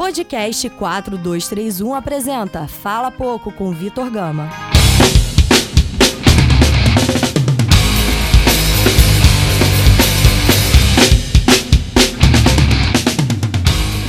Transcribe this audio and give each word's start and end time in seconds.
Podcast 0.00 0.70
4231 0.70 1.94
apresenta 1.94 2.66
Fala 2.66 3.10
Pouco 3.10 3.52
com 3.52 3.70
Vitor 3.70 4.10
Gama. 4.10 4.48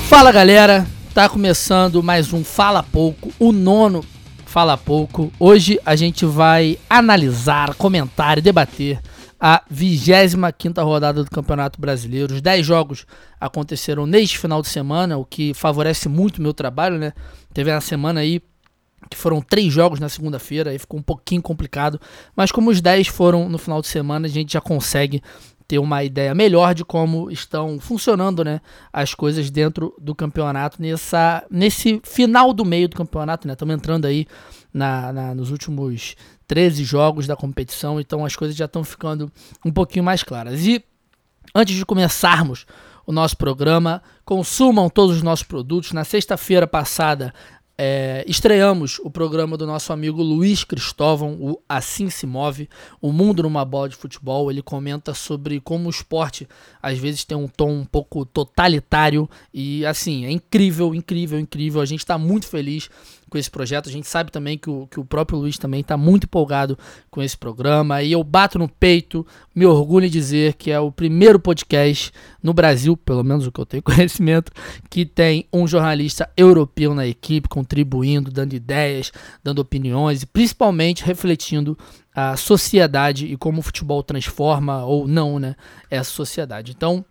Fala 0.07 0.31
galera, 0.31 0.87
tá 1.13 1.27
começando 1.27 2.01
mais 2.01 2.31
um 2.31 2.41
Fala 2.41 2.81
Pouco, 2.81 3.33
o 3.37 3.51
nono 3.51 4.01
Fala 4.45 4.77
Pouco. 4.77 5.29
Hoje 5.37 5.77
a 5.85 5.97
gente 5.97 6.25
vai 6.25 6.79
analisar, 6.89 7.75
comentar 7.75 8.37
e 8.37 8.41
debater 8.41 8.97
a 9.43 9.63
25 9.67 10.83
rodada 10.83 11.23
do 11.23 11.31
Campeonato 11.31 11.81
Brasileiro. 11.81 12.35
Os 12.35 12.41
10 12.41 12.63
jogos 12.63 13.07
aconteceram 13.39 14.05
neste 14.05 14.37
final 14.37 14.61
de 14.61 14.67
semana, 14.67 15.17
o 15.17 15.25
que 15.25 15.51
favorece 15.55 16.07
muito 16.07 16.37
o 16.37 16.41
meu 16.43 16.53
trabalho, 16.53 16.99
né? 16.99 17.11
Teve 17.51 17.71
uma 17.71 17.81
semana 17.81 18.19
aí 18.19 18.39
que 19.09 19.17
foram 19.17 19.41
três 19.41 19.73
jogos 19.73 19.99
na 19.99 20.07
segunda-feira, 20.07 20.69
aí 20.69 20.77
ficou 20.77 20.99
um 20.99 21.03
pouquinho 21.03 21.41
complicado, 21.41 21.99
mas 22.35 22.51
como 22.51 22.69
os 22.69 22.79
10 22.79 23.07
foram 23.07 23.49
no 23.49 23.57
final 23.57 23.81
de 23.81 23.87
semana, 23.87 24.27
a 24.27 24.29
gente 24.29 24.53
já 24.53 24.61
consegue 24.61 25.23
ter 25.67 25.79
uma 25.79 26.03
ideia 26.03 26.35
melhor 26.35 26.75
de 26.75 26.85
como 26.85 27.31
estão 27.31 27.79
funcionando 27.79 28.43
né, 28.43 28.61
as 28.93 29.15
coisas 29.15 29.49
dentro 29.49 29.95
do 29.99 30.13
campeonato 30.13 30.79
nessa, 30.79 31.43
nesse 31.49 31.99
final 32.03 32.53
do 32.53 32.63
meio 32.63 32.89
do 32.89 32.95
campeonato. 32.95 33.47
Estamos 33.47 33.73
né? 33.73 33.77
entrando 33.77 34.05
aí 34.05 34.27
na, 34.73 35.11
na, 35.11 35.33
nos 35.33 35.49
últimos 35.49 36.15
13 36.51 36.83
jogos 36.83 37.25
da 37.25 37.33
competição, 37.33 37.97
então 37.97 38.25
as 38.25 38.35
coisas 38.35 38.57
já 38.57 38.65
estão 38.65 38.83
ficando 38.83 39.31
um 39.65 39.71
pouquinho 39.71 40.03
mais 40.03 40.21
claras. 40.21 40.65
E 40.65 40.83
antes 41.55 41.77
de 41.77 41.85
começarmos 41.85 42.65
o 43.07 43.13
nosso 43.13 43.37
programa, 43.37 44.03
consumam 44.25 44.89
todos 44.89 45.15
os 45.15 45.23
nossos 45.23 45.45
produtos. 45.45 45.93
Na 45.93 46.03
sexta-feira 46.03 46.67
passada, 46.67 47.33
é, 47.77 48.25
estreamos 48.27 48.99
o 48.99 49.09
programa 49.09 49.55
do 49.55 49.65
nosso 49.65 49.93
amigo 49.93 50.21
Luiz 50.21 50.65
Cristóvão, 50.65 51.37
o 51.39 51.57
Assim 51.69 52.09
Se 52.09 52.27
Move, 52.27 52.67
O 53.01 53.13
Mundo 53.13 53.43
numa 53.43 53.63
Bola 53.63 53.87
de 53.87 53.95
Futebol. 53.95 54.51
Ele 54.51 54.61
comenta 54.61 55.13
sobre 55.13 55.61
como 55.61 55.87
o 55.87 55.89
esporte 55.89 56.49
às 56.81 56.97
vezes 56.97 57.23
tem 57.23 57.37
um 57.37 57.47
tom 57.47 57.71
um 57.71 57.85
pouco 57.85 58.25
totalitário 58.25 59.29
e 59.53 59.85
assim, 59.85 60.25
é 60.25 60.31
incrível, 60.31 60.93
incrível, 60.95 61.39
incrível. 61.39 61.81
A 61.81 61.85
gente 61.85 61.99
está 61.99 62.17
muito 62.17 62.47
feliz 62.47 62.89
com 63.31 63.37
esse 63.37 63.49
projeto. 63.49 63.87
A 63.87 63.91
gente 63.91 64.07
sabe 64.07 64.29
também 64.29 64.57
que 64.57 64.69
o, 64.69 64.85
que 64.87 64.99
o 64.99 65.05
próprio 65.05 65.39
Luiz 65.39 65.57
também 65.57 65.79
está 65.79 65.95
muito 65.95 66.25
empolgado 66.25 66.77
com 67.09 67.23
esse 67.23 67.37
programa. 67.37 68.03
E 68.03 68.11
eu 68.11 68.23
bato 68.23 68.59
no 68.59 68.67
peito, 68.67 69.25
me 69.55 69.65
orgulho 69.65 70.05
em 70.05 70.09
dizer 70.09 70.55
que 70.55 70.69
é 70.69 70.79
o 70.79 70.91
primeiro 70.91 71.39
podcast 71.39 72.11
no 72.43 72.53
Brasil, 72.53 72.97
pelo 72.97 73.23
menos 73.23 73.47
o 73.47 73.51
que 73.51 73.61
eu 73.61 73.65
tenho 73.65 73.81
conhecimento, 73.83 74.51
que 74.89 75.05
tem 75.05 75.47
um 75.51 75.65
jornalista 75.65 76.29
europeu 76.35 76.93
na 76.93 77.07
equipe, 77.07 77.47
contribuindo, 77.47 78.29
dando 78.29 78.53
ideias, 78.53 79.11
dando 79.41 79.59
opiniões 79.59 80.23
e 80.23 80.25
principalmente 80.25 81.05
refletindo 81.05 81.77
a 82.13 82.35
sociedade 82.35 83.25
e 83.25 83.37
como 83.37 83.59
o 83.59 83.63
futebol 83.63 84.03
transforma 84.03 84.83
ou 84.85 85.07
não 85.07 85.39
né, 85.39 85.55
essa 85.89 86.09
sociedade. 86.09 86.71
Então, 86.71 87.05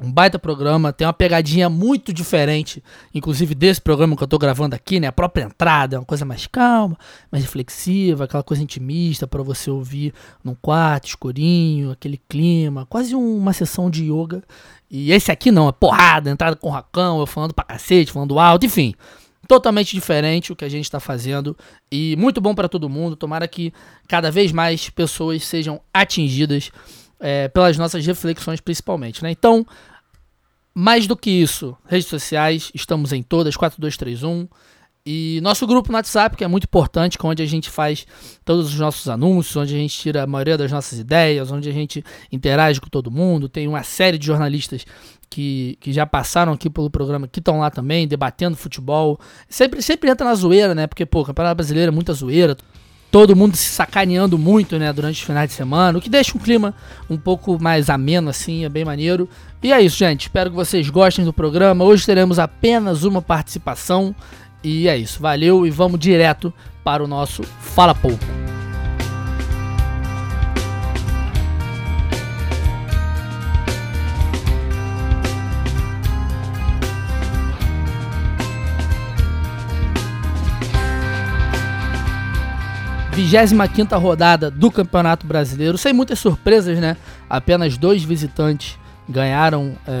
um 0.00 0.10
baita 0.10 0.40
programa, 0.40 0.92
tem 0.92 1.06
uma 1.06 1.12
pegadinha 1.12 1.70
muito 1.70 2.12
diferente, 2.12 2.82
inclusive 3.14 3.54
desse 3.54 3.80
programa 3.80 4.16
que 4.16 4.24
eu 4.24 4.26
tô 4.26 4.38
gravando 4.38 4.74
aqui, 4.74 4.98
né? 4.98 5.06
A 5.06 5.12
própria 5.12 5.44
entrada 5.44 5.94
é 5.94 5.98
uma 6.00 6.04
coisa 6.04 6.24
mais 6.24 6.48
calma, 6.48 6.98
mais 7.30 7.44
reflexiva, 7.44 8.24
aquela 8.24 8.42
coisa 8.42 8.60
intimista 8.60 9.24
para 9.24 9.40
você 9.40 9.70
ouvir 9.70 10.12
num 10.42 10.54
quarto 10.56 11.06
escurinho, 11.06 11.92
aquele 11.92 12.20
clima, 12.28 12.84
quase 12.86 13.14
uma 13.14 13.52
sessão 13.52 13.88
de 13.88 14.10
yoga. 14.10 14.42
E 14.90 15.12
esse 15.12 15.30
aqui 15.30 15.52
não, 15.52 15.68
é 15.68 15.72
porrada, 15.72 16.28
entrada 16.28 16.56
com 16.56 16.70
racão, 16.70 17.20
eu 17.20 17.26
falando 17.26 17.54
pra 17.54 17.64
cacete, 17.64 18.10
falando 18.10 18.36
alto, 18.40 18.66
enfim. 18.66 18.94
Totalmente 19.46 19.94
diferente 19.94 20.52
o 20.52 20.56
que 20.56 20.64
a 20.64 20.68
gente 20.68 20.84
está 20.84 20.98
fazendo 20.98 21.56
e 21.90 22.16
muito 22.16 22.40
bom 22.40 22.54
para 22.54 22.68
todo 22.68 22.88
mundo. 22.88 23.16
Tomara 23.16 23.46
que 23.46 23.72
cada 24.08 24.30
vez 24.30 24.52
mais 24.52 24.88
pessoas 24.88 25.44
sejam 25.44 25.80
atingidas 25.92 26.70
é, 27.20 27.48
pelas 27.48 27.76
nossas 27.76 28.04
reflexões 28.06 28.60
principalmente. 28.60 29.22
Né? 29.22 29.30
Então, 29.30 29.66
mais 30.74 31.06
do 31.06 31.16
que 31.16 31.30
isso, 31.30 31.76
redes 31.86 32.08
sociais, 32.08 32.70
estamos 32.74 33.12
em 33.12 33.22
todas, 33.22 33.56
4231. 33.56 34.48
E 35.06 35.38
nosso 35.42 35.66
grupo 35.66 35.92
no 35.92 35.98
WhatsApp, 35.98 36.34
que 36.34 36.42
é 36.42 36.48
muito 36.48 36.64
importante, 36.64 37.18
é 37.22 37.26
onde 37.26 37.42
a 37.42 37.46
gente 37.46 37.68
faz 37.68 38.06
todos 38.42 38.72
os 38.72 38.80
nossos 38.80 39.06
anúncios, 39.06 39.54
onde 39.54 39.74
a 39.74 39.78
gente 39.78 39.96
tira 39.96 40.22
a 40.22 40.26
maioria 40.26 40.56
das 40.56 40.72
nossas 40.72 40.98
ideias, 40.98 41.52
onde 41.52 41.68
a 41.68 41.72
gente 41.72 42.02
interage 42.32 42.80
com 42.80 42.88
todo 42.88 43.10
mundo. 43.10 43.46
Tem 43.46 43.68
uma 43.68 43.82
série 43.82 44.16
de 44.16 44.26
jornalistas 44.26 44.86
que, 45.28 45.76
que 45.80 45.92
já 45.92 46.06
passaram 46.06 46.52
aqui 46.52 46.68
pelo 46.70 46.90
programa, 46.90 47.28
que 47.28 47.38
estão 47.38 47.60
lá 47.60 47.70
também, 47.70 48.06
debatendo 48.06 48.56
futebol. 48.56 49.18
Sempre, 49.48 49.82
sempre 49.82 50.10
entra 50.10 50.26
na 50.26 50.34
zoeira, 50.34 50.74
né? 50.74 50.86
Porque, 50.86 51.06
pô, 51.06 51.24
Campeonato 51.24 51.56
Brasileiro 51.56 51.90
é 51.90 51.94
muita 51.94 52.12
zoeira 52.12 52.56
todo 53.14 53.36
mundo 53.36 53.54
se 53.54 53.70
sacaneando 53.70 54.36
muito, 54.36 54.76
né, 54.76 54.92
durante 54.92 55.20
os 55.20 55.24
finais 55.24 55.48
de 55.48 55.54
semana, 55.54 55.96
o 55.96 56.00
que 56.00 56.10
deixa 56.10 56.36
um 56.36 56.40
clima 56.40 56.74
um 57.08 57.16
pouco 57.16 57.62
mais 57.62 57.88
ameno, 57.88 58.28
assim, 58.28 58.64
é 58.64 58.68
bem 58.68 58.84
maneiro. 58.84 59.28
E 59.62 59.72
é 59.72 59.80
isso, 59.80 59.96
gente. 59.96 60.22
Espero 60.22 60.50
que 60.50 60.56
vocês 60.56 60.90
gostem 60.90 61.24
do 61.24 61.32
programa. 61.32 61.84
Hoje 61.84 62.04
teremos 62.04 62.40
apenas 62.40 63.04
uma 63.04 63.22
participação. 63.22 64.12
E 64.64 64.88
é 64.88 64.96
isso. 64.96 65.22
Valeu 65.22 65.64
e 65.64 65.70
vamos 65.70 66.00
direto 66.00 66.52
para 66.82 67.04
o 67.04 67.06
nosso 67.06 67.44
Fala 67.44 67.94
Pouco. 67.94 68.43
25 83.14 83.96
rodada 83.96 84.50
do 84.50 84.72
Campeonato 84.72 85.24
Brasileiro, 85.24 85.78
sem 85.78 85.92
muitas 85.92 86.18
surpresas, 86.18 86.80
né? 86.80 86.96
Apenas 87.30 87.78
dois 87.78 88.02
visitantes 88.02 88.76
ganharam 89.08 89.76
é, 89.86 89.92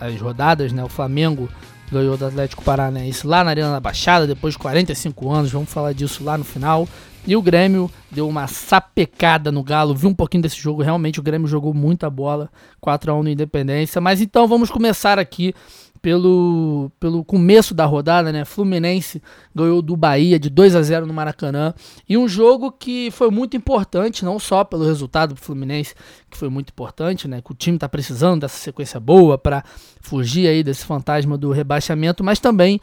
é, 0.00 0.06
as 0.06 0.20
rodadas, 0.20 0.72
né? 0.72 0.82
O 0.82 0.88
Flamengo 0.88 1.48
ganhou 1.92 2.16
do 2.16 2.26
Atlético 2.26 2.64
Paranaense 2.64 3.24
lá 3.24 3.44
na 3.44 3.50
Arena 3.50 3.70
da 3.70 3.78
Baixada, 3.78 4.26
depois 4.26 4.54
de 4.54 4.58
45 4.58 5.30
anos, 5.30 5.52
vamos 5.52 5.70
falar 5.70 5.92
disso 5.92 6.24
lá 6.24 6.36
no 6.36 6.44
final. 6.44 6.88
E 7.24 7.36
o 7.36 7.42
Grêmio 7.42 7.90
deu 8.10 8.28
uma 8.28 8.48
sapecada 8.48 9.52
no 9.52 9.62
Galo, 9.62 9.94
vi 9.94 10.06
um 10.06 10.14
pouquinho 10.14 10.42
desse 10.42 10.60
jogo, 10.60 10.82
realmente 10.82 11.20
o 11.20 11.22
Grêmio 11.22 11.46
jogou 11.46 11.72
muita 11.72 12.10
bola, 12.10 12.50
4 12.80 13.12
a 13.12 13.14
1 13.14 13.22
no 13.22 13.28
Independência. 13.30 14.00
Mas 14.00 14.20
então 14.20 14.48
vamos 14.48 14.70
começar 14.70 15.18
aqui 15.18 15.54
pelo, 16.00 16.90
pelo 16.98 17.24
começo 17.24 17.74
da 17.74 17.84
rodada, 17.84 18.32
né? 18.32 18.44
Fluminense 18.44 19.22
ganhou 19.54 19.82
do 19.82 19.96
Bahia 19.96 20.38
de 20.38 20.48
2 20.48 20.74
a 20.76 20.82
0 20.82 21.06
no 21.06 21.12
Maracanã. 21.12 21.74
E 22.08 22.16
um 22.16 22.28
jogo 22.28 22.72
que 22.72 23.10
foi 23.10 23.30
muito 23.30 23.56
importante, 23.56 24.24
não 24.24 24.38
só 24.38 24.64
pelo 24.64 24.84
resultado 24.84 25.34
do 25.34 25.40
Fluminense, 25.40 25.94
que 26.30 26.36
foi 26.36 26.48
muito 26.48 26.70
importante, 26.70 27.26
né? 27.26 27.40
Que 27.42 27.52
o 27.52 27.54
time 27.54 27.76
está 27.76 27.88
precisando 27.88 28.42
dessa 28.42 28.58
sequência 28.58 28.98
boa 28.98 29.36
para 29.36 29.64
fugir 30.00 30.48
aí 30.48 30.62
desse 30.62 30.84
fantasma 30.84 31.36
do 31.36 31.50
rebaixamento, 31.50 32.22
mas 32.24 32.38
também 32.38 32.80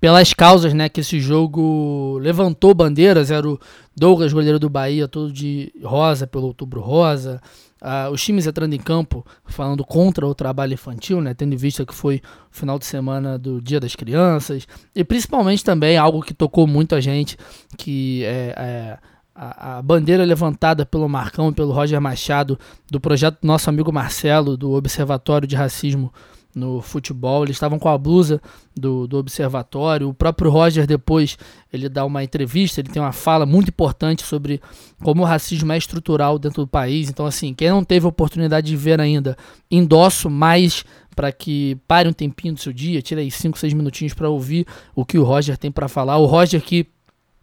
pelas 0.00 0.32
causas, 0.32 0.72
né, 0.72 0.88
que 0.88 1.00
esse 1.00 1.18
jogo 1.18 2.18
levantou 2.20 2.72
bandeiras, 2.72 3.30
era 3.30 3.48
o 3.48 3.58
Douglas, 3.96 4.32
goleiro 4.32 4.58
do 4.58 4.70
Bahia, 4.70 5.08
todo 5.08 5.32
de 5.32 5.72
rosa 5.82 6.24
pelo 6.24 6.46
Outubro 6.46 6.80
Rosa, 6.80 7.40
Uh, 7.80 8.10
os 8.10 8.22
times 8.22 8.46
entrando 8.46 8.74
em 8.74 8.78
campo 8.78 9.24
falando 9.44 9.84
contra 9.84 10.26
o 10.26 10.34
trabalho 10.34 10.74
infantil, 10.74 11.20
né, 11.20 11.32
tendo 11.32 11.54
em 11.54 11.56
vista 11.56 11.86
que 11.86 11.94
foi 11.94 12.20
o 12.50 12.56
final 12.56 12.78
de 12.78 12.84
semana 12.84 13.38
do 13.38 13.60
Dia 13.62 13.78
das 13.78 13.94
Crianças, 13.94 14.66
e 14.94 15.04
principalmente 15.04 15.64
também 15.64 15.96
algo 15.96 16.20
que 16.20 16.34
tocou 16.34 16.66
muito 16.66 16.96
a 16.96 17.00
gente, 17.00 17.36
que 17.76 18.24
é, 18.24 18.54
é 18.56 18.98
a, 19.32 19.78
a, 19.78 19.82
bandeira 19.82 20.24
levantada 20.24 20.84
pelo 20.84 21.08
Marcão 21.08 21.50
e 21.50 21.54
pelo 21.54 21.72
Roger 21.72 22.00
Machado 22.00 22.58
do 22.90 23.00
projeto 23.00 23.40
do 23.40 23.46
nosso 23.46 23.70
amigo 23.70 23.92
Marcelo, 23.92 24.56
do 24.56 24.72
Observatório 24.72 25.46
de 25.46 25.54
Racismo 25.54 26.12
no 26.54 26.80
futebol. 26.80 27.44
Eles 27.44 27.56
estavam 27.56 27.78
com 27.78 27.88
a 27.88 27.96
blusa 27.96 28.40
do, 28.74 29.06
do 29.06 29.18
observatório. 29.18 30.08
O 30.08 30.14
próprio 30.14 30.50
Roger 30.50 30.86
depois 30.86 31.36
ele 31.72 31.88
dá 31.88 32.04
uma 32.04 32.24
entrevista, 32.24 32.80
ele 32.80 32.88
tem 32.88 33.00
uma 33.00 33.12
fala 33.12 33.46
muito 33.46 33.68
importante 33.68 34.24
sobre 34.24 34.60
como 35.02 35.22
o 35.22 35.26
racismo 35.26 35.72
é 35.72 35.78
estrutural 35.78 36.38
dentro 36.38 36.62
do 36.62 36.68
país. 36.68 37.08
Então, 37.08 37.26
assim, 37.26 37.54
quem 37.54 37.70
não 37.70 37.84
teve 37.84 38.06
oportunidade 38.06 38.66
de 38.66 38.76
ver 38.76 39.00
ainda, 39.00 39.36
endosso 39.70 40.28
mais 40.30 40.84
para 41.14 41.32
que 41.32 41.76
pare 41.88 42.08
um 42.08 42.12
tempinho 42.12 42.54
do 42.54 42.60
seu 42.60 42.72
dia, 42.72 43.02
tire 43.02 43.20
aí 43.20 43.30
5, 43.30 43.58
6 43.58 43.72
minutinhos 43.72 44.14
para 44.14 44.28
ouvir 44.28 44.66
o 44.94 45.04
que 45.04 45.18
o 45.18 45.24
Roger 45.24 45.58
tem 45.58 45.70
para 45.70 45.88
falar. 45.88 46.16
O 46.18 46.26
Roger 46.26 46.62
que 46.62 46.86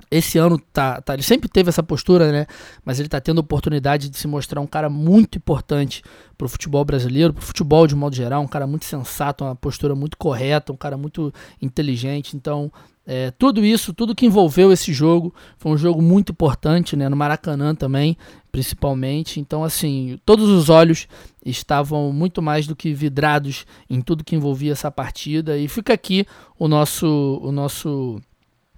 esse 0.09 0.37
ano 0.37 0.59
tá, 0.71 1.01
tá, 1.01 1.13
ele 1.13 1.23
sempre 1.23 1.49
teve 1.49 1.69
essa 1.69 1.83
postura, 1.83 2.31
né? 2.31 2.45
Mas 2.83 2.99
ele 2.99 3.09
tá 3.09 3.19
tendo 3.19 3.39
a 3.39 3.41
oportunidade 3.41 4.09
de 4.09 4.17
se 4.17 4.27
mostrar 4.27 4.61
um 4.61 4.67
cara 4.67 4.89
muito 4.89 5.37
importante 5.37 6.03
pro 6.37 6.49
futebol 6.49 6.83
brasileiro, 6.83 7.33
pro 7.33 7.43
futebol 7.43 7.87
de 7.87 7.95
modo 7.95 8.15
geral, 8.15 8.41
um 8.41 8.47
cara 8.47 8.67
muito 8.67 8.85
sensato, 8.85 9.43
uma 9.43 9.55
postura 9.55 9.95
muito 9.95 10.17
correta, 10.17 10.71
um 10.73 10.77
cara 10.77 10.97
muito 10.97 11.33
inteligente. 11.61 12.35
Então, 12.35 12.71
É, 13.07 13.29
tudo 13.29 13.63
isso, 13.63 13.93
tudo 13.93 14.15
que 14.15 14.25
envolveu 14.25 14.71
esse 14.71 14.91
jogo, 14.91 15.31
foi 15.59 15.71
um 15.71 15.77
jogo 15.77 16.01
muito 16.01 16.31
importante, 16.31 16.95
né? 16.95 17.07
No 17.07 17.15
Maracanã 17.15 17.75
também, 17.75 18.17
principalmente. 18.51 19.39
Então, 19.39 19.63
assim, 19.63 20.19
todos 20.25 20.49
os 20.49 20.69
olhos 20.69 21.07
estavam 21.45 22.11
muito 22.11 22.41
mais 22.41 22.65
do 22.65 22.75
que 22.75 22.95
vidrados 22.95 23.67
em 23.87 24.01
tudo 24.01 24.23
que 24.23 24.35
envolvia 24.35 24.71
essa 24.71 24.89
partida. 24.89 25.55
E 25.55 25.67
fica 25.67 25.93
aqui 25.93 26.25
o 26.57 26.67
nosso, 26.67 27.39
o 27.43 27.51
nosso 27.51 28.19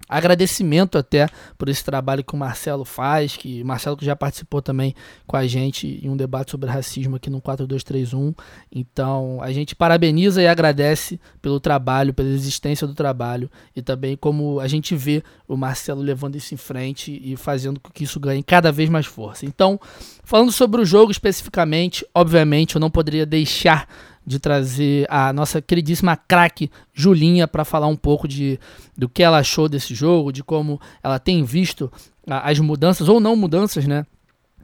agradecimento 0.08 0.96
até 0.96 1.28
por 1.56 1.68
esse 1.68 1.84
trabalho 1.84 2.24
que 2.24 2.34
o 2.34 2.36
Marcelo 2.36 2.84
faz, 2.84 3.36
que 3.36 3.62
Marcelo 3.62 3.96
que 3.96 4.04
já 4.04 4.16
participou 4.16 4.62
também 4.62 4.94
com 5.26 5.36
a 5.36 5.46
gente 5.46 6.00
em 6.02 6.08
um 6.08 6.16
debate 6.16 6.50
sobre 6.50 6.70
racismo 6.70 7.16
aqui 7.16 7.28
no 7.28 7.40
4231. 7.40 8.34
Então, 8.72 9.38
a 9.42 9.52
gente 9.52 9.74
parabeniza 9.74 10.42
e 10.42 10.46
agradece 10.46 11.20
pelo 11.42 11.60
trabalho, 11.60 12.14
pela 12.14 12.28
existência 12.28 12.86
do 12.86 12.94
trabalho 12.94 13.50
e 13.76 13.82
também 13.82 14.16
como 14.16 14.60
a 14.60 14.68
gente 14.68 14.96
vê 14.96 15.22
o 15.46 15.56
Marcelo 15.56 16.00
levando 16.00 16.36
isso 16.36 16.54
em 16.54 16.56
frente 16.58 17.20
e 17.22 17.36
fazendo 17.36 17.78
com 17.80 17.90
que 17.90 18.04
isso 18.04 18.18
ganhe 18.18 18.42
cada 18.42 18.72
vez 18.72 18.88
mais 18.88 19.06
força. 19.06 19.44
Então, 19.44 19.78
falando 20.24 20.52
sobre 20.52 20.80
o 20.80 20.84
jogo 20.84 21.12
especificamente, 21.12 22.06
obviamente 22.14 22.76
eu 22.76 22.80
não 22.80 22.90
poderia 22.90 23.26
deixar 23.26 23.86
de 24.28 24.38
trazer 24.38 25.06
a 25.08 25.32
nossa 25.32 25.60
queridíssima 25.62 26.14
craque 26.16 26.70
Julinha 26.92 27.48
para 27.48 27.64
falar 27.64 27.86
um 27.86 27.96
pouco 27.96 28.28
de 28.28 28.60
do 28.96 29.08
que 29.08 29.22
ela 29.22 29.38
achou 29.38 29.68
desse 29.68 29.94
jogo, 29.94 30.30
de 30.30 30.44
como 30.44 30.78
ela 31.02 31.18
tem 31.18 31.42
visto 31.42 31.90
as 32.26 32.58
mudanças 32.58 33.08
ou 33.08 33.18
não 33.18 33.34
mudanças, 33.34 33.86
né? 33.86 34.04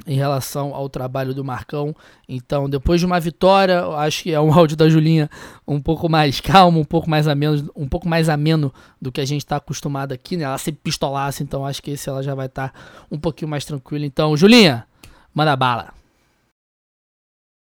Em 0.06 0.16
relação 0.16 0.74
ao 0.74 0.88
trabalho 0.88 1.32
do 1.32 1.44
Marcão. 1.44 1.94
Então, 2.28 2.68
depois 2.68 3.00
de 3.00 3.06
uma 3.06 3.18
vitória, 3.18 3.86
acho 3.86 4.24
que 4.24 4.32
é 4.32 4.40
um 4.40 4.52
áudio 4.52 4.76
da 4.76 4.88
Julinha 4.88 5.30
um 5.66 5.80
pouco 5.80 6.10
mais 6.10 6.40
calmo, 6.40 6.80
um 6.80 6.84
pouco 6.84 7.08
mais 7.08 7.26
ameno, 7.26 7.70
um 7.74 7.88
pouco 7.88 8.06
mais 8.06 8.28
ameno 8.28 8.74
do 9.00 9.10
que 9.10 9.20
a 9.20 9.24
gente 9.24 9.44
está 9.44 9.56
acostumado 9.56 10.12
aqui, 10.12 10.36
né? 10.36 10.44
Ela 10.44 10.58
sempre 10.58 10.80
pistolasse, 10.82 11.42
então 11.42 11.64
acho 11.64 11.82
que 11.82 11.92
esse 11.92 12.08
ela 12.08 12.22
já 12.22 12.34
vai 12.34 12.46
estar 12.46 12.68
tá 12.68 12.80
um 13.10 13.18
pouquinho 13.18 13.48
mais 13.48 13.64
tranquila. 13.64 14.04
Então, 14.04 14.36
Julinha, 14.36 14.84
manda 15.32 15.56
bala. 15.56 16.03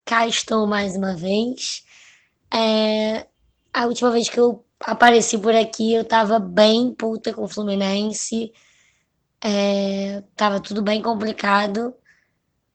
Cá 0.04 0.26
estou 0.26 0.66
mais 0.66 0.96
uma 0.96 1.16
vez. 1.16 1.82
É, 2.52 3.26
a 3.72 3.86
última 3.86 4.10
vez 4.10 4.28
que 4.28 4.38
eu 4.38 4.64
apareci 4.80 5.38
por 5.38 5.54
aqui, 5.54 5.94
eu 5.94 6.04
tava 6.04 6.38
bem 6.38 6.94
puta 6.94 7.32
com 7.32 7.44
o 7.44 7.48
Fluminense. 7.48 8.52
É, 9.42 10.22
tava 10.36 10.60
tudo 10.60 10.82
bem 10.82 11.00
complicado. 11.02 11.94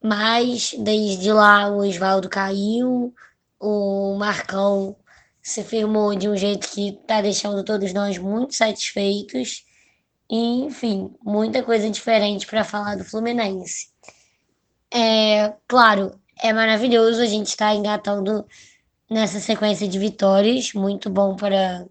Mas 0.02 0.74
desde 0.80 1.32
lá 1.32 1.70
o 1.70 1.80
Oswaldo 1.80 2.30
caiu, 2.30 3.14
o 3.60 4.16
Marcão 4.18 4.96
se 5.42 5.64
firmou 5.64 6.16
de 6.16 6.30
um 6.30 6.36
jeito 6.38 6.68
que 6.70 6.94
tá 7.08 7.22
deixando 7.22 7.64
todos 7.64 7.94
nós 7.94 8.18
muito 8.18 8.56
satisfeitos. 8.56 9.66
E, 10.30 10.64
enfim, 10.64 11.14
muita 11.24 11.64
coisa 11.64 11.90
diferente 11.90 12.48
para 12.48 12.64
falar 12.64 12.96
do 12.98 13.06
Fluminense. 13.06 13.90
É, 14.92 15.54
claro, 15.68 16.20
é 16.42 16.54
maravilhoso 16.54 17.22
a 17.22 17.26
gente 17.26 17.48
estar 17.48 17.70
tá 17.70 17.76
engatando 17.76 18.46
nessa 19.10 19.40
sequência 19.40 19.88
de 19.88 19.98
vitórias, 20.00 20.74
muito 20.74 21.10
bom 21.10 21.36
para, 21.36 21.86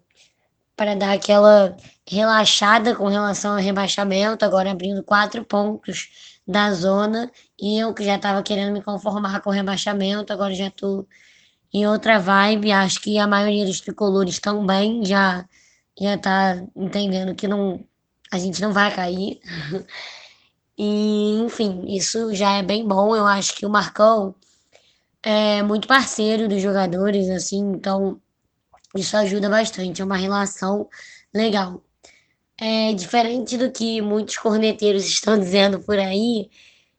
para 0.75 0.95
dar 0.95 1.13
aquela 1.13 1.75
relaxada 2.07 2.95
com 2.95 3.07
relação 3.07 3.53
ao 3.53 3.59
rebaixamento, 3.59 4.45
agora 4.45 4.71
abrindo 4.71 5.03
quatro 5.03 5.43
pontos 5.43 6.09
da 6.47 6.73
zona, 6.73 7.31
e 7.61 7.77
eu 7.79 7.93
que 7.93 8.03
já 8.03 8.15
estava 8.15 8.41
querendo 8.41 8.73
me 8.73 8.81
conformar 8.81 9.41
com 9.41 9.49
o 9.49 9.53
rebaixamento, 9.53 10.33
agora 10.33 10.53
já 10.55 10.67
estou 10.67 11.07
em 11.73 11.87
outra 11.87 12.19
vibe, 12.19 12.71
acho 12.71 13.01
que 13.01 13.19
a 13.19 13.27
maioria 13.27 13.65
dos 13.65 13.81
tricolores 13.81 14.39
também 14.39 15.05
já 15.05 15.45
já 15.99 16.17
tá 16.17 16.63
entendendo 16.75 17.35
que 17.35 17.47
não 17.47 17.83
a 18.31 18.37
gente 18.39 18.61
não 18.61 18.71
vai 18.71 18.93
cair. 18.93 19.39
e, 20.77 21.39
enfim, 21.39 21.83
isso 21.87 22.33
já 22.33 22.53
é 22.57 22.63
bem 22.63 22.87
bom. 22.87 23.15
Eu 23.15 23.25
acho 23.25 23.55
que 23.55 23.65
o 23.65 23.69
Marcão 23.69 24.35
é 25.23 25.61
muito 25.63 25.87
parceiro 25.87 26.47
dos 26.47 26.61
jogadores, 26.61 27.29
assim, 27.29 27.59
então 27.73 28.21
isso 28.95 29.15
ajuda 29.17 29.49
bastante, 29.49 30.01
é 30.01 30.05
uma 30.05 30.17
relação 30.17 30.87
legal. 31.33 31.83
É 32.59 32.93
diferente 32.93 33.57
do 33.57 33.71
que 33.71 34.01
muitos 34.01 34.37
corneteiros 34.37 35.05
estão 35.05 35.37
dizendo 35.39 35.79
por 35.81 35.97
aí, 35.99 36.49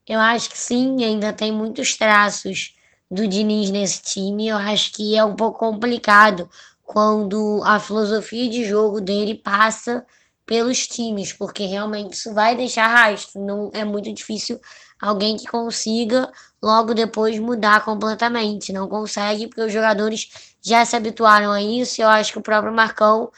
eu 0.06 0.19
acho 0.19 0.50
que 0.50 0.58
sim, 0.58 1.05
ainda 1.05 1.32
tem 1.32 1.52
muitos 1.52 1.96
traços 1.96 2.75
do 3.11 3.26
Diniz 3.26 3.70
nesse 3.70 4.02
time. 4.02 4.49
Eu 4.49 4.56
acho 4.56 4.93
que 4.93 5.16
é 5.16 5.25
um 5.25 5.37
pouco 5.37 5.58
complicado 5.58 6.50
quando 6.82 7.62
a 7.64 7.78
filosofia 7.78 8.49
de 8.49 8.64
jogo 8.64 9.00
dele 9.00 9.37
passa 9.37 10.05
pelos 10.44 10.87
times, 10.88 11.32
porque 11.32 11.64
realmente 11.64 12.14
isso 12.14 12.34
vai 12.34 12.56
deixar 12.56 12.88
rastro. 12.88 13.40
Não 13.40 13.70
é 13.73 13.84
muito 13.84 14.12
difícil 14.12 14.61
alguém 15.00 15.37
que 15.37 15.47
consiga 15.47 16.31
logo 16.62 16.94
depois 16.94 17.38
mudar 17.38 17.85
completamente. 17.85 18.73
Não 18.73 18.88
consegue, 18.88 19.47
porque 19.47 19.62
os 19.62 19.73
jogadores 19.73 20.29
já 20.61 20.85
se 20.85 20.94
habituaram 20.94 21.50
a 21.52 21.62
isso. 21.62 22.02
Eu 22.02 22.08
acho 22.08 22.32
que 22.32 22.38
o 22.38 22.43
próprio 22.43 22.73
Marcão 22.73 23.31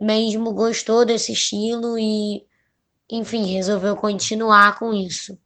mesmo 0.00 0.52
gostou 0.52 1.04
desse 1.04 1.32
estilo 1.32 1.98
e, 1.98 2.44
enfim, 3.10 3.44
resolveu 3.52 3.96
continuar 3.96 4.78
com 4.78 4.94
isso. 4.94 5.38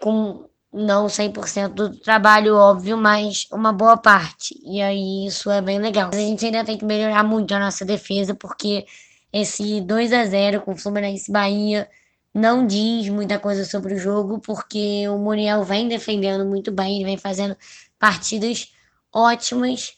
Com 0.00 0.48
não 0.72 1.06
100% 1.06 1.68
do 1.68 1.98
trabalho, 1.98 2.54
óbvio, 2.54 2.96
mas 2.96 3.46
uma 3.50 3.72
boa 3.72 3.96
parte. 3.96 4.54
E 4.64 4.80
aí 4.80 5.26
isso 5.26 5.50
é 5.50 5.60
bem 5.60 5.78
legal. 5.78 6.10
Mas 6.12 6.20
a 6.20 6.26
gente 6.26 6.44
ainda 6.44 6.64
tem 6.64 6.78
que 6.78 6.84
melhorar 6.84 7.24
muito 7.24 7.52
a 7.52 7.58
nossa 7.58 7.84
defesa, 7.84 8.34
porque 8.34 8.86
esse 9.32 9.80
2 9.80 10.12
a 10.12 10.24
0 10.24 10.62
com 10.62 10.76
Fluminense 10.76 11.30
Bahia 11.30 11.88
não 12.38 12.66
diz 12.66 13.08
muita 13.08 13.38
coisa 13.38 13.64
sobre 13.64 13.94
o 13.94 13.98
jogo, 13.98 14.38
porque 14.40 15.08
o 15.08 15.18
Muriel 15.18 15.64
vem 15.64 15.88
defendendo 15.88 16.44
muito 16.46 16.70
bem, 16.70 17.04
vem 17.04 17.16
fazendo 17.16 17.56
partidas 17.98 18.72
ótimas 19.12 19.96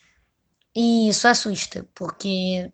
e 0.75 1.09
isso 1.09 1.29
assusta, 1.29 1.87
porque 1.95 2.73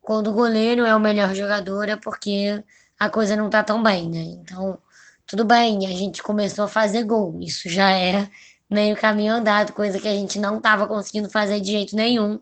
quando 0.00 0.30
o 0.30 0.32
goleiro 0.34 0.84
é 0.84 0.94
o 0.94 1.00
melhor 1.00 1.34
jogador 1.34 1.88
é 1.88 1.96
porque 1.96 2.62
a 2.98 3.08
coisa 3.10 3.36
não 3.36 3.48
tá 3.50 3.62
tão 3.62 3.82
bem, 3.82 4.08
né? 4.10 4.22
Então, 4.22 4.78
tudo 5.26 5.44
bem, 5.44 5.86
a 5.86 5.90
gente 5.90 6.22
começou 6.22 6.64
a 6.64 6.68
fazer 6.68 7.04
gol, 7.04 7.38
isso 7.40 7.68
já 7.68 7.90
é 7.92 8.28
meio 8.70 8.96
caminho 8.96 9.34
andado, 9.34 9.72
coisa 9.72 10.00
que 10.00 10.08
a 10.08 10.12
gente 10.14 10.38
não 10.38 10.60
tava 10.60 10.86
conseguindo 10.86 11.30
fazer 11.30 11.60
de 11.60 11.72
jeito 11.72 11.96
nenhum. 11.96 12.40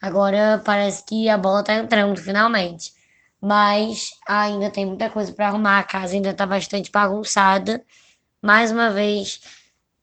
Agora 0.00 0.62
parece 0.64 1.04
que 1.04 1.28
a 1.28 1.38
bola 1.38 1.64
tá 1.64 1.74
entrando 1.74 2.20
finalmente 2.20 2.95
mas 3.46 4.10
ainda 4.26 4.68
tem 4.70 4.84
muita 4.84 5.08
coisa 5.08 5.32
para 5.32 5.46
arrumar. 5.46 5.78
A 5.78 5.84
casa 5.84 6.14
ainda 6.14 6.30
está 6.30 6.44
bastante 6.44 6.90
bagunçada. 6.90 7.80
Mais 8.42 8.72
uma 8.72 8.90
vez, 8.90 9.40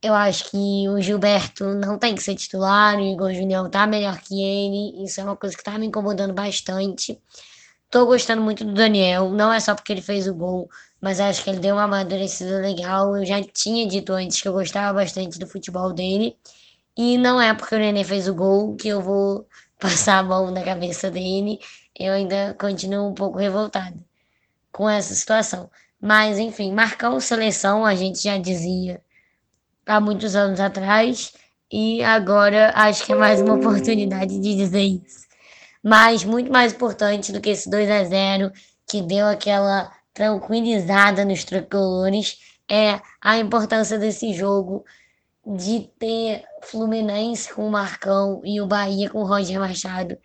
eu 0.02 0.14
acho 0.14 0.50
que 0.50 0.88
o 0.88 1.02
Gilberto 1.02 1.66
não 1.76 2.00
tem 2.00 2.16
que 2.16 2.24
ser 2.24 2.36
titular, 2.36 2.96
o 2.98 3.02
Igor 3.02 3.34
Junião 3.34 3.70
tá 3.70 3.86
melhor 3.86 4.18
que 4.22 4.42
ele. 4.42 5.04
Isso 5.04 5.20
é 5.20 5.26
uma 5.26 5.36
coisa 5.36 5.58
que 5.58 5.64
tá 5.64 5.78
me 5.78 5.88
incomodando 5.88 6.34
bastante. 6.34 7.20
Tô 7.90 8.06
gostando 8.06 8.42
muito 8.42 8.64
do 8.64 8.74
Daniel, 8.74 9.30
não 9.30 9.52
é 9.52 9.60
só 9.60 9.76
porque 9.76 9.92
ele 9.92 10.02
fez 10.02 10.26
o 10.26 10.34
gol, 10.34 10.70
mas 11.02 11.20
acho 11.20 11.44
que 11.44 11.50
ele 11.50 11.60
deu 11.60 11.76
uma 11.76 11.84
amadurecida 11.84 12.60
legal. 12.60 13.18
Eu 13.18 13.26
já 13.26 13.44
tinha 13.44 13.86
dito 13.86 14.14
antes 14.14 14.42
que 14.42 14.48
eu 14.48 14.54
gostava 14.54 14.94
bastante 14.94 15.38
do 15.38 15.48
futebol 15.48 15.92
dele. 15.92 16.38
E 16.96 17.18
não 17.18 17.42
é 17.42 17.54
porque 17.54 17.76
o 17.76 17.80
Nenê 17.80 18.06
fez 18.06 18.28
o 18.30 18.34
gol 18.34 18.76
que 18.78 18.88
eu 18.88 19.02
vou 19.02 19.46
passar 19.80 20.20
a 20.20 20.24
mão 20.24 20.50
na 20.50 20.64
cabeça 20.64 21.12
dele 21.12 21.60
eu 21.98 22.14
ainda 22.14 22.56
continuo 22.60 23.10
um 23.10 23.14
pouco 23.14 23.38
revoltada 23.38 23.98
com 24.72 24.90
essa 24.90 25.14
situação. 25.14 25.70
Mas, 26.02 26.38
enfim, 26.38 26.74
marcar 26.74 27.18
seleção, 27.22 27.86
a 27.86 27.96
gente 27.96 28.22
já 28.22 28.38
dizia 28.38 29.02
há 29.86 30.00
muitos 30.02 30.36
anos 30.36 30.60
atrás, 30.60 31.34
e 31.72 32.04
agora 32.04 32.72
acho 32.76 33.06
que 33.06 33.14
é 33.14 33.16
mais 33.16 33.42
uma 33.42 33.56
oportunidade 33.56 34.40
de 34.40 34.56
dizer 34.56 34.84
isso. 34.84 35.26
Mas 35.84 36.24
muito 36.24 36.52
mais 36.52 36.74
importante 36.74 37.32
do 37.32 37.42
que 37.42 37.50
esse 37.50 37.70
2 37.70 37.90
a 37.90 38.04
0 38.04 38.52
que 38.88 39.02
deu 39.02 39.26
aquela 39.28 39.92
tranquilizada 40.14 41.26
nos 41.26 41.44
tricolores 41.44 42.38
é 42.70 43.02
a 43.22 43.38
importância 43.38 43.98
desse 43.98 44.34
jogo 44.34 44.86
de 45.46 45.90
ter 46.00 46.44
Fluminense 46.62 47.54
com 47.54 47.68
o 47.68 47.72
Marcão 47.72 48.42
e 48.46 48.62
o 48.62 48.68
Bahia 48.68 49.10
com 49.10 49.20
o 49.20 49.26
Roger 49.26 49.60
Machado 49.60 50.18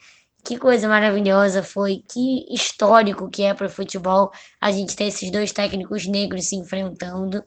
que 0.49 0.57
coisa 0.57 0.89
maravilhosa 0.89 1.63
foi, 1.63 2.03
que 2.11 2.47
histórico 2.49 3.29
que 3.29 3.43
é 3.43 3.53
para 3.53 3.67
o 3.67 3.71
futebol 3.71 4.33
a 4.59 4.73
gente 4.73 4.97
ter 4.97 5.05
esses 5.05 5.31
dois 5.31 5.53
técnicos 5.53 6.07
negros 6.07 6.47
se 6.47 6.57
enfrentando. 6.57 7.45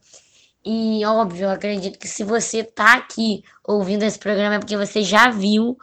E 0.64 1.04
óbvio, 1.04 1.46
eu 1.46 1.50
acredito 1.50 1.98
que 1.98 2.08
se 2.08 2.24
você 2.24 2.64
tá 2.64 2.94
aqui 2.94 3.44
ouvindo 3.64 4.04
esse 4.04 4.20
programa 4.20 4.54
é 4.54 4.60
porque 4.60 4.78
você 4.78 5.02
já 5.02 5.32
viu 5.32 5.76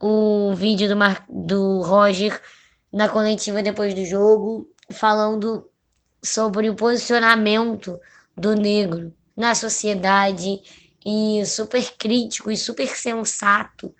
o 0.00 0.54
vídeo 0.56 0.88
do, 0.88 0.96
Mar 0.96 1.24
do 1.28 1.82
Roger 1.82 2.42
na 2.92 3.08
coletiva 3.08 3.62
depois 3.62 3.94
do 3.94 4.04
jogo, 4.04 4.68
falando 4.90 5.70
sobre 6.20 6.68
o 6.68 6.74
posicionamento 6.74 7.96
do 8.36 8.56
negro 8.56 9.14
na 9.36 9.54
sociedade 9.54 10.60
e 11.06 11.46
super 11.46 11.92
crítico 11.96 12.50
e 12.50 12.56
super 12.56 12.88
sensato, 12.88 13.94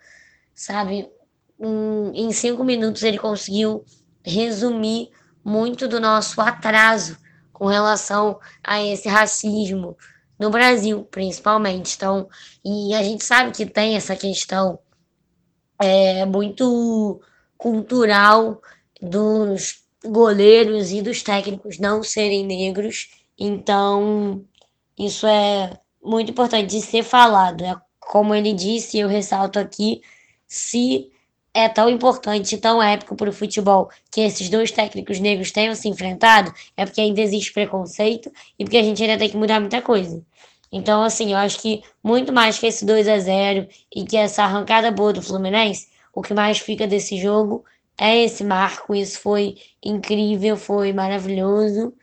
sabe? 0.52 1.08
Em 1.58 2.30
cinco 2.32 2.64
minutos 2.64 3.02
ele 3.02 3.18
conseguiu 3.18 3.84
resumir 4.24 5.10
muito 5.44 5.86
do 5.88 6.00
nosso 6.00 6.40
atraso 6.40 7.16
com 7.52 7.66
relação 7.66 8.38
a 8.62 8.82
esse 8.82 9.08
racismo 9.08 9.96
no 10.38 10.50
Brasil, 10.50 11.04
principalmente. 11.10 11.94
Então, 11.96 12.28
e 12.64 12.94
a 12.94 13.02
gente 13.02 13.24
sabe 13.24 13.52
que 13.52 13.64
tem 13.64 13.96
essa 13.96 14.14
questão 14.14 14.78
é, 15.80 16.26
muito 16.26 17.20
cultural 17.56 18.60
dos 19.00 19.84
goleiros 20.04 20.90
e 20.90 21.00
dos 21.00 21.22
técnicos 21.22 21.78
não 21.78 22.02
serem 22.02 22.44
negros. 22.44 23.08
Então, 23.38 24.44
isso 24.98 25.26
é 25.26 25.78
muito 26.02 26.30
importante 26.30 26.70
de 26.70 26.82
ser 26.82 27.02
falado. 27.02 27.64
É, 27.64 27.74
como 28.00 28.34
ele 28.34 28.52
disse, 28.52 28.98
eu 28.98 29.08
ressalto 29.08 29.58
aqui, 29.58 30.02
se 30.46 31.10
é 31.56 31.70
tão 31.70 31.88
importante, 31.88 32.58
tão 32.58 32.82
épico 32.82 33.16
para 33.16 33.30
o 33.30 33.32
futebol 33.32 33.88
que 34.10 34.20
esses 34.20 34.50
dois 34.50 34.70
técnicos 34.70 35.18
negros 35.18 35.50
tenham 35.50 35.74
se 35.74 35.88
enfrentado, 35.88 36.52
é 36.76 36.84
porque 36.84 37.00
ainda 37.00 37.22
existe 37.22 37.50
preconceito 37.50 38.30
e 38.58 38.64
porque 38.64 38.76
a 38.76 38.82
gente 38.82 39.02
ainda 39.02 39.16
tem 39.16 39.30
que 39.30 39.38
mudar 39.38 39.58
muita 39.58 39.80
coisa. 39.80 40.22
Então, 40.70 41.02
assim, 41.02 41.32
eu 41.32 41.38
acho 41.38 41.58
que 41.60 41.82
muito 42.04 42.30
mais 42.30 42.58
que 42.58 42.66
esse 42.66 42.84
2 42.84 43.08
a 43.08 43.18
0 43.18 43.66
e 43.94 44.04
que 44.04 44.18
essa 44.18 44.42
arrancada 44.42 44.90
boa 44.90 45.14
do 45.14 45.22
Fluminense, 45.22 45.88
o 46.12 46.20
que 46.20 46.34
mais 46.34 46.58
fica 46.58 46.86
desse 46.86 47.18
jogo 47.18 47.64
é 47.98 48.24
esse 48.24 48.44
marco. 48.44 48.94
Isso 48.94 49.18
foi 49.20 49.56
incrível, 49.82 50.58
foi 50.58 50.92
maravilhoso. 50.92 51.94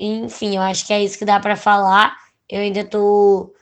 Enfim, 0.00 0.56
eu 0.56 0.62
acho 0.62 0.86
que 0.86 0.92
é 0.94 1.04
isso 1.04 1.18
que 1.18 1.26
dá 1.26 1.38
para 1.38 1.56
falar. 1.56 2.16
Eu 2.48 2.60
ainda 2.60 2.82
tô 2.82 3.52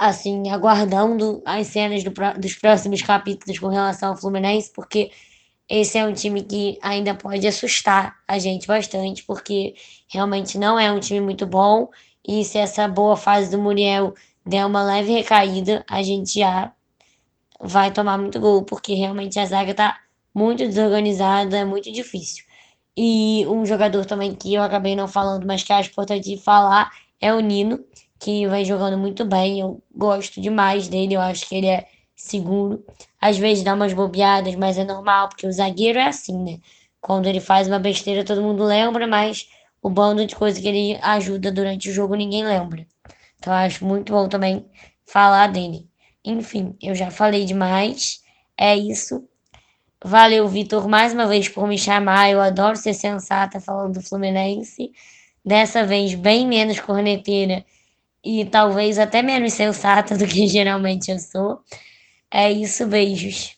assim 0.00 0.48
aguardando 0.48 1.42
as 1.44 1.66
cenas 1.66 2.02
do, 2.02 2.10
dos 2.38 2.54
próximos 2.54 3.02
capítulos 3.02 3.58
com 3.58 3.68
relação 3.68 4.08
ao 4.08 4.16
Fluminense, 4.16 4.72
porque 4.74 5.10
esse 5.68 5.98
é 5.98 6.06
um 6.06 6.14
time 6.14 6.42
que 6.42 6.78
ainda 6.80 7.14
pode 7.14 7.46
assustar 7.46 8.16
a 8.26 8.38
gente 8.38 8.66
bastante, 8.66 9.22
porque 9.24 9.74
realmente 10.08 10.56
não 10.56 10.80
é 10.80 10.90
um 10.90 10.98
time 10.98 11.20
muito 11.20 11.46
bom. 11.46 11.90
E 12.26 12.42
se 12.46 12.56
essa 12.56 12.88
boa 12.88 13.14
fase 13.14 13.50
do 13.50 13.58
Muriel 13.58 14.14
der 14.44 14.64
uma 14.64 14.82
leve 14.82 15.12
recaída, 15.12 15.84
a 15.88 16.02
gente 16.02 16.40
já 16.40 16.72
vai 17.60 17.92
tomar 17.92 18.16
muito 18.16 18.40
gol, 18.40 18.64
porque 18.64 18.94
realmente 18.94 19.38
a 19.38 19.44
zaga 19.44 19.74
tá 19.74 20.00
muito 20.34 20.66
desorganizada, 20.66 21.58
é 21.58 21.64
muito 21.64 21.92
difícil. 21.92 22.42
E 22.96 23.46
um 23.46 23.66
jogador 23.66 24.06
também 24.06 24.34
que 24.34 24.54
eu 24.54 24.62
acabei 24.62 24.96
não 24.96 25.06
falando, 25.06 25.46
mas 25.46 25.62
que 25.62 25.72
acho 25.74 25.90
importante 25.90 26.36
falar, 26.38 26.90
é 27.20 27.34
o 27.34 27.40
Nino, 27.40 27.84
que 28.20 28.46
vem 28.46 28.64
jogando 28.64 28.98
muito 28.98 29.24
bem. 29.24 29.60
Eu 29.60 29.82
gosto 29.96 30.40
demais 30.40 30.86
dele, 30.88 31.14
eu 31.14 31.20
acho 31.20 31.48
que 31.48 31.56
ele 31.56 31.66
é 31.66 31.86
seguro. 32.14 32.84
Às 33.20 33.38
vezes 33.38 33.64
dá 33.64 33.74
umas 33.74 33.94
bobeadas, 33.94 34.54
mas 34.54 34.78
é 34.78 34.84
normal, 34.84 35.30
porque 35.30 35.46
o 35.46 35.52
zagueiro 35.52 35.98
é 35.98 36.06
assim, 36.06 36.38
né? 36.38 36.58
Quando 37.00 37.26
ele 37.26 37.40
faz 37.40 37.66
uma 37.66 37.78
besteira, 37.78 38.24
todo 38.24 38.42
mundo 38.42 38.62
lembra, 38.62 39.06
mas 39.06 39.48
o 39.82 39.88
bando 39.88 40.26
de 40.26 40.36
coisa 40.36 40.60
que 40.60 40.68
ele 40.68 40.98
ajuda 41.02 41.50
durante 41.50 41.88
o 41.88 41.92
jogo 41.92 42.14
ninguém 42.14 42.44
lembra. 42.44 42.86
Então 43.38 43.52
acho 43.54 43.84
muito 43.86 44.12
bom 44.12 44.28
também 44.28 44.66
falar 45.06 45.46
dele. 45.48 45.88
Enfim, 46.22 46.76
eu 46.82 46.94
já 46.94 47.10
falei 47.10 47.46
demais. 47.46 48.20
É 48.56 48.76
isso. 48.76 49.26
Valeu, 50.04 50.46
Vitor, 50.48 50.86
mais 50.88 51.14
uma 51.14 51.26
vez 51.26 51.48
por 51.48 51.66
me 51.66 51.78
chamar. 51.78 52.30
Eu 52.30 52.40
adoro 52.40 52.76
ser 52.76 52.92
sensata 52.92 53.60
falando 53.60 53.94
do 53.94 54.02
Fluminense. 54.02 54.92
Dessa 55.42 55.84
vez, 55.84 56.14
bem 56.14 56.46
menos 56.46 56.78
corneteira 56.80 57.64
e 58.24 58.44
talvez 58.44 58.98
até 58.98 59.22
menos 59.22 59.52
sensata 59.52 60.16
do 60.16 60.26
que 60.26 60.46
geralmente 60.48 61.10
eu 61.10 61.18
sou. 61.18 61.60
É 62.30 62.50
isso, 62.50 62.86
beijos. 62.86 63.56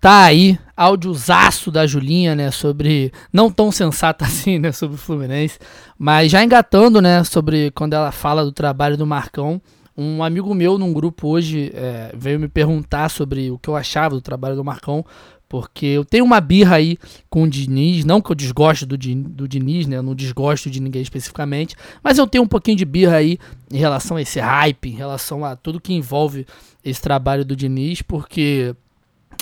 Tá 0.00 0.24
aí, 0.24 0.58
áudiozaço 0.74 1.70
da 1.70 1.86
Julinha, 1.86 2.34
né, 2.34 2.50
sobre, 2.50 3.12
não 3.30 3.50
tão 3.50 3.70
sensata 3.70 4.24
assim, 4.26 4.58
né, 4.58 4.72
sobre 4.72 4.96
o 4.96 4.98
Fluminense, 4.98 5.58
mas 5.98 6.30
já 6.30 6.42
engatando, 6.42 7.02
né, 7.02 7.22
sobre 7.22 7.70
quando 7.72 7.92
ela 7.92 8.10
fala 8.10 8.42
do 8.42 8.50
trabalho 8.50 8.96
do 8.96 9.06
Marcão, 9.06 9.60
um 9.94 10.22
amigo 10.22 10.54
meu 10.54 10.78
num 10.78 10.94
grupo 10.94 11.28
hoje 11.28 11.70
é, 11.74 12.10
veio 12.16 12.40
me 12.40 12.48
perguntar 12.48 13.10
sobre 13.10 13.50
o 13.50 13.58
que 13.58 13.68
eu 13.68 13.76
achava 13.76 14.14
do 14.14 14.22
trabalho 14.22 14.56
do 14.56 14.64
Marcão, 14.64 15.04
porque 15.50 15.84
eu 15.84 16.04
tenho 16.04 16.24
uma 16.24 16.40
birra 16.40 16.76
aí 16.76 16.96
com 17.28 17.42
o 17.42 17.50
Diniz, 17.50 18.04
não 18.04 18.20
que 18.20 18.30
eu 18.30 18.36
desgoste 18.36 18.86
do, 18.86 18.96
do 18.96 19.48
Diniz, 19.48 19.84
né? 19.84 19.96
Eu 19.96 20.02
não 20.02 20.14
desgosto 20.14 20.70
de 20.70 20.78
ninguém 20.80 21.02
especificamente, 21.02 21.74
mas 22.04 22.18
eu 22.18 22.26
tenho 22.28 22.44
um 22.44 22.46
pouquinho 22.46 22.76
de 22.76 22.84
birra 22.84 23.16
aí 23.16 23.36
em 23.68 23.76
relação 23.76 24.16
a 24.16 24.22
esse 24.22 24.38
hype, 24.38 24.88
em 24.88 24.94
relação 24.94 25.44
a 25.44 25.56
tudo 25.56 25.80
que 25.80 25.92
envolve 25.92 26.46
esse 26.84 27.02
trabalho 27.02 27.44
do 27.44 27.56
Diniz, 27.56 28.00
porque 28.00 28.76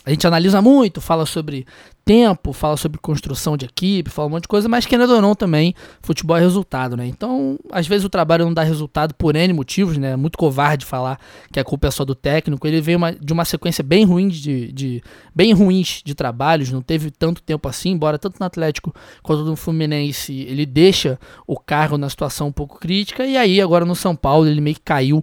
a 0.04 0.10
gente 0.10 0.26
analisa 0.26 0.62
muito, 0.62 1.00
fala 1.00 1.26
sobre 1.26 1.66
tempo, 2.04 2.54
fala 2.54 2.76
sobre 2.78 2.98
construção 2.98 3.56
de 3.56 3.66
equipe, 3.66 4.08
fala 4.08 4.28
um 4.28 4.30
monte 4.30 4.42
de 4.42 4.48
coisa, 4.48 4.66
mas 4.66 4.86
querendo 4.86 5.12
ou 5.12 5.20
não 5.20 5.34
também, 5.34 5.74
futebol 6.00 6.36
é 6.36 6.40
resultado, 6.40 6.96
né? 6.96 7.06
Então, 7.06 7.58
às 7.70 7.86
vezes 7.86 8.06
o 8.06 8.08
trabalho 8.08 8.46
não 8.46 8.54
dá 8.54 8.62
resultado 8.62 9.14
por 9.14 9.36
N 9.36 9.52
motivos, 9.52 9.98
né? 9.98 10.12
É 10.12 10.16
muito 10.16 10.38
covarde 10.38 10.86
falar 10.86 11.20
que 11.52 11.60
a 11.60 11.64
culpa 11.64 11.88
é 11.88 11.90
só 11.90 12.04
do 12.06 12.14
técnico. 12.14 12.66
Ele 12.66 12.80
veio 12.80 12.96
uma, 12.96 13.12
de 13.12 13.32
uma 13.32 13.44
sequência 13.44 13.84
bem 13.84 14.04
ruim 14.06 14.28
de, 14.28 14.72
de, 14.72 15.02
bem 15.34 15.52
ruins 15.52 16.00
de 16.02 16.14
trabalhos, 16.14 16.72
não 16.72 16.80
teve 16.80 17.10
tanto 17.10 17.42
tempo 17.42 17.68
assim, 17.68 17.90
embora 17.90 18.18
tanto 18.18 18.40
no 18.40 18.46
Atlético 18.46 18.94
quanto 19.22 19.44
no 19.44 19.56
Fluminense 19.56 20.32
ele 20.32 20.64
deixa 20.64 21.18
o 21.46 21.58
cargo 21.58 21.98
na 21.98 22.08
situação 22.08 22.48
um 22.48 22.52
pouco 22.52 22.78
crítica 22.78 23.26
e 23.26 23.36
aí 23.36 23.60
agora 23.60 23.84
no 23.84 23.94
São 23.94 24.16
Paulo 24.16 24.48
ele 24.48 24.60
meio 24.60 24.76
que 24.76 24.82
caiu 24.82 25.22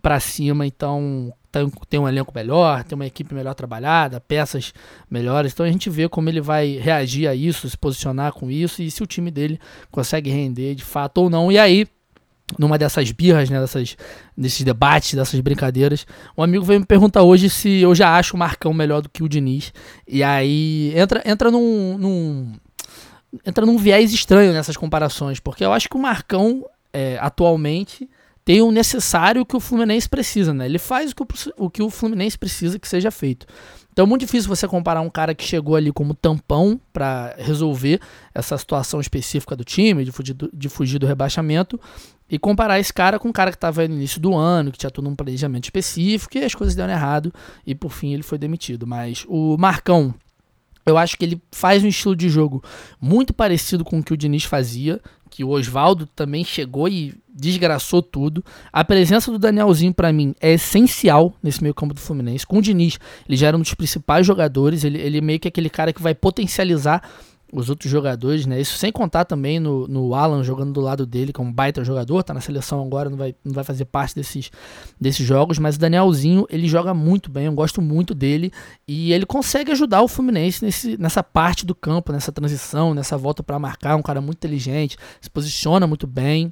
para 0.00 0.18
cima, 0.18 0.66
então 0.66 1.32
tem 1.88 2.00
um 2.00 2.08
elenco 2.08 2.32
melhor, 2.34 2.82
tem 2.82 2.96
uma 2.96 3.06
equipe 3.06 3.34
melhor 3.34 3.54
trabalhada, 3.54 4.20
peças 4.20 4.72
melhores. 5.10 5.52
Então 5.52 5.66
a 5.66 5.70
gente 5.70 5.90
vê 5.90 6.08
como 6.08 6.28
ele 6.28 6.40
vai 6.40 6.78
reagir 6.78 7.28
a 7.28 7.34
isso, 7.34 7.68
se 7.68 7.76
posicionar 7.76 8.32
com 8.32 8.50
isso 8.50 8.82
e 8.82 8.90
se 8.90 9.02
o 9.02 9.06
time 9.06 9.30
dele 9.30 9.60
consegue 9.90 10.30
render 10.30 10.74
de 10.74 10.82
fato 10.82 11.18
ou 11.18 11.28
não. 11.30 11.52
E 11.52 11.58
aí, 11.58 11.86
numa 12.58 12.78
dessas 12.78 13.12
birras, 13.12 13.50
né, 13.50 13.60
dessas, 13.60 13.96
desses 14.36 14.62
debates, 14.62 15.14
dessas 15.14 15.38
brincadeiras, 15.40 16.06
um 16.36 16.42
amigo 16.42 16.64
veio 16.64 16.80
me 16.80 16.86
perguntar 16.86 17.22
hoje 17.22 17.50
se 17.50 17.80
eu 17.80 17.94
já 17.94 18.16
acho 18.16 18.34
o 18.34 18.38
Marcão 18.38 18.72
melhor 18.72 19.02
do 19.02 19.10
que 19.10 19.22
o 19.22 19.28
Diniz. 19.28 19.72
E 20.08 20.22
aí 20.22 20.92
entra, 20.96 21.22
entra 21.26 21.50
num, 21.50 21.98
num 21.98 22.52
entra 23.46 23.64
num 23.64 23.76
viés 23.76 24.12
estranho 24.12 24.52
nessas 24.52 24.76
comparações, 24.76 25.38
porque 25.38 25.64
eu 25.64 25.72
acho 25.72 25.88
que 25.88 25.96
o 25.96 26.00
Marcão 26.00 26.64
é, 26.92 27.18
atualmente 27.20 28.08
tem 28.44 28.60
o 28.60 28.72
necessário 28.72 29.46
que 29.46 29.56
o 29.56 29.60
Fluminense 29.60 30.08
precisa, 30.08 30.52
né? 30.52 30.66
Ele 30.66 30.78
faz 30.78 31.12
o 31.12 31.14
que 31.14 31.22
o, 31.56 31.70
que 31.70 31.82
o 31.82 31.90
Fluminense 31.90 32.36
precisa 32.36 32.78
que 32.78 32.88
seja 32.88 33.10
feito. 33.10 33.46
Então 33.92 34.04
é 34.04 34.08
muito 34.08 34.22
difícil 34.22 34.48
você 34.48 34.66
comparar 34.66 35.00
um 35.02 35.10
cara 35.10 35.34
que 35.34 35.44
chegou 35.44 35.76
ali 35.76 35.92
como 35.92 36.14
tampão 36.14 36.80
para 36.92 37.34
resolver 37.38 38.00
essa 38.34 38.56
situação 38.56 39.00
específica 39.00 39.54
do 39.54 39.64
time, 39.64 40.04
de 40.04 40.10
fugir 40.10 40.32
do, 40.32 40.50
de 40.52 40.68
fugir 40.68 40.98
do 40.98 41.06
rebaixamento, 41.06 41.78
e 42.28 42.38
comparar 42.38 42.80
esse 42.80 42.92
cara 42.92 43.18
com 43.18 43.28
um 43.28 43.32
cara 43.32 43.50
que 43.50 43.58
estava 43.58 43.86
no 43.86 43.94
início 43.94 44.18
do 44.18 44.34
ano, 44.34 44.72
que 44.72 44.78
tinha 44.78 44.90
todo 44.90 45.08
um 45.08 45.14
planejamento 45.14 45.64
específico, 45.64 46.38
e 46.38 46.44
as 46.44 46.54
coisas 46.54 46.74
deram 46.74 46.92
errado, 46.92 47.32
e 47.66 47.74
por 47.74 47.92
fim 47.92 48.14
ele 48.14 48.22
foi 48.22 48.38
demitido. 48.38 48.86
Mas 48.86 49.26
o 49.28 49.58
Marcão, 49.58 50.14
eu 50.86 50.96
acho 50.96 51.18
que 51.18 51.24
ele 51.26 51.40
faz 51.52 51.84
um 51.84 51.88
estilo 51.88 52.16
de 52.16 52.30
jogo 52.30 52.64
muito 52.98 53.34
parecido 53.34 53.84
com 53.84 53.98
o 53.98 54.02
que 54.02 54.14
o 54.14 54.16
Diniz 54.16 54.44
fazia, 54.44 55.00
que 55.28 55.44
o 55.44 55.50
Oswaldo 55.50 56.06
também 56.06 56.42
chegou 56.42 56.88
e 56.88 57.14
desgraçou 57.34 58.02
tudo. 58.02 58.44
A 58.72 58.84
presença 58.84 59.30
do 59.30 59.38
Danielzinho, 59.38 59.94
para 59.94 60.12
mim, 60.12 60.34
é 60.40 60.52
essencial 60.52 61.34
nesse 61.42 61.62
meio 61.62 61.74
campo 61.74 61.94
do 61.94 62.00
Fluminense. 62.00 62.46
Com 62.46 62.58
o 62.58 62.62
Diniz, 62.62 62.98
ele 63.28 63.36
já 63.36 63.48
era 63.48 63.56
um 63.56 63.60
dos 63.60 63.74
principais 63.74 64.26
jogadores, 64.26 64.84
ele, 64.84 64.98
ele 64.98 65.20
meio 65.20 65.40
que 65.40 65.48
é 65.48 65.50
aquele 65.50 65.70
cara 65.70 65.92
que 65.92 66.02
vai 66.02 66.14
potencializar 66.14 67.02
os 67.52 67.68
outros 67.68 67.90
jogadores, 67.90 68.46
né? 68.46 68.58
Isso 68.58 68.78
sem 68.78 68.90
contar 68.90 69.26
também 69.26 69.60
no, 69.60 69.86
no 69.86 70.14
Alan 70.14 70.42
jogando 70.42 70.72
do 70.72 70.80
lado 70.80 71.04
dele, 71.04 71.34
que 71.34 71.40
é 71.40 71.44
um 71.44 71.52
baita 71.52 71.84
jogador, 71.84 72.22
tá 72.22 72.32
na 72.32 72.40
seleção 72.40 72.82
agora, 72.82 73.10
não 73.10 73.18
vai, 73.18 73.34
não 73.44 73.52
vai 73.52 73.62
fazer 73.62 73.84
parte 73.84 74.14
desses, 74.14 74.50
desses 74.98 75.26
jogos, 75.26 75.58
mas 75.58 75.76
o 75.76 75.78
Danielzinho, 75.78 76.46
ele 76.48 76.66
joga 76.66 76.94
muito 76.94 77.30
bem, 77.30 77.44
eu 77.44 77.52
gosto 77.52 77.82
muito 77.82 78.14
dele, 78.14 78.50
e 78.88 79.12
ele 79.12 79.26
consegue 79.26 79.70
ajudar 79.70 80.00
o 80.00 80.08
Fluminense 80.08 80.64
nesse, 80.64 80.96
nessa 80.96 81.22
parte 81.22 81.66
do 81.66 81.74
campo, 81.74 82.10
nessa 82.10 82.32
transição, 82.32 82.94
nessa 82.94 83.18
volta 83.18 83.42
para 83.42 83.58
marcar, 83.58 83.96
um 83.96 84.02
cara 84.02 84.22
muito 84.22 84.38
inteligente, 84.38 84.96
se 85.20 85.28
posiciona 85.28 85.86
muito 85.86 86.06
bem, 86.06 86.50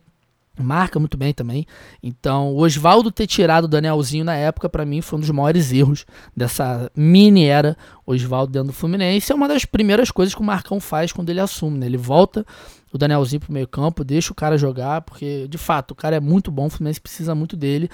marca 0.58 0.98
muito 0.98 1.16
bem 1.16 1.32
também. 1.32 1.66
Então, 2.02 2.52
o 2.52 2.58
Oswaldo 2.58 3.10
ter 3.10 3.26
tirado 3.26 3.64
o 3.64 3.68
Danielzinho 3.68 4.24
na 4.24 4.34
época, 4.34 4.68
para 4.68 4.84
mim, 4.84 5.00
foi 5.00 5.18
um 5.18 5.20
dos 5.20 5.30
maiores 5.30 5.72
erros 5.72 6.04
dessa 6.36 6.90
mini 6.94 7.44
era 7.44 7.76
Oswaldo 8.06 8.52
dentro 8.52 8.68
do 8.68 8.72
Fluminense. 8.72 9.32
É 9.32 9.34
uma 9.34 9.48
das 9.48 9.64
primeiras 9.64 10.10
coisas 10.10 10.34
que 10.34 10.40
o 10.40 10.44
Marcão 10.44 10.80
faz 10.80 11.12
quando 11.12 11.30
ele 11.30 11.40
assume, 11.40 11.78
né? 11.78 11.86
Ele 11.86 11.96
volta 11.96 12.44
o 12.92 12.98
Danielzinho 12.98 13.40
pro 13.40 13.52
meio 13.52 13.68
campo, 13.68 14.02
deixa 14.02 14.32
o 14.32 14.34
cara 14.34 14.58
jogar, 14.58 15.02
porque 15.02 15.46
de 15.48 15.56
fato 15.56 15.92
o 15.92 15.94
cara 15.94 16.16
é 16.16 16.20
muito 16.20 16.50
bom, 16.50 16.66
o 16.66 16.70
Fluminense 16.70 17.00
precisa 17.00 17.34
muito 17.34 17.56
dele. 17.56 17.88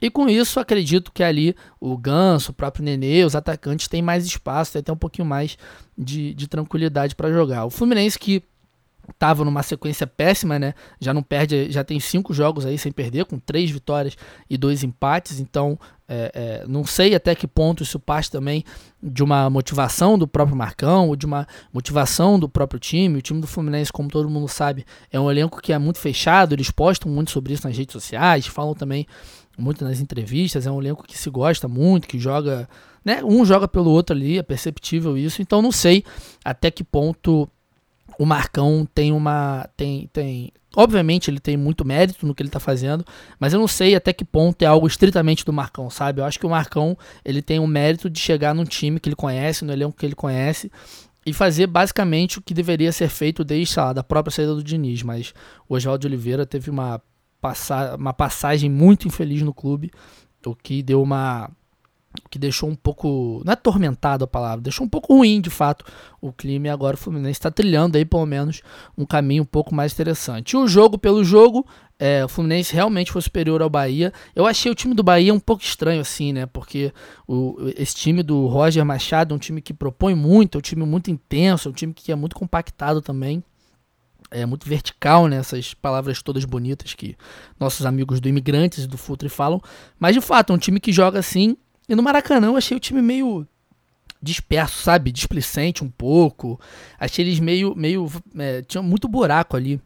E 0.00 0.10
com 0.10 0.28
isso, 0.28 0.60
acredito 0.60 1.10
que 1.12 1.22
ali 1.22 1.56
o 1.80 1.96
Ganso, 1.96 2.52
o 2.52 2.54
próprio 2.54 2.84
Nenê, 2.84 3.24
os 3.24 3.34
atacantes 3.34 3.88
têm 3.88 4.02
mais 4.02 4.26
espaço, 4.26 4.72
tem 4.72 4.80
até 4.80 4.92
um 4.92 4.96
pouquinho 4.96 5.26
mais 5.26 5.56
de, 5.96 6.34
de 6.34 6.46
tranquilidade 6.46 7.14
para 7.14 7.32
jogar. 7.32 7.64
O 7.64 7.70
Fluminense 7.70 8.18
que 8.18 8.42
estava 9.12 9.44
numa 9.44 9.62
sequência 9.62 10.06
péssima, 10.06 10.58
né? 10.58 10.74
Já 11.00 11.14
não 11.14 11.22
perde, 11.22 11.70
já 11.70 11.84
tem 11.84 12.00
cinco 12.00 12.34
jogos 12.34 12.66
aí 12.66 12.76
sem 12.76 12.90
perder, 12.90 13.24
com 13.24 13.38
três 13.38 13.70
vitórias 13.70 14.16
e 14.50 14.58
dois 14.58 14.82
empates. 14.82 15.40
Então 15.40 15.78
É, 16.14 16.30
é, 16.34 16.68
não 16.68 16.84
sei 16.84 17.14
até 17.14 17.34
que 17.34 17.46
ponto 17.46 17.82
isso 17.82 17.98
parte 17.98 18.30
também 18.30 18.64
de 19.02 19.22
uma 19.22 19.48
motivação 19.48 20.18
do 20.18 20.28
próprio 20.28 20.54
Marcão, 20.54 21.08
ou 21.08 21.16
de 21.16 21.24
uma 21.24 21.46
motivação 21.72 22.38
do 22.38 22.50
próprio 22.50 22.78
time. 22.78 23.18
O 23.18 23.22
time 23.22 23.40
do 23.40 23.46
Fluminense, 23.46 23.90
como 23.90 24.10
todo 24.10 24.28
mundo 24.28 24.46
sabe, 24.46 24.84
é 25.10 25.18
um 25.18 25.30
elenco 25.30 25.62
que 25.62 25.72
é 25.72 25.78
muito 25.78 25.98
fechado, 25.98 26.54
eles 26.54 26.70
postam 26.70 27.10
muito 27.10 27.30
sobre 27.30 27.54
isso 27.54 27.66
nas 27.66 27.78
redes 27.78 27.94
sociais, 27.94 28.46
falam 28.46 28.74
também 28.74 29.06
muito 29.56 29.84
nas 29.84 30.00
entrevistas. 30.00 30.66
É 30.66 30.70
um 30.70 30.80
elenco 30.80 31.02
que 31.02 31.16
se 31.16 31.30
gosta 31.30 31.66
muito, 31.66 32.06
que 32.06 32.18
joga. 32.18 32.68
Né, 33.02 33.24
um 33.24 33.42
joga 33.44 33.66
pelo 33.66 33.90
outro 33.90 34.14
ali, 34.14 34.38
é 34.38 34.42
perceptível 34.42 35.16
isso. 35.16 35.40
Então 35.40 35.62
não 35.62 35.72
sei 35.72 36.04
até 36.44 36.70
que 36.70 36.84
ponto 36.84 37.48
o 38.18 38.26
Marcão 38.26 38.86
tem 38.94 39.12
uma. 39.12 39.68
Tem, 39.76 40.08
tem, 40.12 40.52
obviamente 40.76 41.30
ele 41.30 41.40
tem 41.40 41.56
muito 41.56 41.84
mérito 41.84 42.26
no 42.26 42.34
que 42.34 42.42
ele 42.42 42.48
está 42.48 42.60
fazendo, 42.60 43.04
mas 43.38 43.52
eu 43.52 43.60
não 43.60 43.68
sei 43.68 43.94
até 43.94 44.12
que 44.12 44.24
ponto 44.24 44.62
é 44.62 44.66
algo 44.66 44.86
estritamente 44.86 45.44
do 45.44 45.52
Marcão, 45.52 45.88
sabe? 45.90 46.20
Eu 46.20 46.24
acho 46.24 46.38
que 46.38 46.46
o 46.46 46.50
Marcão 46.50 46.96
ele 47.24 47.42
tem 47.42 47.58
o 47.58 47.66
mérito 47.66 48.08
de 48.08 48.18
chegar 48.18 48.54
num 48.54 48.64
time 48.64 49.00
que 49.00 49.08
ele 49.08 49.16
conhece, 49.16 49.64
no 49.64 49.72
elenco 49.72 49.96
que 49.96 50.06
ele 50.06 50.14
conhece, 50.14 50.70
e 51.24 51.32
fazer 51.32 51.66
basicamente 51.66 52.38
o 52.38 52.42
que 52.42 52.54
deveria 52.54 52.92
ser 52.92 53.08
feito 53.08 53.44
desde 53.44 53.78
lá, 53.78 53.92
da 53.92 54.02
própria 54.02 54.34
saída 54.34 54.54
do 54.54 54.62
Diniz. 54.62 55.02
Mas 55.02 55.32
o 55.68 55.74
Oswaldo 55.74 56.06
Oliveira 56.06 56.44
teve 56.44 56.70
uma, 56.70 57.00
passa 57.40 57.96
uma 57.96 58.12
passagem 58.12 58.70
muito 58.70 59.06
infeliz 59.06 59.42
no 59.42 59.54
clube, 59.54 59.90
o 60.44 60.54
que 60.54 60.82
deu 60.82 61.00
uma 61.00 61.50
que 62.30 62.38
deixou 62.38 62.68
um 62.68 62.74
pouco, 62.74 63.42
não 63.44 63.50
é 63.50 63.54
atormentado 63.54 64.24
a 64.24 64.26
palavra, 64.26 64.62
deixou 64.62 64.86
um 64.86 64.88
pouco 64.88 65.14
ruim 65.14 65.40
de 65.40 65.50
fato 65.50 65.84
o 66.20 66.32
clima 66.32 66.66
e 66.66 66.70
agora 66.70 66.94
o 66.94 66.98
Fluminense 66.98 67.32
está 67.32 67.50
trilhando 67.50 67.96
aí 67.96 68.04
pelo 68.04 68.26
menos 68.26 68.62
um 68.96 69.04
caminho 69.04 69.42
um 69.42 69.46
pouco 69.46 69.74
mais 69.74 69.92
interessante. 69.92 70.52
E 70.52 70.56
o 70.56 70.66
jogo 70.66 70.96
pelo 70.98 71.24
jogo, 71.24 71.66
é, 71.98 72.24
o 72.24 72.28
Fluminense 72.28 72.74
realmente 72.74 73.12
foi 73.12 73.22
superior 73.22 73.62
ao 73.62 73.70
Bahia. 73.70 74.12
Eu 74.34 74.46
achei 74.46 74.70
o 74.70 74.74
time 74.74 74.94
do 74.94 75.02
Bahia 75.02 75.32
um 75.32 75.40
pouco 75.40 75.62
estranho 75.62 76.00
assim, 76.00 76.32
né? 76.32 76.46
Porque 76.46 76.92
o, 77.26 77.56
esse 77.76 77.94
time 77.94 78.22
do 78.22 78.46
Roger 78.46 78.84
Machado 78.84 79.34
é 79.34 79.36
um 79.36 79.38
time 79.38 79.60
que 79.60 79.74
propõe 79.74 80.14
muito, 80.14 80.56
é 80.56 80.58
um 80.58 80.62
time 80.62 80.84
muito 80.84 81.10
intenso, 81.10 81.68
é 81.68 81.70
um 81.70 81.74
time 81.74 81.92
que 81.92 82.10
é 82.10 82.14
muito 82.14 82.36
compactado 82.36 83.00
também. 83.00 83.42
É 84.30 84.46
muito 84.46 84.66
vertical, 84.66 85.26
né? 85.26 85.36
Essas 85.36 85.74
palavras 85.74 86.22
todas 86.22 86.44
bonitas 86.44 86.94
que 86.94 87.16
nossos 87.60 87.84
amigos 87.84 88.20
do 88.20 88.28
Imigrantes 88.28 88.84
e 88.84 88.86
do 88.86 88.96
Futre 88.96 89.28
falam. 89.28 89.60
Mas 89.98 90.14
de 90.14 90.20
fato, 90.20 90.52
é 90.52 90.56
um 90.56 90.58
time 90.58 90.80
que 90.80 90.90
joga 90.90 91.18
assim 91.18 91.56
e 91.88 91.94
no 91.94 92.02
Maracanã 92.02 92.48
eu 92.48 92.56
achei 92.56 92.76
o 92.76 92.80
time 92.80 93.02
meio 93.02 93.46
disperso, 94.22 94.82
sabe? 94.82 95.10
Displicente 95.10 95.82
um 95.82 95.90
pouco. 95.90 96.60
Achei 96.98 97.24
eles 97.24 97.40
meio. 97.40 97.74
meio 97.74 98.10
é, 98.38 98.62
tinha 98.62 98.82
muito 98.82 99.08
buraco 99.08 99.56
ali. 99.56 99.80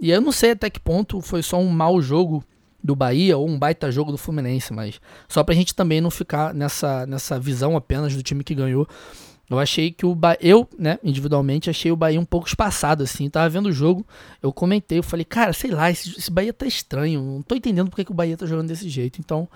E 0.00 0.10
eu 0.10 0.20
não 0.20 0.32
sei 0.32 0.52
até 0.52 0.70
que 0.70 0.80
ponto 0.80 1.20
foi 1.20 1.42
só 1.42 1.60
um 1.60 1.68
mau 1.68 2.00
jogo 2.00 2.42
do 2.82 2.96
Bahia 2.96 3.38
ou 3.38 3.48
um 3.48 3.58
baita 3.58 3.92
jogo 3.92 4.10
do 4.10 4.18
Fluminense, 4.18 4.72
mas 4.72 5.00
só 5.28 5.44
pra 5.44 5.54
gente 5.54 5.74
também 5.74 6.00
não 6.00 6.10
ficar 6.10 6.52
nessa, 6.52 7.06
nessa 7.06 7.38
visão 7.38 7.76
apenas 7.76 8.16
do 8.16 8.22
time 8.22 8.42
que 8.42 8.54
ganhou. 8.54 8.88
Eu 9.48 9.58
achei 9.58 9.92
que 9.92 10.06
o 10.06 10.14
Bahia, 10.14 10.38
eu, 10.40 10.68
né, 10.78 10.98
individualmente, 11.04 11.68
achei 11.68 11.92
o 11.92 11.96
Bahia 11.96 12.18
um 12.18 12.24
pouco 12.24 12.48
espaçado, 12.48 13.02
assim. 13.04 13.28
Tava 13.28 13.48
vendo 13.50 13.66
o 13.66 13.72
jogo, 13.72 14.04
eu 14.42 14.52
comentei, 14.52 14.98
eu 14.98 15.02
falei, 15.02 15.24
cara, 15.24 15.52
sei 15.52 15.70
lá, 15.70 15.90
esse, 15.90 16.18
esse 16.18 16.30
Bahia 16.30 16.52
tá 16.52 16.66
estranho. 16.66 17.22
Não 17.22 17.42
tô 17.42 17.54
entendendo 17.54 17.90
porque 17.90 18.04
que 18.04 18.10
o 18.10 18.14
Bahia 18.14 18.36
tá 18.36 18.46
jogando 18.46 18.68
desse 18.68 18.88
jeito. 18.88 19.20
Então, 19.20 19.46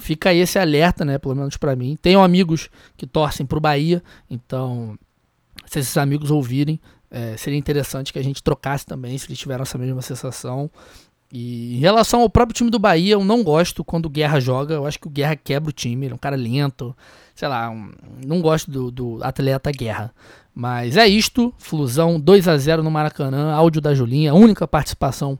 fica 0.00 0.34
esse 0.34 0.58
alerta, 0.58 1.04
né? 1.04 1.18
Pelo 1.18 1.36
menos 1.36 1.56
para 1.56 1.76
mim. 1.76 1.96
Tenho 2.00 2.20
amigos 2.20 2.68
que 2.96 3.06
torcem 3.06 3.46
pro 3.46 3.60
Bahia, 3.60 4.02
então 4.28 4.98
se 5.66 5.78
esses 5.78 5.96
amigos 5.96 6.30
ouvirem, 6.30 6.80
é, 7.10 7.36
seria 7.36 7.58
interessante 7.58 8.12
que 8.12 8.18
a 8.18 8.24
gente 8.24 8.42
trocasse 8.42 8.86
também, 8.86 9.16
se 9.18 9.26
eles 9.26 9.38
tiveram 9.38 9.62
essa 9.62 9.78
mesma 9.78 10.02
sensação. 10.02 10.70
E 11.32 11.76
em 11.76 11.78
relação 11.78 12.22
ao 12.22 12.30
próprio 12.30 12.54
time 12.54 12.70
do 12.70 12.78
Bahia, 12.78 13.12
eu 13.12 13.24
não 13.24 13.44
gosto 13.44 13.84
quando 13.84 14.06
o 14.06 14.10
Guerra 14.10 14.40
joga. 14.40 14.74
Eu 14.74 14.86
acho 14.86 14.98
que 14.98 15.06
o 15.06 15.10
Guerra 15.10 15.36
quebra 15.36 15.70
o 15.70 15.72
time, 15.72 16.06
ele 16.06 16.12
é 16.12 16.14
um 16.16 16.18
cara 16.18 16.34
lento. 16.34 16.96
Sei 17.34 17.46
lá, 17.46 17.70
um, 17.70 17.92
não 18.26 18.40
gosto 18.40 18.70
do, 18.70 18.90
do, 18.90 19.18
atleta 19.22 19.70
Guerra. 19.70 20.12
Mas 20.52 20.96
é 20.96 21.06
isto, 21.06 21.54
Flusão 21.56 22.18
2 22.18 22.48
a 22.48 22.58
0 22.58 22.82
no 22.82 22.90
Maracanã, 22.90 23.52
áudio 23.52 23.80
da 23.80 23.94
Julinha, 23.94 24.34
única 24.34 24.66
participação 24.66 25.38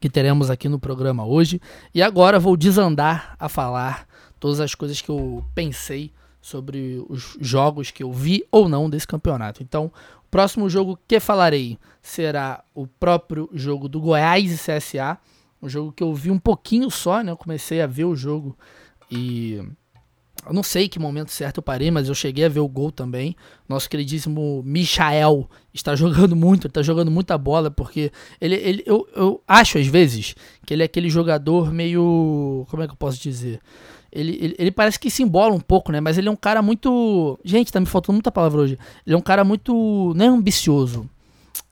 que 0.00 0.08
teremos 0.08 0.50
aqui 0.50 0.68
no 0.68 0.78
programa 0.78 1.24
hoje. 1.24 1.60
E 1.94 2.02
agora 2.02 2.40
vou 2.40 2.56
desandar 2.56 3.36
a 3.38 3.48
falar 3.48 4.06
todas 4.40 4.58
as 4.58 4.74
coisas 4.74 5.00
que 5.00 5.10
eu 5.10 5.44
pensei 5.54 6.12
sobre 6.40 7.04
os 7.08 7.36
jogos 7.38 7.90
que 7.90 8.02
eu 8.02 8.10
vi 8.10 8.42
ou 8.50 8.68
não 8.68 8.88
desse 8.88 9.06
campeonato. 9.06 9.62
Então, 9.62 9.92
o 10.24 10.30
próximo 10.30 10.70
jogo 10.70 10.98
que 11.06 11.20
falarei 11.20 11.78
será 12.00 12.64
o 12.74 12.86
próprio 12.86 13.50
jogo 13.52 13.88
do 13.88 14.00
Goiás 14.00 14.50
e 14.50 14.56
CSA, 14.56 15.18
um 15.62 15.68
jogo 15.68 15.92
que 15.92 16.02
eu 16.02 16.14
vi 16.14 16.30
um 16.30 16.38
pouquinho 16.38 16.90
só, 16.90 17.22
né? 17.22 17.30
Eu 17.30 17.36
comecei 17.36 17.82
a 17.82 17.86
ver 17.86 18.06
o 18.06 18.16
jogo 18.16 18.56
e 19.10 19.62
eu 20.46 20.52
não 20.52 20.62
sei 20.62 20.88
que 20.88 20.98
momento 20.98 21.30
certo 21.30 21.58
eu 21.58 21.62
parei, 21.62 21.90
mas 21.90 22.08
eu 22.08 22.14
cheguei 22.14 22.44
a 22.44 22.48
ver 22.48 22.60
o 22.60 22.68
gol 22.68 22.90
também. 22.90 23.36
Nosso 23.68 23.88
queridíssimo 23.88 24.62
Michael 24.64 25.48
está 25.72 25.94
jogando 25.94 26.34
muito, 26.36 26.66
está 26.66 26.82
jogando 26.82 27.10
muita 27.10 27.36
bola, 27.36 27.70
porque 27.70 28.10
ele, 28.40 28.54
ele 28.56 28.82
eu, 28.86 29.06
eu 29.14 29.42
acho 29.46 29.78
às 29.78 29.86
vezes 29.86 30.34
que 30.64 30.74
ele 30.74 30.82
é 30.82 30.86
aquele 30.86 31.08
jogador 31.08 31.72
meio. 31.72 32.66
Como 32.70 32.82
é 32.82 32.86
que 32.86 32.92
eu 32.92 32.96
posso 32.96 33.20
dizer? 33.20 33.60
Ele, 34.12 34.38
ele, 34.40 34.56
ele, 34.58 34.70
parece 34.72 34.98
que 34.98 35.10
se 35.10 35.22
embola 35.22 35.54
um 35.54 35.60
pouco, 35.60 35.92
né? 35.92 36.00
Mas 36.00 36.18
ele 36.18 36.28
é 36.28 36.32
um 36.32 36.36
cara 36.36 36.60
muito. 36.62 37.38
Gente, 37.44 37.72
tá 37.72 37.78
me 37.78 37.86
faltando 37.86 38.14
muita 38.14 38.32
palavra 38.32 38.62
hoje. 38.62 38.78
Ele 39.06 39.14
é 39.14 39.18
um 39.18 39.22
cara 39.22 39.44
muito. 39.44 40.12
Não 40.16 40.24
é 40.24 40.28
ambicioso 40.28 41.08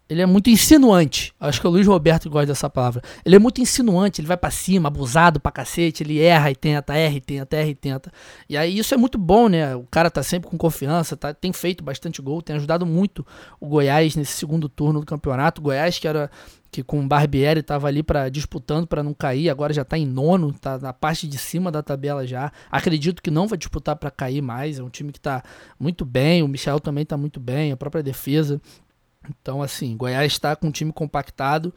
ele 0.09 0.23
é 0.23 0.27
muito 0.27 0.49
insinuante. 0.49 1.35
Acho 1.39 1.61
que 1.61 1.67
o 1.67 1.71
Luiz 1.71 1.87
Roberto 1.87 2.31
gosta 2.31 2.47
dessa 2.47 2.71
palavra. 2.71 3.03
Ele 3.25 3.37
é 3.37 3.39
muito 3.39 3.61
insinuante, 3.61 4.21
ele 4.21 4.29
vai 4.29 4.37
para 4.37 4.51
cima, 4.51 4.89
abusado 4.89 5.39
pra 5.39 5.53
cacete, 5.53 6.03
ele 6.03 6.21
erra 6.21 6.51
e 6.51 6.57
tenta, 6.57 6.95
erra 6.95 7.15
e 7.15 7.21
tenta, 7.21 7.57
erra 7.57 7.69
e 7.69 7.75
tenta. 7.75 8.13
E 8.49 8.57
aí 8.57 8.79
isso 8.79 8.95
é 8.95 8.97
muito 8.97 9.19
bom, 9.19 9.49
né? 9.49 9.77
O 9.77 9.87
cara 9.91 10.11
tá 10.11 10.23
sempre 10.23 10.49
com 10.49 10.57
confiança, 10.57 11.17
tá, 11.17 11.35
tem 11.35 11.53
feito 11.53 11.85
bastante 11.85 12.23
gol, 12.23 12.41
tem 12.41 12.57
ajudado 12.57 12.87
muito 12.87 13.27
o 13.61 13.69
Goiás 13.69 14.17
nesse 14.17 14.33
segundo 14.33 14.69
turno 14.69 15.01
do 15.01 15.07
campeonato. 15.07 15.61
O 15.61 15.65
Goiás 15.65 15.99
que 15.99 16.09
era 16.09 16.31
que 16.71 16.83
com 16.83 17.01
o 17.01 17.07
Barbieri 17.07 17.61
estava 17.61 17.89
ali 17.89 18.03
para 18.03 18.29
disputando 18.29 18.87
para 18.87 19.03
não 19.03 19.15
cair, 19.15 19.49
agora 19.49 19.73
já 19.73 19.83
está 19.83 19.97
em 19.97 20.07
nono, 20.07 20.51
está 20.51 20.79
na 20.79 20.93
parte 20.93 21.27
de 21.27 21.39
cima 21.39 21.71
da 21.71 21.83
tabela 21.83 22.27
já. 22.27 22.53
Acredito 22.71 23.23
que 23.23 23.31
não 23.31 23.47
vai 23.47 23.57
disputar 23.59 23.97
para 23.97 24.11
cair 24.11 24.43
mais, 24.43 24.79
é 24.79 24.83
um 24.83 24.91
time 24.91 25.11
que 25.11 25.19
está 25.19 25.43
muito 25.81 26.05
bem, 26.05 26.43
o 26.43 26.49
Michel 26.49 26.79
também 26.79 27.03
está 27.03 27.17
muito 27.17 27.41
bem, 27.41 27.73
a 27.73 27.77
própria 27.77 28.03
defesa 28.03 28.61
então, 29.29 29.63
assim, 29.63 29.97
Goiás 29.97 30.33
está 30.33 30.55
com 30.55 30.69
um 30.69 30.73
time 30.73 30.93
compactado 30.93 31.73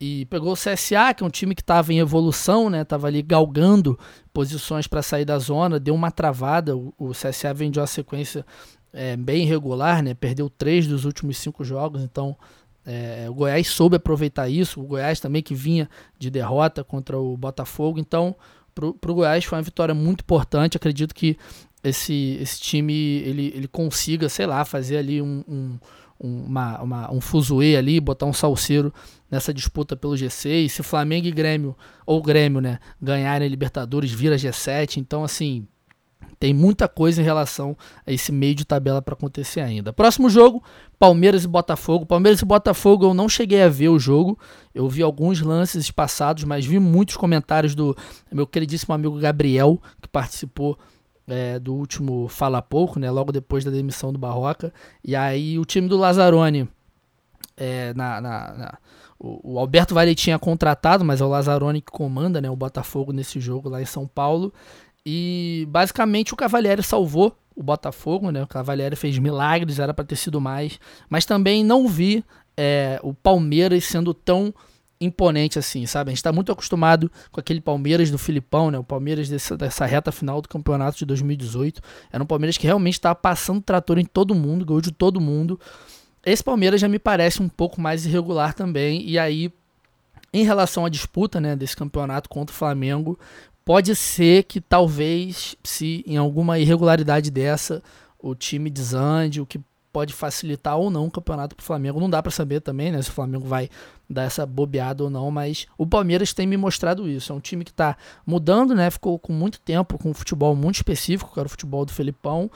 e 0.00 0.26
pegou 0.26 0.52
o 0.52 0.56
CSA, 0.56 1.14
que 1.14 1.22
é 1.22 1.26
um 1.26 1.30
time 1.30 1.54
que 1.54 1.62
estava 1.62 1.92
em 1.92 1.98
evolução, 1.98 2.68
né? 2.68 2.84
Tava 2.84 3.06
ali 3.06 3.22
galgando 3.22 3.98
posições 4.32 4.86
para 4.86 5.02
sair 5.02 5.24
da 5.24 5.38
zona, 5.38 5.80
deu 5.80 5.94
uma 5.94 6.10
travada. 6.10 6.76
O, 6.76 6.92
o 6.98 7.10
CSA 7.12 7.54
vem 7.54 7.70
de 7.70 7.78
uma 7.78 7.86
sequência 7.86 8.44
é, 8.92 9.16
bem 9.16 9.44
irregular, 9.44 10.02
né? 10.02 10.14
Perdeu 10.14 10.50
três 10.50 10.86
dos 10.86 11.04
últimos 11.04 11.38
cinco 11.38 11.64
jogos, 11.64 12.02
então 12.02 12.36
é, 12.84 13.26
o 13.28 13.34
Goiás 13.34 13.68
soube 13.68 13.96
aproveitar 13.96 14.48
isso. 14.48 14.80
O 14.80 14.84
Goiás 14.84 15.20
também 15.20 15.42
que 15.42 15.54
vinha 15.54 15.88
de 16.18 16.30
derrota 16.30 16.84
contra 16.84 17.18
o 17.18 17.36
Botafogo, 17.36 17.98
então 17.98 18.36
para 18.74 19.10
o 19.10 19.14
Goiás 19.14 19.44
foi 19.44 19.56
uma 19.56 19.62
vitória 19.62 19.94
muito 19.94 20.22
importante. 20.22 20.76
Acredito 20.76 21.14
que 21.14 21.38
esse, 21.82 22.38
esse 22.40 22.60
time 22.60 22.92
ele, 22.92 23.52
ele 23.54 23.68
consiga, 23.68 24.28
sei 24.28 24.46
lá, 24.46 24.64
fazer 24.64 24.96
ali 24.96 25.22
um, 25.22 25.44
um 25.46 25.78
uma, 26.24 26.80
uma, 26.80 27.12
um 27.12 27.20
fuzuê 27.20 27.76
ali, 27.76 28.00
botar 28.00 28.26
um 28.26 28.32
salseiro 28.32 28.92
nessa 29.30 29.52
disputa 29.52 29.94
pelo 29.94 30.14
G6. 30.14 30.68
Se 30.68 30.82
Flamengo 30.82 31.26
e 31.26 31.30
Grêmio, 31.30 31.76
ou 32.06 32.22
Grêmio, 32.22 32.60
né, 32.60 32.78
ganharem 33.00 33.48
Libertadores, 33.48 34.10
vira 34.10 34.36
G7. 34.36 34.96
Então, 34.96 35.22
assim, 35.22 35.66
tem 36.38 36.52
muita 36.52 36.88
coisa 36.88 37.20
em 37.20 37.24
relação 37.24 37.76
a 38.06 38.12
esse 38.12 38.32
meio 38.32 38.54
de 38.54 38.64
tabela 38.64 39.00
para 39.00 39.14
acontecer 39.14 39.60
ainda. 39.60 39.92
Próximo 39.92 40.28
jogo, 40.28 40.62
Palmeiras 40.98 41.44
e 41.44 41.48
Botafogo. 41.48 42.06
Palmeiras 42.06 42.40
e 42.40 42.44
Botafogo 42.44 43.06
eu 43.06 43.14
não 43.14 43.28
cheguei 43.28 43.62
a 43.62 43.68
ver 43.68 43.88
o 43.88 43.98
jogo. 43.98 44.38
Eu 44.74 44.88
vi 44.88 45.02
alguns 45.02 45.40
lances 45.40 45.90
passados, 45.90 46.44
mas 46.44 46.64
vi 46.64 46.78
muitos 46.78 47.16
comentários 47.16 47.74
do 47.74 47.96
meu 48.32 48.46
queridíssimo 48.46 48.94
amigo 48.94 49.18
Gabriel, 49.18 49.80
que 50.00 50.08
participou 50.08 50.78
é, 51.26 51.58
do 51.58 51.74
último 51.74 52.28
Fala 52.28 52.60
Pouco, 52.60 52.98
né, 52.98 53.10
logo 53.10 53.32
depois 53.32 53.64
da 53.64 53.70
demissão 53.70 54.12
do 54.12 54.18
Barroca. 54.18 54.72
E 55.02 55.16
aí 55.16 55.58
o 55.58 55.64
time 55.64 55.88
do 55.88 55.96
Lazzaroni, 55.96 56.68
é, 57.56 57.92
na, 57.94 58.20
na, 58.20 58.52
na 58.54 58.78
o, 59.18 59.54
o, 59.54 59.58
Alberto 59.58 59.94
Vale 59.94 60.14
tinha 60.14 60.38
contratado, 60.38 61.04
mas 61.04 61.20
é 61.20 61.24
o 61.24 61.28
Lazzaroni 61.28 61.80
que 61.80 61.90
comanda 61.90 62.40
né, 62.40 62.50
o 62.50 62.56
Botafogo 62.56 63.12
nesse 63.12 63.40
jogo 63.40 63.68
lá 63.68 63.80
em 63.80 63.86
São 63.86 64.06
Paulo. 64.06 64.52
E 65.06 65.66
basicamente 65.70 66.32
o 66.32 66.36
Cavalieri 66.36 66.82
salvou 66.82 67.36
o 67.54 67.62
Botafogo, 67.62 68.30
né? 68.30 68.42
O 68.42 68.46
Cavalieri 68.46 68.96
fez 68.96 69.18
milagres, 69.18 69.78
era 69.78 69.94
para 69.94 70.04
ter 70.04 70.16
sido 70.16 70.40
mais, 70.40 70.80
mas 71.08 71.24
também 71.24 71.62
não 71.62 71.86
vi 71.86 72.24
é, 72.56 72.98
o 73.02 73.14
Palmeiras 73.14 73.84
sendo 73.84 74.12
tão 74.12 74.52
imponente 75.04 75.58
assim, 75.58 75.86
sabe? 75.86 76.08
A 76.08 76.12
gente 76.12 76.18
está 76.18 76.32
muito 76.32 76.50
acostumado 76.50 77.10
com 77.30 77.40
aquele 77.40 77.60
Palmeiras 77.60 78.10
do 78.10 78.18
Filipão, 78.18 78.70
né? 78.70 78.78
O 78.78 78.84
Palmeiras 78.84 79.28
dessa, 79.28 79.56
dessa 79.56 79.86
reta 79.86 80.10
final 80.10 80.40
do 80.40 80.48
campeonato 80.48 80.98
de 80.98 81.04
2018. 81.04 81.80
Era 82.12 82.22
um 82.22 82.26
Palmeiras 82.26 82.56
que 82.56 82.66
realmente 82.66 82.94
estava 82.94 83.14
passando 83.14 83.60
trator 83.60 83.98
em 83.98 84.04
todo 84.04 84.34
mundo, 84.34 84.64
gol 84.64 84.80
de 84.80 84.92
todo 84.92 85.20
mundo. 85.20 85.58
Esse 86.24 86.42
Palmeiras 86.42 86.80
já 86.80 86.88
me 86.88 86.98
parece 86.98 87.42
um 87.42 87.48
pouco 87.48 87.80
mais 87.80 88.06
irregular 88.06 88.54
também. 88.54 89.06
E 89.06 89.18
aí, 89.18 89.52
em 90.32 90.44
relação 90.44 90.84
à 90.84 90.88
disputa 90.88 91.40
né, 91.40 91.54
desse 91.54 91.76
campeonato 91.76 92.28
contra 92.28 92.52
o 92.52 92.56
Flamengo, 92.56 93.18
pode 93.64 93.94
ser 93.94 94.44
que 94.44 94.60
talvez, 94.60 95.56
se 95.62 96.02
em 96.06 96.16
alguma 96.16 96.58
irregularidade 96.58 97.30
dessa, 97.30 97.82
o 98.18 98.34
time 98.34 98.70
desande, 98.70 99.40
o 99.40 99.46
que 99.46 99.60
pode 99.94 100.12
facilitar 100.12 100.76
ou 100.76 100.90
não 100.90 101.06
o 101.06 101.10
campeonato 101.10 101.54
para 101.54 101.62
o 101.62 101.64
Flamengo. 101.64 102.00
Não 102.00 102.10
dá 102.10 102.20
para 102.20 102.32
saber 102.32 102.60
também, 102.60 102.90
né, 102.90 103.00
se 103.00 103.10
o 103.10 103.12
Flamengo 103.12 103.46
vai 103.46 103.70
dar 104.10 104.24
essa 104.24 104.44
bobeada 104.44 105.04
ou 105.04 105.08
não, 105.08 105.30
mas 105.30 105.68
o 105.78 105.86
Palmeiras 105.86 106.32
tem 106.32 106.48
me 106.48 106.56
mostrado 106.56 107.08
isso. 107.08 107.32
É 107.32 107.34
um 107.34 107.38
time 107.38 107.64
que 107.64 107.70
está 107.70 107.96
mudando, 108.26 108.74
né? 108.74 108.90
Ficou 108.90 109.16
com 109.20 109.32
muito 109.32 109.60
tempo 109.60 109.96
com 109.96 110.10
um 110.10 110.14
futebol 110.14 110.56
muito 110.56 110.74
específico, 110.74 111.32
que 111.32 111.38
era 111.38 111.46
o 111.46 111.48
futebol 111.48 111.84
do 111.84 111.92
Felipão. 111.92 112.50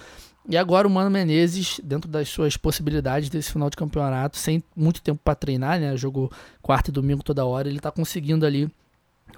E 0.48 0.56
agora 0.56 0.88
o 0.88 0.90
Mano 0.90 1.10
Menezes, 1.10 1.80
dentro 1.84 2.10
das 2.10 2.28
suas 2.28 2.56
possibilidades 2.56 3.30
desse 3.30 3.52
final 3.52 3.70
de 3.70 3.76
campeonato, 3.76 4.36
sem 4.36 4.62
muito 4.74 5.00
tempo 5.00 5.20
para 5.22 5.36
treinar, 5.36 5.78
né? 5.78 5.96
Jogou 5.96 6.30
quarta 6.60 6.90
e 6.90 6.92
domingo 6.92 7.22
toda 7.22 7.46
hora, 7.46 7.68
ele 7.68 7.76
está 7.76 7.92
conseguindo 7.92 8.44
ali 8.44 8.68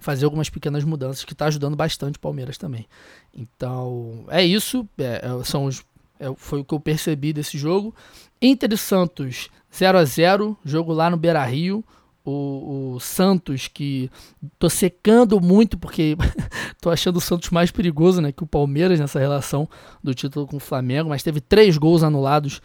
fazer 0.00 0.24
algumas 0.24 0.48
pequenas 0.48 0.84
mudanças 0.84 1.22
que 1.24 1.34
está 1.34 1.46
ajudando 1.46 1.76
bastante 1.76 2.16
o 2.16 2.20
Palmeiras 2.20 2.56
também. 2.56 2.86
Então, 3.34 4.24
é 4.28 4.42
isso. 4.42 4.88
É, 4.98 5.20
é 5.22 5.44
são 5.44 5.66
os 5.66 5.84
é, 6.20 6.32
foi 6.36 6.60
o 6.60 6.64
que 6.64 6.74
eu 6.74 6.78
percebi 6.78 7.32
desse 7.32 7.56
jogo. 7.56 7.94
Inter 8.40 8.72
e 8.72 8.76
Santos 8.76 9.48
0 9.74 9.98
a 9.98 10.04
0 10.04 10.56
jogo 10.64 10.92
lá 10.92 11.08
no 11.08 11.16
Beira 11.16 11.42
Rio. 11.44 11.82
O, 12.22 12.92
o, 12.94 13.00
Santos, 13.00 13.66
que 13.66 14.10
tô 14.58 14.68
secando 14.68 15.40
muito 15.40 15.78
porque 15.78 16.16
tô 16.80 16.90
achando 16.90 17.16
o 17.16 17.20
Santos 17.20 17.48
mais 17.48 17.70
perigoso 17.70 18.20
né, 18.20 18.30
que 18.30 18.44
o 18.44 18.46
Palmeiras 18.46 19.00
nessa 19.00 19.18
relação 19.18 19.66
do 20.04 20.14
título 20.14 20.46
com 20.46 20.58
o 20.58 20.60
Flamengo, 20.60 21.08
mas 21.08 21.22
teve 21.22 21.40
três 21.40 21.78
gols 21.78 22.02
anulados 22.02 22.60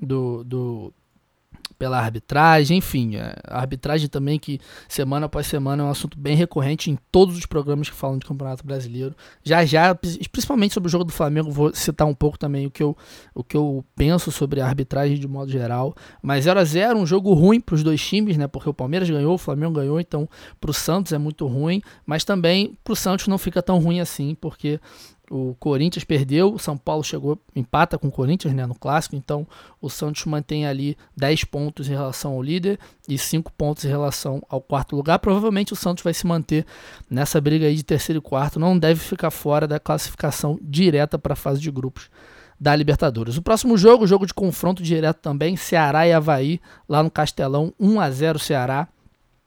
do, 0.00 0.44
do, 0.44 0.94
pela 1.80 1.98
arbitragem, 1.98 2.76
enfim, 2.76 3.16
é, 3.16 3.34
a 3.48 3.58
arbitragem 3.58 4.06
também 4.06 4.38
que 4.38 4.60
semana 4.86 5.24
após 5.24 5.46
semana 5.46 5.82
é 5.82 5.86
um 5.86 5.90
assunto 5.90 6.18
bem 6.20 6.36
recorrente 6.36 6.90
em 6.90 6.98
todos 7.10 7.38
os 7.38 7.46
programas 7.46 7.88
que 7.88 7.96
falam 7.96 8.18
de 8.18 8.26
Campeonato 8.26 8.66
Brasileiro. 8.66 9.16
Já 9.42 9.64
já, 9.64 9.94
principalmente 9.94 10.74
sobre 10.74 10.88
o 10.88 10.90
jogo 10.90 11.04
do 11.04 11.12
Flamengo, 11.12 11.50
vou 11.50 11.74
citar 11.74 12.06
um 12.06 12.12
pouco 12.14 12.38
também 12.38 12.66
o 12.66 12.70
que 12.70 12.82
eu, 12.82 12.94
o 13.34 13.42
que 13.42 13.56
eu 13.56 13.82
penso 13.96 14.30
sobre 14.30 14.60
a 14.60 14.66
arbitragem 14.66 15.18
de 15.18 15.26
modo 15.26 15.50
geral. 15.50 15.94
Mas 16.22 16.44
0 16.44 16.60
a 16.60 16.64
0 16.64 16.98
um 16.98 17.06
jogo 17.06 17.32
ruim 17.32 17.58
para 17.58 17.74
os 17.74 17.82
dois 17.82 18.06
times, 18.06 18.36
né? 18.36 18.46
Porque 18.46 18.68
o 18.68 18.74
Palmeiras 18.74 19.08
ganhou, 19.08 19.32
o 19.32 19.38
Flamengo 19.38 19.72
ganhou, 19.72 19.98
então 19.98 20.28
para 20.60 20.70
o 20.70 20.74
Santos 20.74 21.14
é 21.14 21.18
muito 21.18 21.46
ruim, 21.46 21.80
mas 22.04 22.24
também 22.24 22.76
para 22.84 22.92
o 22.92 22.96
Santos 22.96 23.26
não 23.26 23.38
fica 23.38 23.62
tão 23.62 23.78
ruim 23.78 24.00
assim, 24.00 24.34
porque 24.38 24.78
o 25.30 25.54
Corinthians 25.60 26.02
perdeu, 26.02 26.52
o 26.52 26.58
São 26.58 26.76
Paulo 26.76 27.04
chegou, 27.04 27.38
empata 27.54 27.96
com 27.96 28.08
o 28.08 28.10
Corinthians 28.10 28.52
né, 28.52 28.66
no 28.66 28.74
clássico, 28.74 29.14
então 29.14 29.46
o 29.80 29.88
Santos 29.88 30.24
mantém 30.24 30.66
ali 30.66 30.96
10 31.16 31.44
pontos 31.44 31.88
em 31.88 31.92
relação 31.92 32.32
ao 32.32 32.42
líder 32.42 32.80
e 33.08 33.16
5 33.16 33.52
pontos 33.52 33.84
em 33.84 33.88
relação 33.88 34.42
ao 34.48 34.60
quarto 34.60 34.96
lugar. 34.96 35.20
Provavelmente 35.20 35.72
o 35.72 35.76
Santos 35.76 36.02
vai 36.02 36.12
se 36.12 36.26
manter 36.26 36.66
nessa 37.08 37.40
briga 37.40 37.66
aí 37.66 37.76
de 37.76 37.84
terceiro 37.84 38.18
e 38.18 38.20
quarto, 38.20 38.58
não 38.58 38.76
deve 38.76 38.98
ficar 38.98 39.30
fora 39.30 39.68
da 39.68 39.78
classificação 39.78 40.58
direta 40.60 41.16
para 41.16 41.34
a 41.34 41.36
fase 41.36 41.60
de 41.60 41.70
grupos 41.70 42.10
da 42.58 42.74
Libertadores. 42.74 43.36
O 43.36 43.42
próximo 43.42 43.78
jogo, 43.78 44.08
jogo 44.08 44.26
de 44.26 44.34
confronto 44.34 44.82
direto 44.82 45.18
também, 45.18 45.56
Ceará 45.56 46.08
e 46.08 46.12
Havaí, 46.12 46.60
lá 46.88 47.04
no 47.04 47.10
Castelão, 47.10 47.72
1 47.78 48.00
a 48.00 48.10
0 48.10 48.38
Ceará. 48.38 48.88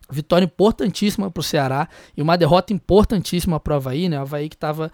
Vitória 0.09 0.45
importantíssima 0.45 1.31
para 1.31 1.41
o 1.41 1.43
Ceará 1.43 1.87
e 2.15 2.21
uma 2.21 2.37
derrota 2.37 2.73
importantíssima 2.73 3.59
para 3.59 3.73
o 3.73 3.75
Havaí, 3.77 4.09
né? 4.09 4.19
O 4.19 4.21
Havaí 4.21 4.49
que 4.49 4.55
estava 4.55 4.91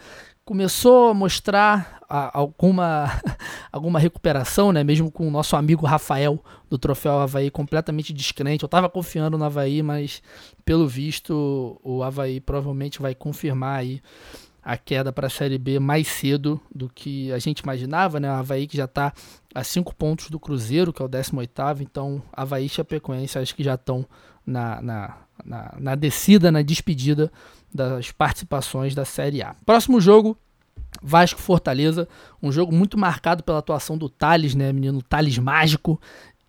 começou 0.49 1.09
a 1.09 1.13
mostrar 1.13 1.99
a, 2.09 2.35
alguma, 2.35 3.21
alguma 3.71 3.99
recuperação, 3.99 4.71
né? 4.71 4.83
Mesmo 4.83 5.12
com 5.12 5.27
o 5.27 5.29
nosso 5.29 5.55
amigo 5.55 5.85
Rafael 5.85 6.43
do 6.67 6.75
Troféu 6.75 7.19
Havaí 7.19 7.51
completamente 7.51 8.12
descrente. 8.12 8.63
Eu 8.63 8.65
estava 8.65 8.89
confiando 8.89 9.38
no 9.38 9.45
Havaí, 9.45 9.83
mas 9.83 10.23
pelo 10.65 10.88
visto 10.88 11.79
o 11.83 12.01
Havaí 12.01 12.41
provavelmente 12.41 12.99
vai 12.99 13.13
confirmar 13.13 13.81
aí 13.81 14.01
a 14.63 14.75
queda 14.75 15.13
para 15.13 15.27
a 15.27 15.29
Série 15.29 15.59
B 15.59 15.77
mais 15.77 16.07
cedo 16.07 16.59
do 16.73 16.89
que 16.89 17.31
a 17.31 17.38
gente 17.38 17.59
imaginava, 17.59 18.19
né? 18.19 18.27
O 18.31 18.33
Havaí 18.33 18.65
que 18.65 18.75
já 18.75 18.85
está 18.85 19.13
a 19.53 19.63
5 19.63 19.93
pontos 19.93 20.31
do 20.31 20.39
Cruzeiro, 20.39 20.91
que 20.91 20.99
é 20.99 21.05
o 21.05 21.09
18º, 21.09 21.81
então 21.81 22.23
Havaí 22.33 22.65
e 22.65 22.69
Chapecoense 22.69 23.38
acho 23.38 23.53
que 23.53 23.63
já 23.63 23.75
estão 23.75 24.03
na, 24.43 24.81
na, 24.81 25.17
na, 25.45 25.75
na 25.79 25.93
descida, 25.93 26.51
na 26.51 26.63
despedida 26.63 27.31
das 27.73 28.12
participações 28.12 28.95
da 28.95 29.05
Série 29.05 29.41
A. 29.41 29.55
Próximo 29.65 30.01
jogo, 30.01 30.38
Vasco 31.01 31.39
Fortaleza, 31.39 32.08
um 32.41 32.51
jogo 32.51 32.73
muito 32.73 32.97
marcado 32.97 33.43
pela 33.43 33.60
atuação 33.60 33.97
do 33.97 34.10
Thales, 34.10 34.55
né, 34.55 34.73
menino 34.73 35.01
Thales 35.01 35.38
mágico. 35.38 35.99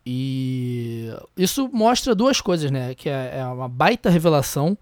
E 0.05 1.11
isso 1.37 1.69
mostra 1.73 2.15
duas 2.15 2.41
coisas, 2.41 2.71
né, 2.71 2.95
que 2.95 3.09
é, 3.09 3.39
é 3.39 3.45
uma 3.45 3.69
baita 3.69 4.09
revelação 4.09 4.77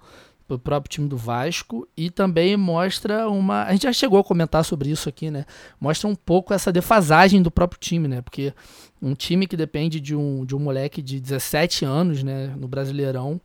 pro 0.48 0.58
próprio 0.58 0.90
time 0.90 1.08
do 1.08 1.16
Vasco 1.16 1.86
e 1.94 2.08
também 2.08 2.56
mostra 2.56 3.28
uma, 3.28 3.64
a 3.64 3.72
gente 3.72 3.82
já 3.82 3.92
chegou 3.92 4.18
a 4.18 4.24
comentar 4.24 4.64
sobre 4.64 4.88
isso 4.88 5.06
aqui, 5.06 5.30
né? 5.30 5.44
Mostra 5.78 6.08
um 6.08 6.14
pouco 6.14 6.54
essa 6.54 6.72
defasagem 6.72 7.42
do 7.42 7.50
próprio 7.50 7.78
time, 7.78 8.08
né? 8.08 8.22
Porque 8.22 8.54
um 9.00 9.14
time 9.14 9.46
que 9.46 9.58
depende 9.58 10.00
de 10.00 10.16
um, 10.16 10.46
de 10.46 10.56
um 10.56 10.58
moleque 10.58 11.02
de 11.02 11.20
17 11.20 11.84
anos, 11.84 12.22
né, 12.22 12.54
no 12.56 12.66
Brasileirão, 12.66 13.38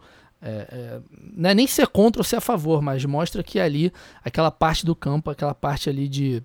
é, 0.43 0.67
é, 0.69 1.01
não 1.34 1.49
é 1.49 1.53
nem 1.53 1.65
ser 1.65 1.88
contra 1.88 2.19
ou 2.19 2.23
ser 2.23 2.36
a 2.36 2.41
favor, 2.41 2.82
mas 2.82 3.06
mostra 3.06 3.41
que 3.41 3.60
ali, 3.60 3.93
aquela 4.23 4.51
parte 4.51 4.86
do 4.86 4.93
campo, 4.93 5.29
aquela 5.29 5.56
parte 5.56 5.89
ali 5.89 6.10
de, 6.10 6.43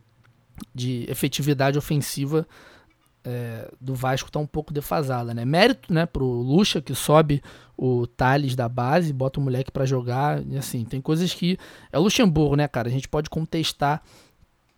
de 0.73 1.05
efetividade 1.09 1.77
ofensiva 1.77 2.47
é, 3.25 3.69
do 3.81 3.97
Vasco 3.97 4.29
está 4.29 4.39
um 4.39 4.47
pouco 4.47 4.73
defasada, 4.73 5.35
né? 5.35 5.45
Mérito, 5.45 5.93
né, 5.93 6.07
pro 6.07 6.25
Lucha 6.25 6.81
que 6.81 6.95
sobe 6.95 7.43
o 7.77 8.07
Thales 8.07 8.55
da 8.55 8.69
base, 8.69 9.13
bota 9.13 9.41
o 9.41 9.43
moleque 9.43 9.73
para 9.73 9.85
jogar, 9.85 10.43
e 10.47 10.57
assim, 10.57 10.85
tem 10.85 11.01
coisas 11.01 11.35
que 11.35 11.59
é 11.93 11.99
Luxemburgo, 11.99 12.55
né, 12.55 12.69
cara? 12.69 12.89
A 12.89 12.93
gente 12.93 13.09
pode 13.09 13.29
contestar 13.29 14.03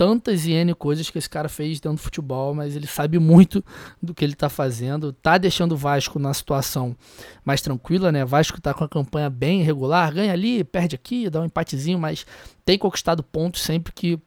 tantas 0.01 0.47
e 0.47 0.53
N 0.53 0.75
coisas 0.75 1.11
que 1.11 1.19
esse 1.19 1.29
cara 1.29 1.47
fez 1.47 1.79
dentro 1.79 1.99
do 1.99 2.03
futebol, 2.03 2.55
mas 2.55 2.75
ele 2.75 2.87
sabe 2.87 3.19
muito 3.19 3.63
do 4.03 4.15
que 4.15 4.25
ele 4.25 4.33
está 4.33 4.49
fazendo. 4.49 5.13
Tá 5.13 5.37
deixando 5.37 5.73
o 5.73 5.77
Vasco 5.77 6.19
na 6.19 6.33
situação 6.33 6.97
mais 7.45 7.61
tranquila, 7.61 8.11
né? 8.11 8.25
Vasco 8.25 8.57
está 8.57 8.73
com 8.73 8.83
a 8.83 8.89
campanha 8.89 9.29
bem 9.29 9.61
regular, 9.63 10.15
ganha 10.15 10.33
ali, 10.33 10.65
perde 10.65 10.95
aqui, 10.95 11.29
dá 11.29 11.43
um 11.43 11.45
empatezinho, 11.45 11.99
mas 11.99 12.25
tem 12.65 12.79
conquistado 12.79 13.23
pontos 13.23 13.61
sempre 13.61 13.93
que 13.93 14.19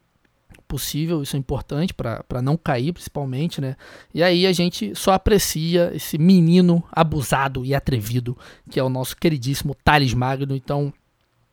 possível, 0.67 1.23
isso 1.23 1.35
é 1.35 1.39
importante 1.39 1.91
para 1.91 2.41
não 2.43 2.55
cair, 2.55 2.93
principalmente, 2.93 3.59
né? 3.59 3.75
E 4.13 4.21
aí 4.21 4.45
a 4.45 4.53
gente 4.53 4.93
só 4.93 5.13
aprecia 5.13 5.91
esse 5.95 6.19
menino 6.19 6.83
abusado 6.91 7.65
e 7.65 7.73
atrevido 7.73 8.37
que 8.69 8.79
é 8.79 8.83
o 8.83 8.89
nosso 8.89 9.17
queridíssimo 9.17 9.75
Thales 9.83 10.13
Magno. 10.13 10.55
Então, 10.55 10.93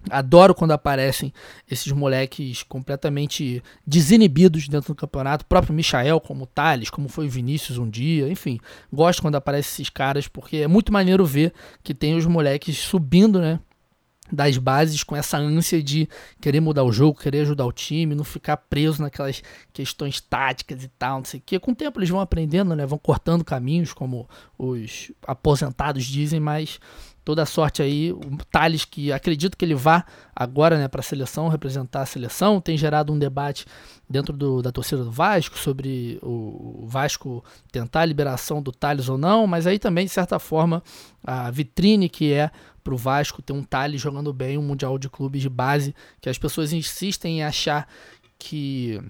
Adoro 0.08 0.54
quando 0.54 0.70
aparecem 0.70 1.32
esses 1.70 1.92
moleques 1.92 2.62
completamente 2.62 3.62
desinibidos 3.86 4.66
dentro 4.66 4.94
do 4.94 4.96
campeonato. 4.96 5.44
O 5.44 5.46
próprio 5.46 5.74
Michael, 5.74 6.20
como 6.20 6.46
Thales, 6.46 6.88
como 6.88 7.08
foi 7.08 7.26
o 7.26 7.30
Vinícius 7.30 7.76
um 7.76 7.88
dia. 7.88 8.30
Enfim, 8.30 8.58
gosto 8.90 9.20
quando 9.20 9.34
aparecem 9.34 9.70
esses 9.72 9.90
caras, 9.90 10.26
porque 10.26 10.58
é 10.58 10.68
muito 10.68 10.90
maneiro 10.90 11.26
ver 11.26 11.52
que 11.82 11.92
tem 11.92 12.16
os 12.16 12.24
moleques 12.24 12.78
subindo, 12.78 13.40
né? 13.40 13.60
Das 14.32 14.56
bases 14.56 15.02
com 15.02 15.16
essa 15.16 15.36
ânsia 15.36 15.82
de 15.82 16.08
querer 16.40 16.60
mudar 16.60 16.84
o 16.84 16.92
jogo, 16.92 17.18
querer 17.18 17.40
ajudar 17.40 17.66
o 17.66 17.72
time, 17.72 18.14
não 18.14 18.22
ficar 18.22 18.56
preso 18.56 19.02
naquelas 19.02 19.42
questões 19.72 20.20
táticas 20.20 20.84
e 20.84 20.88
tal, 20.88 21.18
não 21.18 21.24
sei 21.24 21.40
o 21.40 21.42
que. 21.44 21.58
Com 21.58 21.72
o 21.72 21.74
tempo 21.74 21.98
eles 21.98 22.08
vão 22.08 22.20
aprendendo, 22.20 22.74
né? 22.74 22.86
Vão 22.86 22.98
cortando 22.98 23.44
caminhos, 23.44 23.92
como 23.92 24.28
os 24.56 25.10
aposentados 25.26 26.04
dizem, 26.04 26.38
mas 26.38 26.78
toda 27.30 27.44
a 27.44 27.46
sorte 27.46 27.80
aí. 27.80 28.10
O 28.10 28.20
Thales, 28.50 28.84
que 28.84 29.12
acredito 29.12 29.56
que 29.56 29.64
ele 29.64 29.76
vá 29.76 30.04
agora 30.34 30.76
né, 30.76 30.88
para 30.88 30.98
a 30.98 31.02
seleção, 31.02 31.46
representar 31.46 32.02
a 32.02 32.06
seleção, 32.06 32.60
tem 32.60 32.76
gerado 32.76 33.12
um 33.12 33.18
debate 33.18 33.66
dentro 34.08 34.36
do, 34.36 34.60
da 34.60 34.72
torcida 34.72 35.04
do 35.04 35.12
Vasco 35.12 35.56
sobre 35.56 36.18
o 36.24 36.84
Vasco 36.88 37.44
tentar 37.70 38.00
a 38.00 38.04
liberação 38.04 38.60
do 38.60 38.72
Thales 38.72 39.08
ou 39.08 39.16
não, 39.16 39.46
mas 39.46 39.64
aí 39.64 39.78
também, 39.78 40.06
de 40.06 40.10
certa 40.10 40.40
forma, 40.40 40.82
a 41.22 41.52
vitrine 41.52 42.08
que 42.08 42.32
é 42.32 42.50
para 42.82 42.94
o 42.94 42.96
Vasco 42.96 43.40
ter 43.40 43.52
um 43.52 43.62
Thales 43.62 44.00
jogando 44.00 44.32
bem 44.32 44.58
um 44.58 44.62
Mundial 44.62 44.98
de 44.98 45.08
Clubes 45.08 45.40
de 45.40 45.48
base, 45.48 45.94
que 46.20 46.28
as 46.28 46.36
pessoas 46.36 46.72
insistem 46.72 47.38
em 47.38 47.44
achar 47.44 47.86
que 48.36 49.00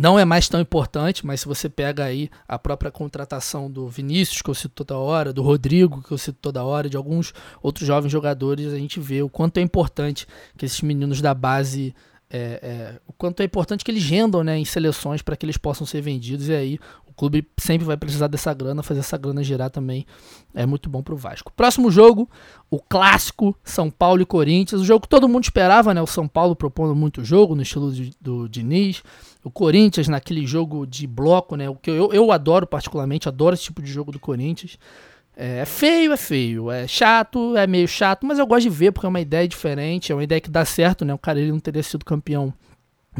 não 0.00 0.18
é 0.18 0.24
mais 0.24 0.48
tão 0.48 0.60
importante, 0.60 1.26
mas 1.26 1.40
se 1.40 1.46
você 1.46 1.68
pega 1.68 2.04
aí 2.04 2.30
a 2.48 2.58
própria 2.58 2.90
contratação 2.90 3.70
do 3.70 3.86
Vinícius, 3.86 4.40
que 4.40 4.48
eu 4.48 4.54
cito 4.54 4.84
toda 4.84 4.98
hora, 4.98 5.30
do 5.30 5.42
Rodrigo, 5.42 6.02
que 6.02 6.10
eu 6.10 6.16
cito 6.16 6.38
toda 6.40 6.64
hora, 6.64 6.88
de 6.88 6.96
alguns 6.96 7.34
outros 7.62 7.86
jovens 7.86 8.10
jogadores, 8.10 8.72
a 8.72 8.78
gente 8.78 8.98
vê 8.98 9.22
o 9.22 9.28
quanto 9.28 9.58
é 9.58 9.60
importante 9.60 10.26
que 10.56 10.64
esses 10.64 10.80
meninos 10.80 11.20
da 11.20 11.34
base 11.34 11.94
é, 12.32 12.60
é, 12.62 13.00
o 13.06 13.12
quanto 13.12 13.40
é 13.40 13.44
importante 13.44 13.84
que 13.84 13.90
eles 13.90 14.04
rendam 14.04 14.44
né, 14.44 14.56
em 14.56 14.64
seleções 14.64 15.20
para 15.20 15.36
que 15.36 15.44
eles 15.44 15.56
possam 15.56 15.84
ser 15.84 16.00
vendidos. 16.00 16.48
E 16.48 16.54
aí 16.54 16.78
clube 17.20 17.46
sempre 17.58 17.86
vai 17.86 17.98
precisar 17.98 18.28
dessa 18.28 18.54
grana, 18.54 18.82
fazer 18.82 19.00
essa 19.00 19.18
grana 19.18 19.44
girar 19.44 19.68
também 19.68 20.06
é 20.54 20.64
muito 20.64 20.88
bom 20.88 21.02
para 21.02 21.12
o 21.12 21.16
Vasco. 21.18 21.52
Próximo 21.54 21.90
jogo, 21.90 22.26
o 22.70 22.78
clássico 22.78 23.54
São 23.62 23.90
Paulo 23.90 24.22
e 24.22 24.24
Corinthians. 24.24 24.80
O 24.80 24.84
jogo 24.86 25.02
que 25.02 25.08
todo 25.08 25.28
mundo 25.28 25.44
esperava, 25.44 25.92
né? 25.92 26.00
O 26.00 26.06
São 26.06 26.26
Paulo 26.26 26.56
propondo 26.56 26.94
muito 26.94 27.22
jogo 27.22 27.54
no 27.54 27.60
estilo 27.60 27.92
de, 27.92 28.12
do 28.18 28.48
Diniz. 28.48 29.02
O 29.44 29.50
Corinthians 29.50 30.08
naquele 30.08 30.46
jogo 30.46 30.86
de 30.86 31.06
bloco, 31.06 31.56
né? 31.56 31.68
O 31.68 31.74
que 31.74 31.90
eu, 31.90 32.10
eu 32.10 32.32
adoro 32.32 32.66
particularmente, 32.66 33.28
adoro 33.28 33.52
esse 33.52 33.64
tipo 33.64 33.82
de 33.82 33.92
jogo 33.92 34.10
do 34.10 34.18
Corinthians 34.18 34.78
É 35.36 35.66
feio, 35.66 36.14
é 36.14 36.16
feio, 36.16 36.70
é 36.70 36.86
chato, 36.86 37.54
é 37.54 37.66
meio 37.66 37.86
chato, 37.86 38.24
mas 38.24 38.38
eu 38.38 38.46
gosto 38.46 38.62
de 38.62 38.70
ver 38.70 38.92
porque 38.92 39.06
é 39.06 39.10
uma 39.10 39.20
ideia 39.20 39.46
diferente, 39.46 40.10
é 40.10 40.14
uma 40.14 40.24
ideia 40.24 40.40
que 40.40 40.50
dá 40.50 40.64
certo, 40.64 41.04
né? 41.04 41.12
O 41.12 41.18
cara 41.18 41.38
ele 41.38 41.52
não 41.52 41.60
teria 41.60 41.82
sido 41.82 42.02
campeão 42.02 42.54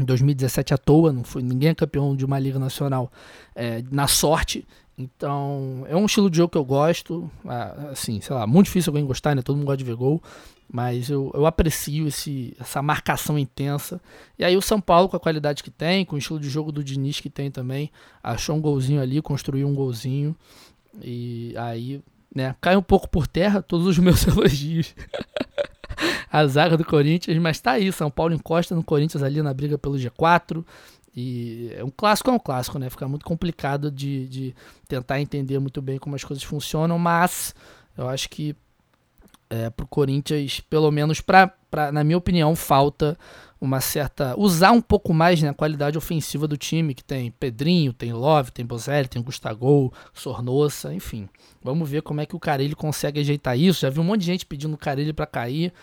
em 0.01 0.05
2017 0.05 0.73
à 0.73 0.77
toa, 0.77 1.11
não 1.11 1.23
foi 1.23 1.41
ninguém 1.41 1.69
é 1.69 1.75
campeão 1.75 2.15
de 2.15 2.25
uma 2.25 2.39
liga 2.39 2.59
nacional 2.59 3.11
é, 3.55 3.83
na 3.91 4.07
sorte. 4.07 4.65
Então, 4.97 5.83
é 5.87 5.95
um 5.95 6.05
estilo 6.05 6.29
de 6.29 6.37
jogo 6.37 6.51
que 6.51 6.57
eu 6.57 6.65
gosto. 6.65 7.29
Assim, 7.91 8.21
sei 8.21 8.35
lá, 8.35 8.45
muito 8.45 8.65
difícil 8.65 8.91
alguém 8.91 9.05
gostar, 9.05 9.35
né? 9.35 9.41
Todo 9.41 9.55
mundo 9.55 9.65
gosta 9.65 9.77
de 9.77 9.83
ver 9.83 9.95
gol. 9.95 10.21
Mas 10.71 11.09
eu, 11.09 11.31
eu 11.33 11.45
aprecio 11.45 12.07
esse, 12.07 12.55
essa 12.59 12.81
marcação 12.81 13.37
intensa. 13.37 13.99
E 14.39 14.45
aí 14.45 14.55
o 14.55 14.61
São 14.61 14.79
Paulo, 14.79 15.09
com 15.09 15.17
a 15.17 15.19
qualidade 15.19 15.63
que 15.63 15.71
tem, 15.71 16.05
com 16.05 16.15
o 16.15 16.19
estilo 16.19 16.39
de 16.39 16.49
jogo 16.49 16.71
do 16.71 16.83
Diniz 16.83 17.19
que 17.19 17.29
tem 17.29 17.51
também, 17.51 17.91
achou 18.23 18.55
um 18.55 18.61
golzinho 18.61 19.01
ali, 19.01 19.21
construiu 19.21 19.67
um 19.67 19.75
golzinho. 19.75 20.35
E 21.01 21.53
aí, 21.57 22.01
né, 22.33 22.55
cai 22.61 22.77
um 22.77 22.81
pouco 22.81 23.09
por 23.09 23.27
terra 23.27 23.61
todos 23.61 23.85
os 23.87 23.97
meus 23.97 24.25
elogios. 24.27 24.95
A 26.31 26.47
zaga 26.47 26.77
do 26.77 26.85
Corinthians, 26.85 27.37
mas 27.37 27.59
tá 27.59 27.71
aí, 27.71 27.91
São 27.91 28.09
Paulo 28.09 28.33
encosta 28.33 28.73
no 28.73 28.83
Corinthians 28.83 29.21
ali 29.21 29.41
na 29.41 29.53
briga 29.53 29.77
pelo 29.77 29.95
G4. 29.95 30.63
E 31.13 31.71
é 31.75 31.83
um 31.83 31.89
clássico 31.89 32.29
é 32.29 32.33
um 32.33 32.39
clássico, 32.39 32.79
né? 32.79 32.89
Fica 32.89 33.07
muito 33.07 33.25
complicado 33.25 33.91
de, 33.91 34.27
de 34.29 34.55
tentar 34.87 35.19
entender 35.19 35.59
muito 35.59 35.81
bem 35.81 35.99
como 35.99 36.15
as 36.15 36.23
coisas 36.23 36.43
funcionam, 36.43 36.97
mas 36.97 37.53
eu 37.97 38.07
acho 38.07 38.29
que 38.29 38.55
é, 39.49 39.69
pro 39.69 39.85
Corinthians, 39.85 40.61
pelo 40.61 40.89
menos 40.89 41.19
pra, 41.19 41.47
pra, 41.69 41.91
na 41.91 42.03
minha 42.03 42.17
opinião, 42.17 42.55
falta 42.55 43.17
uma 43.59 43.81
certa. 43.81 44.33
usar 44.39 44.71
um 44.71 44.81
pouco 44.81 45.13
mais 45.13 45.41
né, 45.41 45.49
a 45.49 45.53
qualidade 45.53 45.97
ofensiva 45.97 46.47
do 46.47 46.57
time, 46.57 46.95
que 46.95 47.03
tem 47.03 47.29
Pedrinho, 47.29 47.91
tem 47.91 48.13
Love, 48.13 48.51
tem 48.51 48.65
Bozelli, 48.65 49.07
tem 49.07 49.21
Gustavo, 49.21 49.93
Sornossa, 50.13 50.93
enfim. 50.93 51.27
Vamos 51.61 51.87
ver 51.89 52.01
como 52.01 52.21
é 52.21 52.25
que 52.25 52.35
o 52.35 52.39
Carilli 52.39 52.73
consegue 52.73 53.19
ajeitar 53.19 53.59
isso. 53.59 53.81
Já 53.81 53.89
vi 53.89 53.99
um 53.99 54.03
monte 54.03 54.21
de 54.21 54.27
gente 54.27 54.45
pedindo 54.45 54.73
o 54.73 54.77
Carilli 54.77 55.11
para 55.13 55.27
cair. 55.27 55.73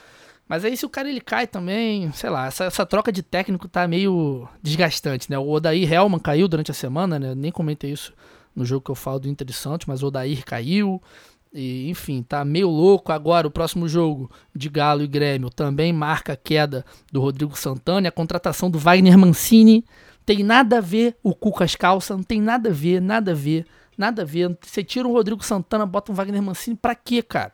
Mas 0.48 0.64
aí 0.64 0.76
se 0.76 0.86
o 0.86 0.88
cara 0.88 1.10
ele 1.10 1.20
cai 1.20 1.46
também, 1.46 2.10
sei 2.12 2.30
lá, 2.30 2.46
essa, 2.46 2.64
essa 2.64 2.86
troca 2.86 3.12
de 3.12 3.22
técnico 3.22 3.68
tá 3.68 3.86
meio 3.86 4.48
desgastante, 4.62 5.30
né? 5.30 5.38
O 5.38 5.48
Odair 5.48 5.92
Helman 5.92 6.18
caiu 6.18 6.48
durante 6.48 6.70
a 6.70 6.74
semana, 6.74 7.18
né? 7.18 7.34
Nem 7.34 7.52
comentei 7.52 7.92
isso 7.92 8.14
no 8.56 8.64
jogo 8.64 8.84
que 8.84 8.90
eu 8.90 8.94
falo 8.94 9.20
do 9.20 9.28
Inter 9.28 9.46
de 9.46 9.52
Santos, 9.52 9.86
mas 9.86 10.02
o 10.02 10.06
Odair 10.06 10.44
caiu. 10.44 11.02
E, 11.52 11.88
enfim, 11.90 12.22
tá 12.22 12.44
meio 12.44 12.68
louco. 12.68 13.12
Agora, 13.12 13.46
o 13.46 13.50
próximo 13.50 13.88
jogo 13.88 14.30
de 14.54 14.68
Galo 14.70 15.02
e 15.02 15.06
Grêmio 15.06 15.50
também 15.50 15.92
marca 15.92 16.32
a 16.32 16.36
queda 16.36 16.84
do 17.12 17.20
Rodrigo 17.20 17.56
Santana 17.56 18.06
e 18.06 18.08
a 18.08 18.12
contratação 18.12 18.70
do 18.70 18.78
Wagner 18.78 19.18
Mancini. 19.18 19.84
Tem 20.24 20.42
nada 20.42 20.78
a 20.78 20.80
ver 20.80 21.16
o 21.22 21.34
Cucas 21.34 21.74
Calça, 21.74 22.14
não 22.14 22.22
tem 22.22 22.40
nada 22.40 22.68
a 22.68 22.72
ver, 22.72 23.00
nada 23.00 23.32
a 23.32 23.34
ver, 23.34 23.66
nada 23.96 24.22
a 24.22 24.24
ver. 24.24 24.56
Você 24.62 24.84
tira 24.84 25.08
o 25.08 25.12
Rodrigo 25.12 25.42
Santana, 25.42 25.86
bota 25.86 26.12
um 26.12 26.14
Wagner 26.14 26.42
Mancini, 26.42 26.76
pra 26.76 26.94
quê, 26.94 27.22
cara? 27.22 27.52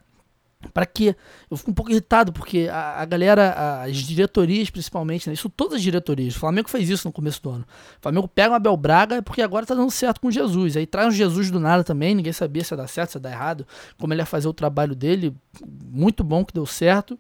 Para 0.73 0.87
quê? 0.87 1.15
Eu 1.51 1.57
fico 1.57 1.71
um 1.71 1.75
pouco 1.75 1.91
irritado, 1.91 2.33
porque 2.33 2.69
a, 2.71 3.03
a 3.03 3.05
galera, 3.05 3.83
as 3.83 3.97
diretorias 3.97 4.71
principalmente, 4.71 5.29
né? 5.29 5.35
isso 5.35 5.49
todas 5.49 5.75
as 5.75 5.83
diretorias, 5.83 6.37
o 6.37 6.39
Flamengo 6.39 6.69
fez 6.69 6.89
isso 6.89 7.07
no 7.07 7.13
começo 7.13 7.43
do 7.43 7.51
ano. 7.51 7.67
O 7.99 8.03
Flamengo 8.03 8.29
pega 8.29 8.53
o 8.53 8.55
Abel 8.55 8.77
Braga 8.77 9.23
porque 9.23 9.43
agora 9.43 9.67
tá 9.67 9.75
dando 9.75 9.91
certo 9.91 10.21
com 10.21 10.31
Jesus. 10.31 10.77
Aí 10.77 10.87
traz 10.87 11.09
o 11.09 11.17
Jesus 11.17 11.51
do 11.51 11.61
nada 11.61 11.85
também, 11.85 12.15
ninguém 12.15 12.33
sabia 12.33 12.65
se 12.65 12.73
ia 12.73 12.77
dar 12.77 12.89
certo, 12.89 13.11
se 13.11 13.17
ia 13.17 13.21
dar 13.21 13.31
errado, 13.31 13.67
como 13.99 14.13
ele 14.13 14.23
ia 14.23 14.27
fazer 14.27 14.49
o 14.49 14.53
trabalho 14.53 14.95
dele. 14.95 15.35
Muito 15.67 16.25
bom 16.25 16.45
que 16.45 16.55
deu 16.55 16.67
certo. 16.67 17.19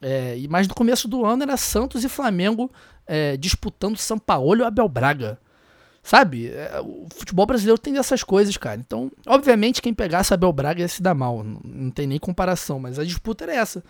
É, 0.00 0.36
mas 0.50 0.66
no 0.66 0.74
começo 0.74 1.06
do 1.06 1.24
ano 1.24 1.44
era 1.44 1.56
Santos 1.56 2.02
e 2.02 2.08
Flamengo 2.08 2.70
é, 3.06 3.36
disputando 3.36 3.96
São 3.96 4.18
Paulo 4.18 4.62
e 4.62 4.64
Abel 4.64 4.88
Braga. 4.88 5.38
Sabe? 6.02 6.48
É, 6.48 6.80
o 6.80 7.06
futebol 7.14 7.46
brasileiro 7.46 7.78
tem 7.78 7.92
dessas 7.92 8.24
coisas, 8.24 8.56
cara. 8.56 8.80
Então, 8.80 9.10
obviamente, 9.26 9.80
quem 9.80 9.94
pegasse 9.94 10.34
Abel 10.34 10.52
Braga 10.52 10.80
ia 10.80 10.88
se 10.88 11.00
dar 11.00 11.14
mal. 11.14 11.44
Não, 11.44 11.90
tem 11.90 12.06
nem 12.06 12.18
comparação, 12.18 12.80
mas 12.80 12.98
a 12.98 13.04
disputa 13.04 13.44
era 13.44 13.54
essa. 13.54 13.84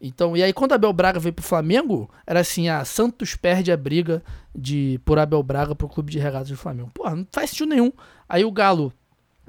Então, 0.00 0.36
e 0.36 0.42
aí 0.42 0.52
quando 0.52 0.72
Abel 0.72 0.92
Braga 0.92 1.18
veio 1.18 1.32
pro 1.32 1.44
Flamengo, 1.44 2.08
era 2.26 2.40
assim, 2.40 2.68
ah, 2.68 2.84
Santos 2.84 3.34
perde 3.34 3.72
a 3.72 3.76
briga 3.76 4.22
de 4.54 5.00
por 5.04 5.18
Abel 5.18 5.42
Braga 5.42 5.74
pro 5.74 5.88
clube 5.88 6.10
de 6.10 6.18
regatas 6.18 6.48
do 6.48 6.56
Flamengo. 6.56 6.90
Porra, 6.94 7.16
não 7.16 7.26
faz 7.32 7.50
sentido 7.50 7.68
nenhum. 7.68 7.92
Aí 8.28 8.44
o 8.44 8.52
Galo, 8.52 8.92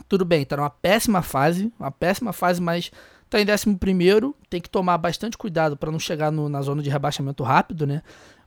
tudo 0.08 0.25
bem, 0.25 0.43
tá 0.43 0.58
numa 0.58 0.69
péssima 0.69 1.21
fase, 1.21 1.71
uma 1.79 1.91
péssima 1.91 2.34
fase, 2.34 2.60
mas 2.60 2.91
tá 3.29 3.39
em 3.39 3.45
décimo 3.45 3.77
primeiro, 3.77 4.36
tem 4.49 4.60
que 4.60 4.69
tomar 4.69 4.97
bastante 4.97 5.38
cuidado 5.38 5.77
para 5.77 5.91
não 5.91 5.99
chegar 5.99 6.32
no, 6.32 6.49
na 6.49 6.62
zona 6.63 6.82
de 6.82 6.89
rebaixamento 6.89 7.43
rápido, 7.43 7.86
né? 7.86 8.01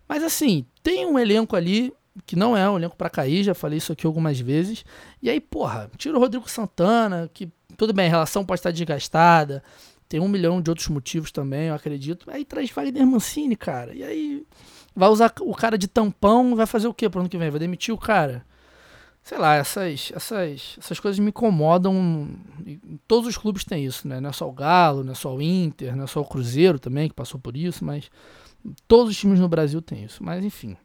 Mas 0.08 0.24
assim, 0.24 0.66
tem 0.82 1.06
um 1.06 1.18
elenco 1.18 1.54
ali 1.54 1.92
que 2.26 2.36
não 2.36 2.56
é 2.56 2.68
um 2.68 2.76
elenco 2.76 2.96
para 2.96 3.10
cair, 3.10 3.42
já 3.42 3.54
falei 3.54 3.78
isso 3.78 3.92
aqui 3.92 4.06
algumas 4.06 4.38
vezes. 4.38 4.84
E 5.20 5.30
aí, 5.30 5.40
porra, 5.40 5.90
tira 5.96 6.16
o 6.16 6.20
Rodrigo 6.20 6.48
Santana, 6.48 7.30
que 7.32 7.50
tudo 7.76 7.92
bem, 7.92 8.06
a 8.06 8.10
relação 8.10 8.44
pode 8.44 8.60
estar 8.60 8.70
desgastada, 8.70 9.62
tem 10.08 10.20
um 10.20 10.28
milhão 10.28 10.60
de 10.60 10.70
outros 10.70 10.88
motivos 10.88 11.32
também, 11.32 11.68
eu 11.68 11.74
acredito. 11.74 12.30
Aí 12.30 12.44
traz 12.44 12.70
Wagner 12.70 13.06
Mancini, 13.06 13.56
cara. 13.56 13.94
E 13.94 14.04
aí 14.04 14.46
vai 14.94 15.08
usar 15.08 15.32
o 15.40 15.54
cara 15.54 15.78
de 15.78 15.88
tampão, 15.88 16.54
vai 16.54 16.66
fazer 16.66 16.86
o 16.86 16.94
quê 16.94 17.08
pro 17.08 17.20
ano 17.20 17.28
que 17.28 17.38
vem? 17.38 17.50
Vai 17.50 17.60
demitir 17.60 17.94
o 17.94 17.98
cara? 17.98 18.44
Sei 19.22 19.38
lá, 19.38 19.54
essas, 19.54 20.12
essas, 20.14 20.76
essas 20.78 21.00
coisas 21.00 21.18
me 21.18 21.28
incomodam. 21.28 22.28
Todos 23.06 23.28
os 23.28 23.38
clubes 23.38 23.64
têm 23.64 23.86
isso, 23.86 24.06
né? 24.06 24.20
Não 24.20 24.30
é 24.30 24.32
só 24.32 24.48
o 24.48 24.52
Galo, 24.52 25.02
não 25.02 25.12
é 25.12 25.14
só 25.14 25.34
o 25.34 25.40
Inter, 25.40 25.96
não 25.96 26.04
é 26.04 26.06
só 26.06 26.20
o 26.20 26.24
Cruzeiro 26.26 26.78
também, 26.78 27.08
que 27.08 27.14
passou 27.14 27.40
por 27.40 27.56
isso, 27.56 27.84
mas 27.84 28.10
todos 28.86 29.12
os 29.12 29.18
times 29.18 29.40
no 29.40 29.48
Brasil 29.48 29.80
têm 29.80 30.04
isso. 30.04 30.22
Mas 30.22 30.44
enfim, 30.44 30.76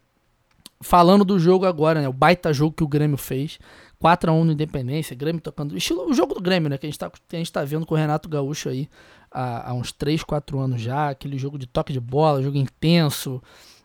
falando 0.82 1.26
do 1.26 1.40
jogo 1.40 1.66
agora, 1.66 2.02
né? 2.02 2.08
O 2.08 2.14
baita 2.14 2.54
jogo 2.54 2.76
que 2.76 2.84
o 2.84 2.88
Grêmio 2.88 3.18
fez. 3.18 3.60
4x1 4.02 4.44
no 4.44 4.52
Independência, 4.52 5.16
Grêmio 5.16 5.42
tocando. 5.42 5.76
Estilo, 5.76 6.08
o 6.08 6.14
jogo 6.14 6.36
do 6.36 6.42
Grêmio, 6.42 6.70
né? 6.70 6.78
Que 6.78 6.86
a 6.86 6.90
gente 6.90 7.00
tá, 7.00 7.08
a 7.08 7.36
gente 7.36 7.52
tá 7.52 7.64
vendo 7.64 7.86
com 7.86 7.96
o 7.96 7.98
Renato 7.98 8.30
Gaúcho 8.30 8.70
aí 8.70 8.88
há, 9.32 9.72
há 9.72 9.74
uns 9.74 9.92
3, 9.92 10.24
4 10.24 10.60
anos 10.60 10.82
já. 10.82 11.10
Aquele 11.10 11.38
jogo 11.38 11.58
de 11.58 11.66
toque 11.66 11.92
de 11.92 12.00
bola, 12.00 12.44
jogo 12.44 12.58
intenso. 12.58 13.42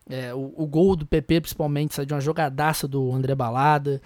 É, 0.08 0.34
o, 0.34 0.52
o, 0.56 0.66
gol 0.66 0.96
do 0.96 1.06
PP, 1.06 1.40
principalmente, 1.40 1.94
sai 1.94 2.04
de 2.04 2.12
uma 2.12 2.20
jogadaça 2.20 2.86
do 2.86 3.12
André 3.12 3.34
Balada. 3.34 4.02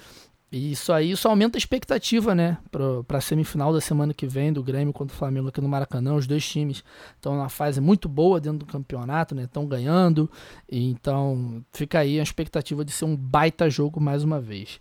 E 0.51 0.73
isso 0.73 0.93
aí 0.93 1.11
isso 1.11 1.27
aumenta 1.27 1.57
a 1.57 1.61
expectativa, 1.61 2.35
né, 2.35 2.57
para 2.71 3.19
a 3.19 3.21
semifinal 3.21 3.73
da 3.73 3.81
semana 3.81 4.15
que 4.15 4.27
vem 4.27 4.53
do 4.53 4.63
Grêmio 4.63 4.93
contra 4.93 5.15
o 5.15 5.19
Flamengo 5.19 5.49
aqui 5.49 5.61
no 5.61 5.69
Maracanã. 5.69 6.15
Os 6.15 6.27
dois 6.27 6.49
times 6.49 6.85
estão 7.17 7.35
numa 7.35 7.49
fase 7.49 7.81
muito 7.81 8.09
boa 8.09 8.41
dentro 8.41 8.61
do 8.61 8.67
campeonato, 8.67 9.35
né? 9.35 9.45
Estão 9.45 9.67
ganhando. 9.67 10.31
Então 10.71 11.65
fica 11.73 11.99
aí 11.99 12.21
a 12.21 12.23
expectativa 12.23 12.85
de 12.85 12.93
ser 12.93 13.07
um 13.07 13.17
baita 13.17 13.69
jogo 13.69 14.01
mais 14.01 14.23
uma 14.23 14.41
vez. 14.41 14.81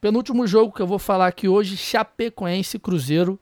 Penúltimo 0.00 0.46
jogo 0.46 0.72
que 0.72 0.82
eu 0.82 0.86
vou 0.86 0.98
falar 0.98 1.26
aqui 1.26 1.48
hoje, 1.48 1.76
Chapecoense 1.76 2.78
Cruzeiro. 2.78 3.38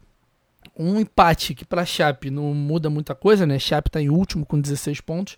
Um 0.79 0.99
empate 1.01 1.55
que 1.55 1.65
para 1.65 1.85
Chape 1.85 2.31
não 2.31 2.55
muda 2.55 2.89
muita 2.89 3.15
coisa, 3.15 3.47
né? 3.47 3.59
Chape 3.59 3.89
está 3.89 4.01
em 4.01 4.11
último 4.11 4.47
com 4.47 4.61
16 4.61 5.01
pontos. 5.01 5.37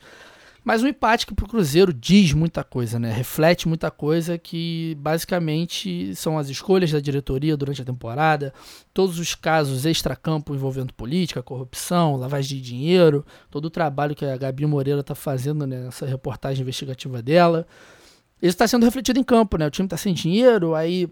Mas 0.65 0.83
um 0.83 0.87
empate 0.87 1.27
que 1.27 1.35
para 1.35 1.45
o 1.45 1.49
Cruzeiro 1.49 1.93
diz 1.93 2.33
muita 2.33 2.63
coisa, 2.63 2.99
né? 2.99 3.13
Reflete 3.13 3.67
muita 3.67 3.91
coisa 3.91 4.39
que 4.39 4.97
basicamente 5.01 6.15
são 6.15 6.39
as 6.39 6.49
escolhas 6.49 6.93
da 6.93 7.01
diretoria 7.01 7.57
durante 7.57 7.83
a 7.83 7.85
temporada, 7.85 8.55
todos 8.95 9.19
os 9.19 9.35
casos 9.35 9.85
extracampo 9.85 10.55
envolvendo 10.55 10.95
política, 10.95 11.43
corrupção, 11.43 12.17
lavagem 12.17 12.59
de 12.59 12.63
dinheiro, 12.63 13.27
todo 13.51 13.65
o 13.65 13.71
trabalho 13.71 14.15
que 14.15 14.25
a 14.25 14.37
Gabi 14.37 14.65
Moreira 14.65 15.01
está 15.01 15.17
fazendo 15.17 15.67
nessa 15.67 16.07
reportagem 16.07 16.63
investigativa 16.63 17.21
dela. 17.21 17.67
Isso 18.41 18.51
está 18.51 18.67
sendo 18.69 18.85
refletido 18.85 19.19
em 19.19 19.25
campo, 19.25 19.57
né? 19.57 19.67
O 19.67 19.71
time 19.71 19.87
está 19.87 19.97
sem 19.97 20.15
dinheiro, 20.15 20.75
aí 20.75 21.09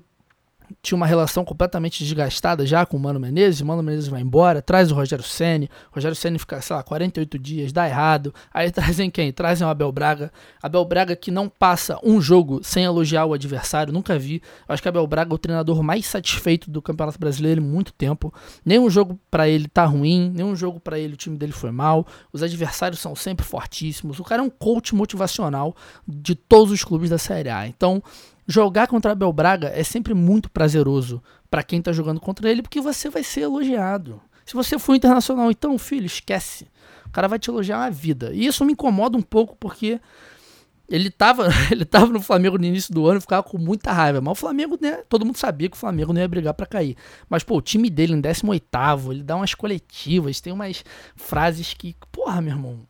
tinha 0.83 0.97
uma 0.97 1.07
relação 1.07 1.45
completamente 1.45 2.03
desgastada 2.05 2.65
já 2.67 2.87
com 2.87 2.97
o 2.97 3.01
Mano 3.01 3.21
Menezes, 3.21 3.61
o 3.61 3.67
Mano 3.67 3.83
Menezes 3.83 4.09
vai 4.09 4.21
embora, 4.21 4.63
traz 4.63 4.91
o 4.91 4.95
Rogério 4.95 5.25
Ceni, 5.25 5.71
o 5.91 5.95
Rogério 5.95 6.17
Ceni 6.17 6.39
fica, 6.39 6.61
sei 6.61 6.77
lá, 6.77 6.83
48 6.83 7.39
dias, 7.39 7.73
dá 7.73 7.89
errado, 7.89 8.35
aí 8.53 8.71
trazem 8.73 9.11
quem? 9.11 9.33
Trazem 9.33 9.67
o 9.67 9.71
Abel 9.71 9.91
Braga, 9.93 10.33
Abel 10.63 10.85
Braga 10.85 11.17
que 11.17 11.31
não 11.31 11.49
passa 11.49 11.99
um 12.03 12.21
jogo 12.21 12.61
sem 12.63 12.85
elogiar 12.85 13.25
o 13.25 13.35
adversário, 13.35 13.93
nunca 13.93 14.19
vi, 14.19 14.43
eu 14.69 14.73
acho 14.73 14.83
que 14.83 14.89
Abel 14.89 15.07
Braga 15.07 15.33
é 15.33 15.35
o 15.35 15.39
treinador 15.39 15.83
mais 15.83 16.07
satisfeito 16.07 16.71
do 16.71 16.81
Campeonato 16.83 17.19
Brasileiro 17.19 17.61
em 17.61 17.65
muito 17.65 17.93
tempo, 17.93 18.33
nenhum 18.65 18.89
jogo 18.89 19.19
para 19.31 19.49
ele 19.49 19.69
tá 19.69 19.85
ruim, 19.85 20.31
nenhum 20.35 20.55
jogo 20.55 20.81
para 20.81 20.99
ele 20.99 21.15
o 21.15 21.17
time 21.17 21.37
dele 21.37 21.53
foi 21.53 21.71
mal, 21.71 22.07
os 22.33 22.43
adversários 22.43 23.01
são 23.01 23.15
sempre 23.15 23.45
fortíssimos, 23.45 24.19
o 24.19 24.25
cara 24.25 24.43
é 24.43 24.45
um 24.45 24.51
coach 24.51 24.95
motivacional 24.95 25.75
de 26.07 26.35
todos 26.35 26.73
os 26.73 26.85
clubes 26.85 27.11
da 27.11 27.19
Série 27.19 27.49
A, 27.49 27.67
então 27.67 28.03
jogar 28.51 28.89
contra 28.89 29.13
Abel 29.13 29.33
Braga 29.33 29.71
é 29.75 29.85
sempre 29.85 30.13
muito 30.13 30.51
prazeroso 30.51 31.23
para 31.49 31.63
quem 31.63 31.81
tá 31.81 31.93
jogando 31.93 32.21
contra 32.21 32.51
ele, 32.51 32.63
porque 32.63 32.81
você 32.81 33.09
vai 33.09 33.23
ser 33.23 33.43
elogiado. 33.43 34.21
Se 34.45 34.55
você 34.55 34.79
for 34.79 34.97
internacional, 34.97 35.51
então, 35.51 35.79
filho, 35.79 36.07
esquece. 36.07 36.67
O 37.07 37.11
cara 37.11 37.29
vai 37.29 37.39
te 37.39 37.49
elogiar 37.49 37.85
a 37.85 37.91
vida. 37.91 38.33
E 38.33 38.47
isso 38.47 38.65
me 38.65 38.73
incomoda 38.73 39.17
um 39.17 39.23
pouco 39.23 39.57
porque 39.57 40.01
ele 40.89 41.09
tava, 41.09 41.47
ele 41.71 41.85
tava 41.85 42.07
no 42.09 42.21
Flamengo 42.21 42.59
no 42.59 42.65
início 42.65 42.93
do 42.93 43.07
ano 43.07 43.19
e 43.19 43.21
ficava 43.21 43.45
com 43.45 43.57
muita 43.57 43.93
raiva. 43.93 44.21
Mas 44.21 44.33
o 44.33 44.35
Flamengo, 44.35 44.77
né? 44.81 45.03
Todo 45.09 45.25
mundo 45.25 45.37
sabia 45.37 45.69
que 45.69 45.77
o 45.77 45.81
Flamengo 45.81 46.13
não 46.13 46.21
ia 46.21 46.27
brigar 46.27 46.53
para 46.53 46.67
cair. 46.67 46.97
Mas, 47.29 47.45
pô, 47.45 47.59
o 47.59 47.63
time 47.63 47.89
dele 47.89 48.15
em 48.15 48.21
18, 48.21 48.67
ele 49.13 49.23
dá 49.23 49.37
umas 49.37 49.55
coletivas, 49.55 50.41
tem 50.41 50.53
umas 50.53 50.85
frases 51.15 51.73
que, 51.73 51.95
porra, 52.11 52.41
meu 52.41 52.55
irmão. 52.55 52.90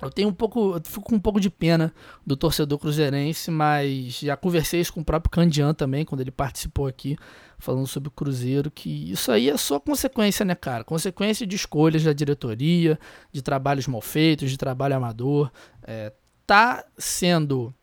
Eu 0.00 0.10
tenho 0.10 0.28
um 0.28 0.32
pouco, 0.32 0.74
eu 0.74 0.80
fico 0.84 1.02
com 1.02 1.16
um 1.16 1.20
pouco 1.20 1.40
de 1.40 1.48
pena 1.48 1.92
do 2.26 2.36
torcedor 2.36 2.78
cruzeirense, 2.78 3.50
mas 3.50 4.18
já 4.18 4.36
conversei 4.36 4.80
isso 4.80 4.92
com 4.92 5.00
o 5.00 5.04
próprio 5.04 5.30
Candian 5.30 5.72
também, 5.72 6.04
quando 6.04 6.20
ele 6.20 6.30
participou 6.30 6.86
aqui, 6.86 7.16
falando 7.58 7.86
sobre 7.86 8.08
o 8.08 8.12
Cruzeiro, 8.12 8.70
que 8.70 9.10
isso 9.10 9.32
aí 9.32 9.48
é 9.48 9.56
só 9.56 9.80
consequência, 9.80 10.44
né, 10.44 10.54
cara? 10.54 10.84
Consequência 10.84 11.46
de 11.46 11.56
escolhas 11.56 12.04
da 12.04 12.12
diretoria, 12.12 12.98
de 13.32 13.40
trabalhos 13.40 13.86
mal 13.86 14.02
feitos, 14.02 14.50
de 14.50 14.58
trabalho 14.58 14.96
amador. 14.96 15.50
É, 15.82 16.12
tá 16.46 16.84
sendo 16.98 17.74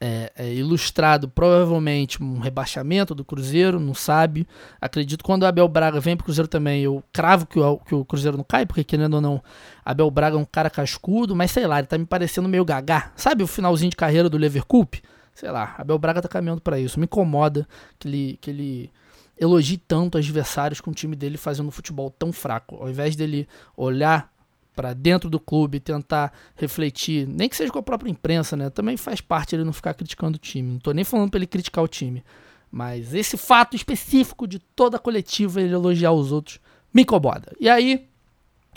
é, 0.00 0.32
é, 0.36 0.54
ilustrado 0.54 1.28
provavelmente 1.28 2.22
um 2.22 2.38
rebaixamento 2.38 3.14
do 3.14 3.24
Cruzeiro, 3.24 3.80
não 3.80 3.94
sabe. 3.94 4.46
Acredito 4.80 5.24
quando 5.24 5.42
o 5.42 5.46
Abel 5.46 5.68
Braga 5.68 6.00
vem 6.00 6.16
pro 6.16 6.24
Cruzeiro 6.24 6.48
também, 6.48 6.82
eu 6.82 7.02
cravo 7.12 7.46
que 7.46 7.58
o, 7.58 7.78
que 7.78 7.94
o 7.94 8.04
Cruzeiro 8.04 8.36
não 8.36 8.44
cai, 8.44 8.64
porque 8.64 8.84
querendo 8.84 9.14
ou 9.14 9.20
não, 9.20 9.42
Abel 9.84 10.10
Braga 10.10 10.36
é 10.36 10.40
um 10.40 10.44
cara 10.44 10.70
cascudo, 10.70 11.34
mas 11.34 11.50
sei 11.50 11.66
lá, 11.66 11.78
ele 11.78 11.86
tá 11.86 11.98
me 11.98 12.06
parecendo 12.06 12.48
meio 12.48 12.64
gagá. 12.64 13.12
Sabe 13.16 13.42
o 13.42 13.46
finalzinho 13.46 13.90
de 13.90 13.96
carreira 13.96 14.28
do 14.28 14.38
Leverkusen? 14.38 15.02
Sei 15.34 15.50
lá, 15.50 15.74
Abel 15.78 15.98
Braga 15.98 16.20
tá 16.20 16.28
caminhando 16.28 16.60
para 16.60 16.80
isso. 16.80 16.98
Me 16.98 17.04
incomoda 17.04 17.66
que 17.98 18.08
ele, 18.08 18.38
que 18.40 18.50
ele 18.50 18.90
elogie 19.38 19.76
tanto 19.76 20.18
adversários 20.18 20.80
com 20.80 20.90
o 20.90 20.94
time 20.94 21.14
dele 21.14 21.36
fazendo 21.36 21.68
um 21.68 21.70
futebol 21.70 22.10
tão 22.10 22.32
fraco. 22.32 22.76
Ao 22.76 22.90
invés 22.90 23.14
dele 23.14 23.46
olhar 23.76 24.30
para 24.78 24.94
dentro 24.94 25.28
do 25.28 25.40
clube 25.40 25.80
tentar 25.80 26.32
refletir, 26.54 27.26
nem 27.26 27.48
que 27.48 27.56
seja 27.56 27.72
com 27.72 27.80
a 27.80 27.82
própria 27.82 28.08
imprensa, 28.08 28.56
né? 28.56 28.70
Também 28.70 28.96
faz 28.96 29.20
parte 29.20 29.56
ele 29.56 29.64
não 29.64 29.72
ficar 29.72 29.92
criticando 29.92 30.36
o 30.36 30.38
time. 30.38 30.74
Não 30.74 30.78
tô 30.78 30.92
nem 30.92 31.02
falando 31.02 31.30
para 31.30 31.38
ele 31.38 31.48
criticar 31.48 31.82
o 31.82 31.88
time, 31.88 32.22
mas 32.70 33.12
esse 33.12 33.36
fato 33.36 33.74
específico 33.74 34.46
de 34.46 34.60
toda 34.60 34.96
a 34.96 35.00
coletiva 35.00 35.60
ele 35.60 35.74
elogiar 35.74 36.12
os 36.12 36.30
outros 36.30 36.60
me 36.94 37.02
incomoda. 37.02 37.50
E 37.58 37.68
aí, 37.68 38.06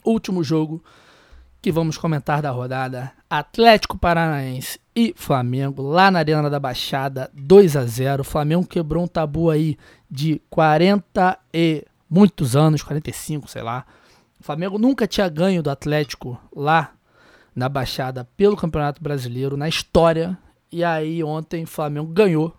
último 0.04 0.44
jogo 0.44 0.84
que 1.62 1.72
vamos 1.72 2.00
comentar 2.00 2.42
da 2.42 2.50
rodada: 2.50 3.12
Atlético 3.30 3.96
Paranaense 3.96 4.80
e 4.96 5.14
Flamengo 5.16 5.84
lá 5.84 6.10
na 6.10 6.18
Arena 6.18 6.50
da 6.50 6.60
Baixada, 6.60 7.30
2 7.32 7.78
a 7.78 7.86
0. 7.86 8.22
O 8.22 8.26
Flamengo 8.26 8.66
quebrou 8.66 9.04
um 9.04 9.08
tabu 9.08 9.52
aí 9.52 9.78
de 10.10 10.42
40 10.50 11.38
e 11.54 11.86
muitos 12.10 12.56
anos, 12.56 12.82
45, 12.82 13.48
sei 13.48 13.62
lá. 13.62 13.86
O 14.42 14.44
Flamengo 14.44 14.80
nunca 14.80 15.08
tinha 15.08 15.30
ganho 15.30 15.62
do 15.62 15.70
Atlético 15.70 16.36
lá 16.52 16.96
na 17.56 17.70
Baixada 17.70 18.28
pelo 18.36 18.58
Campeonato 18.58 19.00
Brasileiro 19.00 19.56
na 19.56 19.70
história. 19.70 20.36
E 20.72 20.84
aí 20.84 21.24
ontem 21.24 21.64
o 21.64 21.68
Flamengo 21.68 22.12
ganhou 22.12 22.52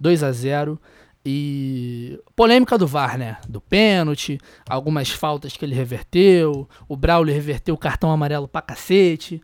2 0.00 0.24
a 0.24 0.32
0 0.32 0.80
e 1.24 2.20
polêmica 2.34 2.76
do 2.76 2.88
VAR, 2.88 3.16
né? 3.16 3.36
Do 3.48 3.60
pênalti, 3.60 4.40
algumas 4.68 5.10
faltas 5.10 5.56
que 5.56 5.64
ele 5.64 5.76
reverteu, 5.76 6.68
o 6.88 6.96
Braulio 6.96 7.32
reverteu 7.32 7.76
o 7.76 7.78
cartão 7.78 8.10
amarelo 8.10 8.48
pra 8.48 8.60
cacete. 8.60 9.40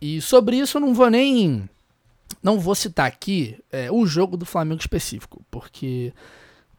E 0.00 0.20
sobre 0.20 0.56
isso 0.56 0.78
eu 0.78 0.80
não 0.80 0.92
vou 0.92 1.08
nem 1.08 1.70
não 2.42 2.58
vou 2.58 2.74
citar 2.74 3.06
aqui 3.06 3.56
é, 3.70 3.88
o 3.88 4.04
jogo 4.04 4.36
do 4.36 4.44
Flamengo 4.44 4.80
específico, 4.80 5.40
porque 5.48 6.12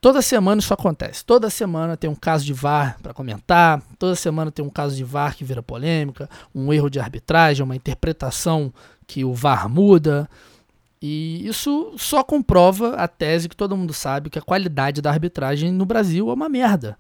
Toda 0.08 0.22
semana 0.22 0.62
isso 0.62 0.74
acontece. 0.74 1.26
Toda 1.26 1.50
semana 1.50 1.98
tem 1.98 2.10
um 2.10 2.15
caso 2.15 2.46
de 2.46 2.54
VAR 2.54 2.98
para 3.04 3.13
comentar. 3.13 3.82
Toda 4.00 4.15
semana 4.15 4.50
tem 4.50 4.63
um 4.63 4.70
caso 4.70 4.96
de 4.96 5.04
VAR 5.04 5.36
que 5.36 5.43
vira 5.43 5.62
polêmica, 5.62 6.30
um 6.56 6.72
erro 6.72 6.89
de 6.89 6.98
arbitragem, 6.98 7.62
uma 7.62 7.76
interpretação 7.76 8.74
que 9.06 9.26
o 9.26 9.34
VAR 9.34 9.67
muda. 9.67 10.30
E 11.02 11.46
isso 11.46 11.93
só 11.98 12.24
comprova 12.24 12.96
a 12.96 13.06
tese 13.06 13.50
que 13.50 13.56
todo 13.56 13.76
mundo 13.76 13.91
sabe 13.91 14.30
que 14.30 14.39
a 14.39 14.41
qualidade 14.41 15.02
da 15.02 15.10
arbitragem 15.10 15.74
no 15.74 15.86
Brasil 15.86 16.30
é 16.30 16.34
uma 16.34 16.48
merda. 16.48 16.98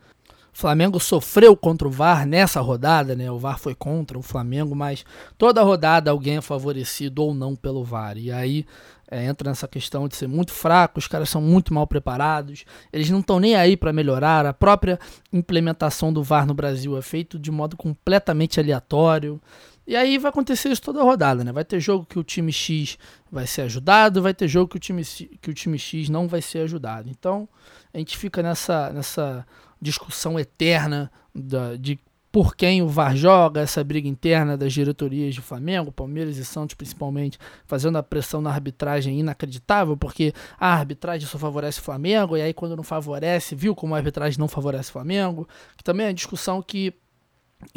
O 0.53 0.57
Flamengo 0.57 0.99
sofreu 0.99 1.55
contra 1.55 1.87
o 1.87 1.91
VAR 1.91 2.25
nessa 2.25 2.59
rodada, 2.59 3.15
né? 3.15 3.31
O 3.31 3.39
VAR 3.39 3.57
foi 3.57 3.73
contra 3.73 4.19
o 4.19 4.21
Flamengo, 4.21 4.75
mas 4.75 5.05
toda 5.37 5.63
rodada 5.63 6.11
alguém 6.11 6.37
é 6.37 6.41
favorecido 6.41 7.23
ou 7.23 7.33
não 7.33 7.55
pelo 7.55 7.85
VAR. 7.85 8.17
E 8.17 8.33
aí 8.33 8.65
é, 9.09 9.25
entra 9.25 9.49
nessa 9.49 9.67
questão 9.67 10.07
de 10.07 10.15
ser 10.15 10.27
muito 10.27 10.51
fraco, 10.51 10.99
os 10.99 11.07
caras 11.07 11.29
são 11.29 11.41
muito 11.41 11.73
mal 11.73 11.87
preparados, 11.87 12.65
eles 12.91 13.09
não 13.09 13.19
estão 13.19 13.39
nem 13.39 13.55
aí 13.55 13.77
para 13.77 13.93
melhorar. 13.93 14.45
A 14.45 14.53
própria 14.53 14.99
implementação 15.31 16.11
do 16.11 16.23
VAR 16.23 16.45
no 16.45 16.53
Brasil 16.53 16.97
é 16.97 17.01
feito 17.01 17.39
de 17.39 17.49
modo 17.49 17.77
completamente 17.77 18.59
aleatório. 18.59 19.41
E 19.87 19.95
aí 19.95 20.17
vai 20.17 20.29
acontecer 20.29 20.69
isso 20.69 20.81
toda 20.81 20.99
a 20.99 21.03
rodada, 21.03 21.45
né? 21.45 21.53
Vai 21.53 21.63
ter 21.63 21.79
jogo 21.79 22.05
que 22.05 22.19
o 22.19 22.23
time 22.23 22.51
X 22.51 22.97
vai 23.31 23.47
ser 23.47 23.61
ajudado, 23.61 24.21
vai 24.21 24.33
ter 24.33 24.47
jogo 24.47 24.69
que 24.71 24.75
o 24.75 24.79
time, 24.79 25.01
que 25.41 25.49
o 25.49 25.53
time 25.53 25.79
X 25.79 26.09
não 26.09 26.27
vai 26.27 26.41
ser 26.41 26.59
ajudado. 26.59 27.09
Então 27.09 27.47
a 27.93 27.97
gente 27.97 28.17
fica 28.17 28.43
nessa, 28.43 28.91
nessa 28.91 29.47
discussão 29.81 30.37
eterna 30.37 31.09
da, 31.33 31.77
de 31.77 31.97
por 32.37 32.55
quem 32.55 32.83
o 32.83 32.87
VAR 32.87 33.15
joga, 33.15 33.61
essa 33.61 33.83
briga 33.83 34.07
interna 34.07 34.55
das 34.55 34.71
diretorias 34.71 35.33
de 35.33 35.41
Flamengo, 35.41 35.91
Palmeiras 35.91 36.37
e 36.37 36.45
Santos 36.45 36.75
principalmente, 36.75 37.39
fazendo 37.65 37.97
a 37.97 38.03
pressão 38.03 38.41
na 38.41 38.51
arbitragem 38.51 39.19
inacreditável, 39.19 39.97
porque 39.97 40.31
a 40.59 40.71
arbitragem 40.71 41.27
só 41.27 41.39
favorece 41.39 41.79
o 41.79 41.81
Flamengo, 41.81 42.37
e 42.37 42.41
aí 42.43 42.53
quando 42.53 42.75
não 42.75 42.83
favorece, 42.83 43.55
viu 43.55 43.73
como 43.73 43.95
a 43.95 43.97
arbitragem 43.97 44.37
não 44.37 44.47
favorece 44.47 44.91
o 44.91 44.93
Flamengo, 44.93 45.49
que 45.75 45.83
também 45.83 46.05
é 46.05 46.09
uma 46.09 46.13
discussão 46.13 46.61
que 46.61 46.93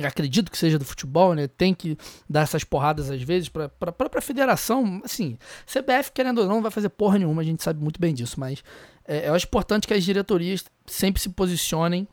acredito 0.05 0.51
que 0.51 0.59
seja 0.59 0.79
do 0.79 0.85
futebol, 0.85 1.35
né? 1.35 1.49
Tem 1.49 1.73
que 1.73 1.97
dar 2.29 2.43
essas 2.43 2.63
porradas 2.63 3.11
às 3.11 3.23
vezes 3.23 3.49
para 3.49 3.71
a 3.81 3.93
própria 3.93 4.21
federação. 4.21 5.01
Assim, 5.03 5.39
CBF, 5.65 6.13
querendo 6.13 6.43
ou 6.43 6.47
não, 6.47 6.57
não 6.57 6.63
vai 6.63 6.71
fazer 6.71 6.91
porra 6.91 7.19
nenhuma, 7.19 7.41
a 7.41 7.45
gente 7.47 7.63
sabe 7.63 7.83
muito 7.83 7.99
bem 7.99 8.13
disso, 8.13 8.39
mas 8.39 8.63
é, 9.09 9.27
eu 9.27 9.35
acho 9.35 9.47
importante 9.47 9.89
que 9.89 9.95
as 9.95 10.05
diretorias 10.05 10.67
sempre 10.85 11.23
se 11.23 11.31
posicionem 11.31 12.07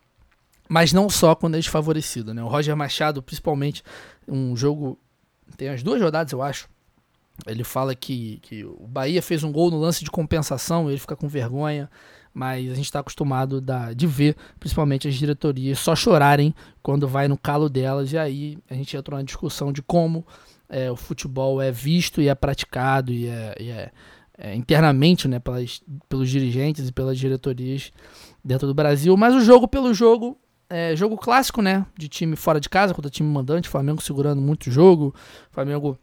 mas 0.68 0.92
não 0.92 1.08
só 1.08 1.34
quando 1.34 1.54
é 1.54 1.58
desfavorecido, 1.58 2.34
né? 2.34 2.42
O 2.42 2.48
Roger 2.48 2.76
Machado, 2.76 3.22
principalmente, 3.22 3.82
um 4.26 4.54
jogo. 4.56 4.98
Tem 5.56 5.68
as 5.68 5.82
duas 5.82 6.00
rodadas, 6.00 6.32
eu 6.32 6.42
acho. 6.42 6.68
Ele 7.46 7.64
fala 7.64 7.94
que, 7.94 8.38
que 8.42 8.64
o 8.64 8.86
Bahia 8.86 9.22
fez 9.22 9.44
um 9.44 9.52
gol 9.52 9.70
no 9.70 9.78
lance 9.78 10.04
de 10.04 10.10
compensação, 10.10 10.90
ele 10.90 10.98
fica 10.98 11.14
com 11.14 11.28
vergonha, 11.28 11.88
mas 12.34 12.70
a 12.70 12.74
gente 12.74 12.86
está 12.86 12.98
acostumado 12.98 13.60
da, 13.60 13.92
de 13.92 14.06
ver, 14.06 14.36
principalmente 14.58 15.06
as 15.06 15.14
diretorias, 15.14 15.78
só 15.78 15.94
chorarem 15.94 16.54
quando 16.82 17.06
vai 17.06 17.28
no 17.28 17.38
calo 17.38 17.68
delas, 17.68 18.12
e 18.12 18.18
aí 18.18 18.58
a 18.68 18.74
gente 18.74 18.96
entra 18.96 19.14
numa 19.14 19.24
discussão 19.24 19.72
de 19.72 19.82
como 19.82 20.26
é, 20.68 20.90
o 20.90 20.96
futebol 20.96 21.62
é 21.62 21.70
visto 21.70 22.20
e 22.20 22.28
é 22.28 22.34
praticado 22.34 23.12
e 23.12 23.26
é, 23.26 23.54
e 23.58 23.70
é, 23.70 23.90
é 24.36 24.54
internamente 24.54 25.26
né, 25.26 25.38
pelas, 25.38 25.82
pelos 26.08 26.28
dirigentes 26.28 26.88
e 26.88 26.92
pelas 26.92 27.18
diretorias 27.18 27.90
dentro 28.44 28.66
do 28.66 28.74
Brasil. 28.74 29.16
Mas 29.16 29.34
o 29.34 29.40
jogo 29.40 29.66
pelo 29.66 29.94
jogo, 29.94 30.38
é, 30.70 30.94
jogo 30.94 31.16
clássico, 31.16 31.62
né? 31.62 31.86
De 31.96 32.08
time 32.08 32.36
fora 32.36 32.60
de 32.60 32.68
casa 32.68 32.92
contra 32.94 33.10
time 33.10 33.28
mandante. 33.28 33.68
Flamengo 33.68 34.02
segurando 34.02 34.40
muito 34.40 34.66
o 34.66 34.70
jogo. 34.70 35.14
Flamengo 35.50 35.98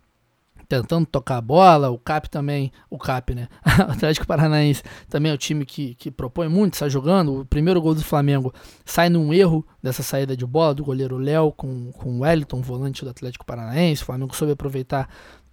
tentando 0.67 1.05
tocar 1.05 1.37
a 1.37 1.41
bola. 1.41 1.89
O 1.89 1.99
Cap 1.99 2.29
também. 2.29 2.71
O 2.89 2.97
Cap, 2.97 3.33
né? 3.35 3.47
o 3.87 3.91
Atlético 3.93 4.25
Paranaense 4.25 4.83
também 5.09 5.31
é 5.31 5.35
o 5.35 5.37
time 5.37 5.65
que, 5.65 5.95
que 5.95 6.09
propõe 6.09 6.47
muito, 6.49 6.77
sai 6.77 6.89
jogando. 6.89 7.41
O 7.41 7.45
primeiro 7.45 7.81
gol 7.81 7.93
do 7.93 8.03
Flamengo 8.03 8.53
sai 8.83 9.09
num 9.09 9.33
erro 9.33 9.65
dessa 9.81 10.01
saída 10.01 10.35
de 10.35 10.45
bola 10.45 10.73
do 10.73 10.83
goleiro 10.83 11.17
Léo 11.17 11.51
com, 11.51 11.91
com 11.91 12.17
o 12.17 12.19
Wellington, 12.21 12.61
volante 12.61 13.03
do 13.03 13.09
Atlético 13.11 13.45
Paranaense. 13.45 14.01
O 14.01 14.05
Flamengo 14.05 14.35
soube 14.35 14.53
aproveitar 14.53 15.07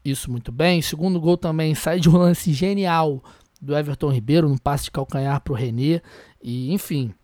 isso 0.04 0.30
muito 0.30 0.50
bem. 0.50 0.80
O 0.80 0.82
segundo 0.82 1.20
gol 1.20 1.36
também 1.36 1.74
sai 1.74 2.00
de 2.00 2.08
um 2.08 2.16
lance 2.16 2.52
genial 2.52 3.22
do 3.60 3.76
Everton 3.76 4.10
Ribeiro, 4.10 4.48
num 4.48 4.58
passe 4.58 4.84
de 4.84 4.90
calcanhar 4.90 5.40
para 5.40 5.52
o 5.52 5.56
René. 5.56 6.00
E, 6.42 6.72
enfim, 6.72 7.14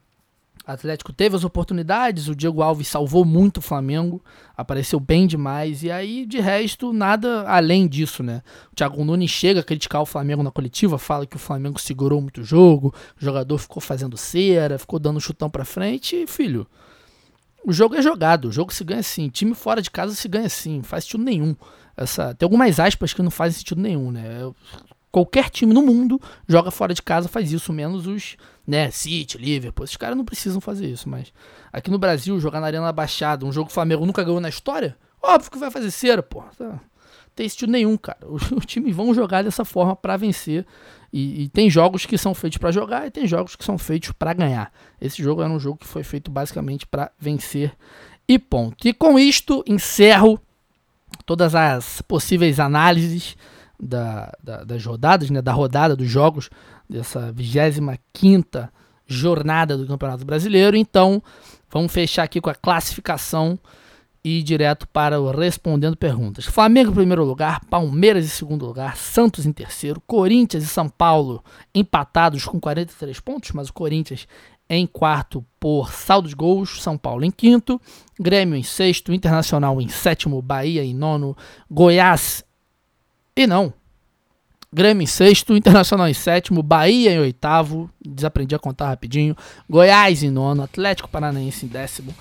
Atlético 0.72 1.14
teve 1.14 1.34
as 1.34 1.44
oportunidades, 1.44 2.28
o 2.28 2.36
Diego 2.36 2.60
Alves 2.60 2.88
salvou 2.88 3.24
muito 3.24 3.56
o 3.56 3.62
Flamengo, 3.62 4.22
apareceu 4.54 5.00
bem 5.00 5.26
demais, 5.26 5.82
e 5.82 5.90
aí 5.90 6.26
de 6.26 6.40
resto 6.40 6.92
nada 6.92 7.48
além 7.48 7.88
disso, 7.88 8.22
né? 8.22 8.42
O 8.70 8.76
Thiago 8.76 9.02
Nunes 9.02 9.30
chega 9.30 9.60
a 9.60 9.64
criticar 9.64 10.02
o 10.02 10.06
Flamengo 10.06 10.42
na 10.42 10.50
coletiva, 10.50 10.98
fala 10.98 11.26
que 11.26 11.36
o 11.36 11.38
Flamengo 11.38 11.80
segurou 11.80 12.20
muito 12.20 12.42
o 12.42 12.44
jogo, 12.44 12.94
o 13.18 13.24
jogador 13.24 13.56
ficou 13.56 13.80
fazendo 13.80 14.16
cera, 14.18 14.78
ficou 14.78 14.98
dando 14.98 15.18
chutão 15.20 15.48
pra 15.48 15.64
frente, 15.64 16.14
e 16.14 16.26
filho, 16.26 16.66
o 17.64 17.72
jogo 17.72 17.94
é 17.94 18.02
jogado, 18.02 18.48
o 18.48 18.52
jogo 18.52 18.72
se 18.72 18.84
ganha 18.84 19.00
assim, 19.00 19.28
time 19.30 19.54
fora 19.54 19.80
de 19.80 19.90
casa 19.90 20.14
se 20.14 20.28
ganha 20.28 20.46
assim, 20.46 20.82
faz 20.82 21.04
sentido 21.04 21.24
nenhum. 21.24 21.56
Essa, 21.96 22.34
tem 22.34 22.46
algumas 22.46 22.78
aspas 22.78 23.14
que 23.14 23.22
não 23.22 23.30
fazem 23.30 23.58
sentido 23.58 23.80
nenhum, 23.80 24.10
né? 24.10 24.52
Qualquer 25.10 25.48
time 25.48 25.72
no 25.72 25.80
mundo 25.80 26.20
joga 26.46 26.70
fora 26.70 26.92
de 26.92 27.02
casa, 27.02 27.26
faz 27.26 27.50
isso, 27.50 27.72
menos 27.72 28.06
os, 28.06 28.36
né, 28.68 28.90
City, 28.90 29.38
Liverpool. 29.38 29.84
Esses 29.84 29.96
caras 29.96 30.14
não 30.14 30.26
precisam 30.26 30.60
fazer 30.60 30.86
isso, 30.86 31.08
mas 31.08 31.32
aqui 31.72 31.90
no 31.90 31.98
Brasil, 31.98 32.38
jogar 32.38 32.60
na 32.60 32.66
Arena 32.66 32.92
Baixada, 32.92 33.46
um 33.46 33.50
jogo 33.50 33.68
que 33.68 33.72
o 33.72 33.74
Flamengo 33.74 34.04
nunca 34.04 34.22
ganhou 34.22 34.40
na 34.40 34.50
história, 34.50 34.94
óbvio 35.22 35.50
que 35.50 35.58
vai 35.58 35.70
fazer 35.70 35.90
cera, 35.90 36.22
pô. 36.22 36.42
Tá. 36.58 36.78
Tem 37.34 37.48
sentido 37.48 37.72
nenhum, 37.72 37.96
cara. 37.96 38.18
Os, 38.26 38.42
os 38.52 38.66
times 38.66 38.94
vão 38.94 39.14
jogar 39.14 39.42
dessa 39.42 39.64
forma 39.64 39.96
para 39.96 40.18
vencer. 40.18 40.66
E, 41.10 41.44
e, 41.44 41.48
tem 41.48 41.70
jogos 41.70 42.04
que 42.04 42.18
são 42.18 42.34
feitos 42.34 42.58
para 42.58 42.70
jogar 42.70 43.06
e 43.06 43.10
tem 43.10 43.26
jogos 43.26 43.56
que 43.56 43.64
são 43.64 43.78
feitos 43.78 44.12
para 44.12 44.34
ganhar. 44.34 44.70
Esse 45.00 45.22
jogo 45.22 45.40
era 45.40 45.50
um 45.50 45.58
jogo 45.58 45.78
que 45.78 45.86
foi 45.86 46.02
feito 46.02 46.30
basicamente 46.30 46.86
para 46.86 47.10
vencer 47.18 47.74
e 48.28 48.38
ponto. 48.38 48.86
E 48.86 48.92
com 48.92 49.18
isto 49.18 49.64
encerro 49.66 50.38
todas 51.24 51.54
as 51.54 52.02
possíveis 52.02 52.60
análises 52.60 53.34
da, 53.80 54.30
da, 54.42 54.64
das 54.64 54.84
rodadas, 54.84 55.30
né, 55.30 55.40
da 55.40 55.52
rodada 55.52 55.96
dos 55.96 56.08
jogos 56.08 56.50
dessa 56.88 57.32
25 57.32 58.70
jornada 59.06 59.76
do 59.76 59.86
Campeonato 59.86 60.24
Brasileiro. 60.24 60.76
Então, 60.76 61.22
vamos 61.70 61.90
fechar 61.92 62.24
aqui 62.24 62.40
com 62.40 62.50
a 62.50 62.54
classificação. 62.54 63.58
e 64.24 64.40
ir 64.40 64.42
direto 64.42 64.86
para 64.88 65.20
o 65.20 65.30
Respondendo 65.30 65.96
Perguntas. 65.96 66.44
Flamengo 66.44 66.90
em 66.90 66.94
primeiro 66.94 67.24
lugar, 67.24 67.64
Palmeiras 67.66 68.24
em 68.24 68.28
segundo 68.28 68.66
lugar, 68.66 68.96
Santos 68.96 69.46
em 69.46 69.52
terceiro, 69.52 70.02
Corinthians 70.06 70.64
e 70.64 70.66
São 70.66 70.88
Paulo 70.88 71.42
empatados 71.72 72.44
com 72.44 72.60
43 72.60 73.20
pontos, 73.20 73.52
mas 73.52 73.68
o 73.68 73.72
Corinthians 73.72 74.26
em 74.68 74.86
quarto 74.86 75.44
por 75.58 75.92
saldo 75.92 76.28
de 76.28 76.34
gols, 76.34 76.82
São 76.82 76.98
Paulo 76.98 77.24
em 77.24 77.30
quinto, 77.30 77.80
Grêmio 78.20 78.56
em 78.56 78.62
sexto, 78.62 79.14
Internacional 79.14 79.80
em 79.80 79.88
sétimo, 79.88 80.42
Bahia 80.42 80.84
em 80.84 80.94
nono, 80.94 81.36
Goiás 81.70 82.44
e 83.34 83.46
não, 83.46 83.72
Grêmio 84.72 85.02
em 85.02 85.06
sexto, 85.06 85.56
Internacional 85.56 86.08
em 86.08 86.14
sétimo, 86.14 86.62
Bahia 86.62 87.12
em 87.12 87.18
oitavo, 87.18 87.90
desaprendi 88.04 88.54
a 88.54 88.58
contar 88.58 88.88
rapidinho, 88.88 89.34
Goiás 89.68 90.22
em 90.22 90.30
nono, 90.30 90.62
Atlético 90.62 91.08
Paranaense 91.08 91.64
em 91.64 91.68
décimo, 91.68 92.14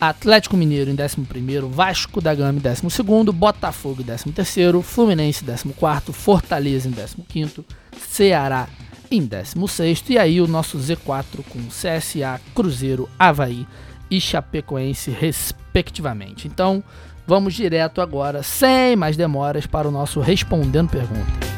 Atlético 0.00 0.56
Mineiro 0.56 0.90
em 0.90 0.94
11 0.94 1.68
Vasco 1.70 2.20
da 2.20 2.34
Gama 2.34 2.58
em 2.58 2.62
12 2.62 3.32
Botafogo 3.32 4.02
em 4.02 4.32
13 4.32 4.82
Fluminense 4.82 5.44
em 5.44 5.72
14 5.72 6.12
Fortaleza 6.12 6.88
em 6.88 7.22
15 7.22 7.64
Ceará 7.98 8.68
em 9.10 9.24
16 9.24 10.04
e 10.08 10.18
aí 10.18 10.40
o 10.40 10.46
nosso 10.46 10.78
Z4 10.78 11.44
com 11.48 11.60
CSA, 11.68 12.40
Cruzeiro, 12.54 13.08
Havaí 13.18 13.66
e 14.10 14.20
Chapecoense 14.20 15.10
respectivamente. 15.10 16.48
Então, 16.48 16.82
vamos 17.26 17.54
direto 17.54 18.00
agora, 18.00 18.42
sem 18.42 18.96
mais 18.96 19.16
demoras, 19.16 19.66
para 19.66 19.88
o 19.88 19.92
nosso 19.92 20.20
Respondendo 20.20 20.90
Perguntas. 20.90 21.53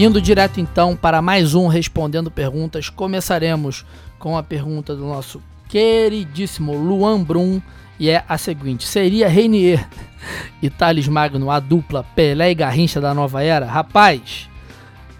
Indo 0.00 0.22
direto 0.22 0.60
então 0.60 0.94
para 0.94 1.20
mais 1.20 1.56
um 1.56 1.66
Respondendo 1.66 2.30
Perguntas, 2.30 2.88
começaremos 2.88 3.84
com 4.16 4.38
a 4.38 4.44
pergunta 4.44 4.94
do 4.94 5.04
nosso 5.04 5.42
queridíssimo 5.68 6.72
Luan 6.72 7.20
Brum 7.20 7.60
e 7.98 8.08
é 8.08 8.24
a 8.28 8.38
seguinte: 8.38 8.86
seria 8.86 9.28
Reinier 9.28 9.88
e 10.62 10.70
Thales 10.70 11.08
Magno 11.08 11.50
a 11.50 11.58
dupla 11.58 12.04
Pelé 12.14 12.52
e 12.52 12.54
Garrincha 12.54 13.00
da 13.00 13.12
nova 13.12 13.42
era? 13.42 13.66
Rapaz, 13.66 14.48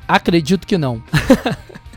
acredito 0.06 0.64
que 0.64 0.78
não. 0.78 1.02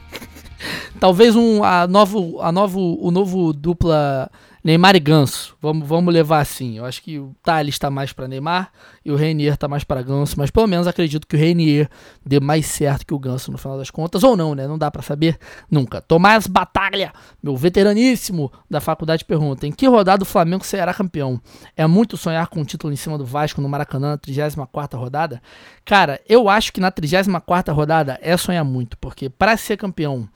Talvez 1.00 1.36
um 1.36 1.64
a 1.64 1.86
novo 1.86 2.42
a 2.42 2.52
novo 2.52 2.98
o 3.00 3.12
novo 3.12 3.54
dupla 3.54 4.28
Neymar 4.64 4.96
e 4.96 5.00
Ganso. 5.00 5.56
Vamos, 5.60 5.88
vamos 5.88 6.14
levar 6.14 6.40
assim. 6.40 6.78
Eu 6.78 6.86
acho 6.86 7.02
que 7.02 7.18
o 7.18 7.36
Thales 7.42 7.76
está 7.76 7.90
mais 7.90 8.14
para 8.14 8.28
Neymar 8.28 8.72
e 9.04 9.12
o 9.12 9.16
Reinier 9.16 9.54
está 9.54 9.68
mais 9.68 9.84
para 9.84 10.04
Ganso, 10.04 10.36
mas 10.38 10.52
pelo 10.52 10.68
menos 10.68 10.86
acredito 10.88 11.26
que 11.26 11.36
o 11.36 11.40
Reinier 11.40 11.90
dê 12.24 12.40
mais 12.40 12.68
certo 12.68 13.06
que 13.06 13.14
o 13.14 13.20
Ganso 13.20 13.52
no 13.52 13.58
final 13.58 13.78
das 13.78 13.90
contas, 13.90 14.24
ou 14.24 14.38
não, 14.38 14.54
né? 14.54 14.68
Não 14.68 14.78
dá 14.78 14.92
para 14.92 15.02
saber 15.02 15.38
nunca. 15.70 16.00
Tomás 16.02 16.46
Batalha, 16.46 17.12
meu 17.42 17.58
veteraníssimo 17.58 18.52
da 18.70 18.80
faculdade, 18.80 19.26
pergunta: 19.26 19.66
em 19.66 19.72
que 19.72 19.88
rodada 19.88 20.24
o 20.24 20.26
Flamengo 20.26 20.64
será 20.64 20.94
campeão? 20.94 21.42
É 21.76 21.88
muito 21.88 22.16
sonhar 22.16 22.48
com 22.48 22.62
um 22.62 22.66
título 22.66 22.94
em 22.94 22.98
cima 22.98 23.18
do 23.18 23.26
Vasco 23.26 23.62
no 23.62 23.70
Maracanã 23.70 24.12
na 24.12 24.18
34 24.18 25.00
rodada? 25.00 25.42
Cara, 25.84 26.22
eu 26.30 26.48
acho 26.48 26.72
que 26.72 26.80
na 26.80 26.92
34 26.92 27.74
rodada 27.74 28.20
é 28.22 28.38
sonhar 28.38 28.64
muito, 28.64 28.98
porque 28.98 29.30
para 29.30 29.58
ser 29.58 29.78
campeão 29.78 30.30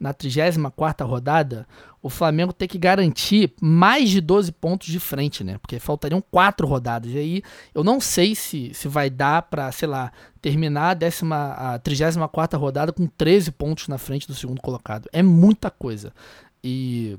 na 0.00 0.14
34 0.14 1.06
rodada, 1.06 1.66
o 2.02 2.08
Flamengo 2.08 2.52
tem 2.52 2.66
que 2.66 2.78
garantir 2.78 3.52
mais 3.60 4.08
de 4.08 4.20
12 4.20 4.50
pontos 4.52 4.88
de 4.88 4.98
frente, 4.98 5.44
né? 5.44 5.58
Porque 5.58 5.78
faltariam 5.78 6.22
quatro 6.30 6.66
rodadas. 6.66 7.12
E 7.12 7.18
aí 7.18 7.42
eu 7.74 7.84
não 7.84 8.00
sei 8.00 8.34
se, 8.34 8.72
se 8.72 8.88
vai 8.88 9.10
dar 9.10 9.42
para, 9.42 9.70
sei 9.70 9.86
lá, 9.86 10.10
terminar 10.40 10.90
a, 10.90 10.94
décima, 10.94 11.52
a 11.52 11.78
34 11.78 12.58
rodada 12.58 12.92
com 12.92 13.06
13 13.06 13.52
pontos 13.52 13.86
na 13.86 13.98
frente 13.98 14.26
do 14.26 14.34
segundo 14.34 14.62
colocado. 14.62 15.08
É 15.12 15.22
muita 15.22 15.70
coisa. 15.70 16.12
E 16.64 17.18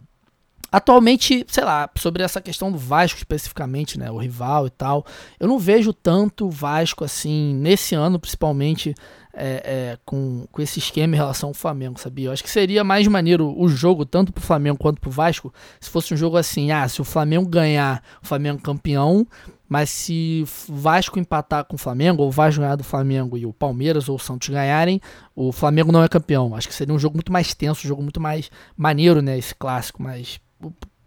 Atualmente, 0.71 1.45
sei 1.49 1.65
lá, 1.65 1.89
sobre 1.97 2.23
essa 2.23 2.39
questão 2.39 2.71
do 2.71 2.77
Vasco 2.77 3.17
especificamente, 3.17 3.99
né, 3.99 4.09
o 4.09 4.17
rival 4.17 4.67
e 4.67 4.69
tal, 4.69 5.05
eu 5.37 5.45
não 5.45 5.59
vejo 5.59 5.91
tanto 5.91 6.49
Vasco 6.49 7.03
assim, 7.03 7.53
nesse 7.55 7.93
ano 7.93 8.17
principalmente, 8.17 8.95
é, 9.33 9.61
é, 9.93 9.97
com, 10.05 10.45
com 10.51 10.61
esse 10.61 10.79
esquema 10.79 11.15
em 11.15 11.17
relação 11.17 11.49
ao 11.49 11.53
Flamengo, 11.53 11.99
sabia? 11.99 12.27
Eu 12.27 12.31
acho 12.31 12.43
que 12.43 12.49
seria 12.49 12.83
mais 12.83 13.07
maneiro 13.07 13.53
o 13.57 13.67
jogo, 13.67 14.05
tanto 14.05 14.31
pro 14.31 14.43
Flamengo 14.43 14.77
quanto 14.77 14.99
pro 14.99 15.09
Vasco, 15.09 15.53
se 15.79 15.89
fosse 15.89 16.13
um 16.13 16.17
jogo 16.17 16.37
assim, 16.37 16.71
ah, 16.71 16.87
se 16.87 17.01
o 17.01 17.03
Flamengo 17.03 17.47
ganhar, 17.47 18.03
o 18.21 18.27
Flamengo 18.27 18.61
campeão, 18.61 19.25
mas 19.67 19.89
se 19.89 20.43
o 20.67 20.75
Vasco 20.75 21.17
empatar 21.17 21.63
com 21.63 21.75
o 21.75 21.79
Flamengo, 21.79 22.21
ou 22.23 22.27
o 22.27 22.31
Vasco 22.31 22.59
ganhar 22.59 22.75
do 22.75 22.83
Flamengo 22.83 23.37
e 23.37 23.45
o 23.45 23.53
Palmeiras 23.53 24.09
ou 24.09 24.17
o 24.17 24.19
Santos 24.19 24.49
ganharem, 24.49 24.99
o 25.33 25.51
Flamengo 25.51 25.93
não 25.93 26.03
é 26.03 26.09
campeão. 26.09 26.53
Acho 26.55 26.67
que 26.67 26.75
seria 26.75 26.93
um 26.93 26.99
jogo 26.99 27.15
muito 27.15 27.31
mais 27.31 27.53
tenso, 27.53 27.85
um 27.85 27.87
jogo 27.87 28.01
muito 28.01 28.19
mais 28.19 28.51
maneiro, 28.75 29.21
né, 29.21 29.37
esse 29.37 29.55
clássico, 29.55 30.03
mas 30.03 30.39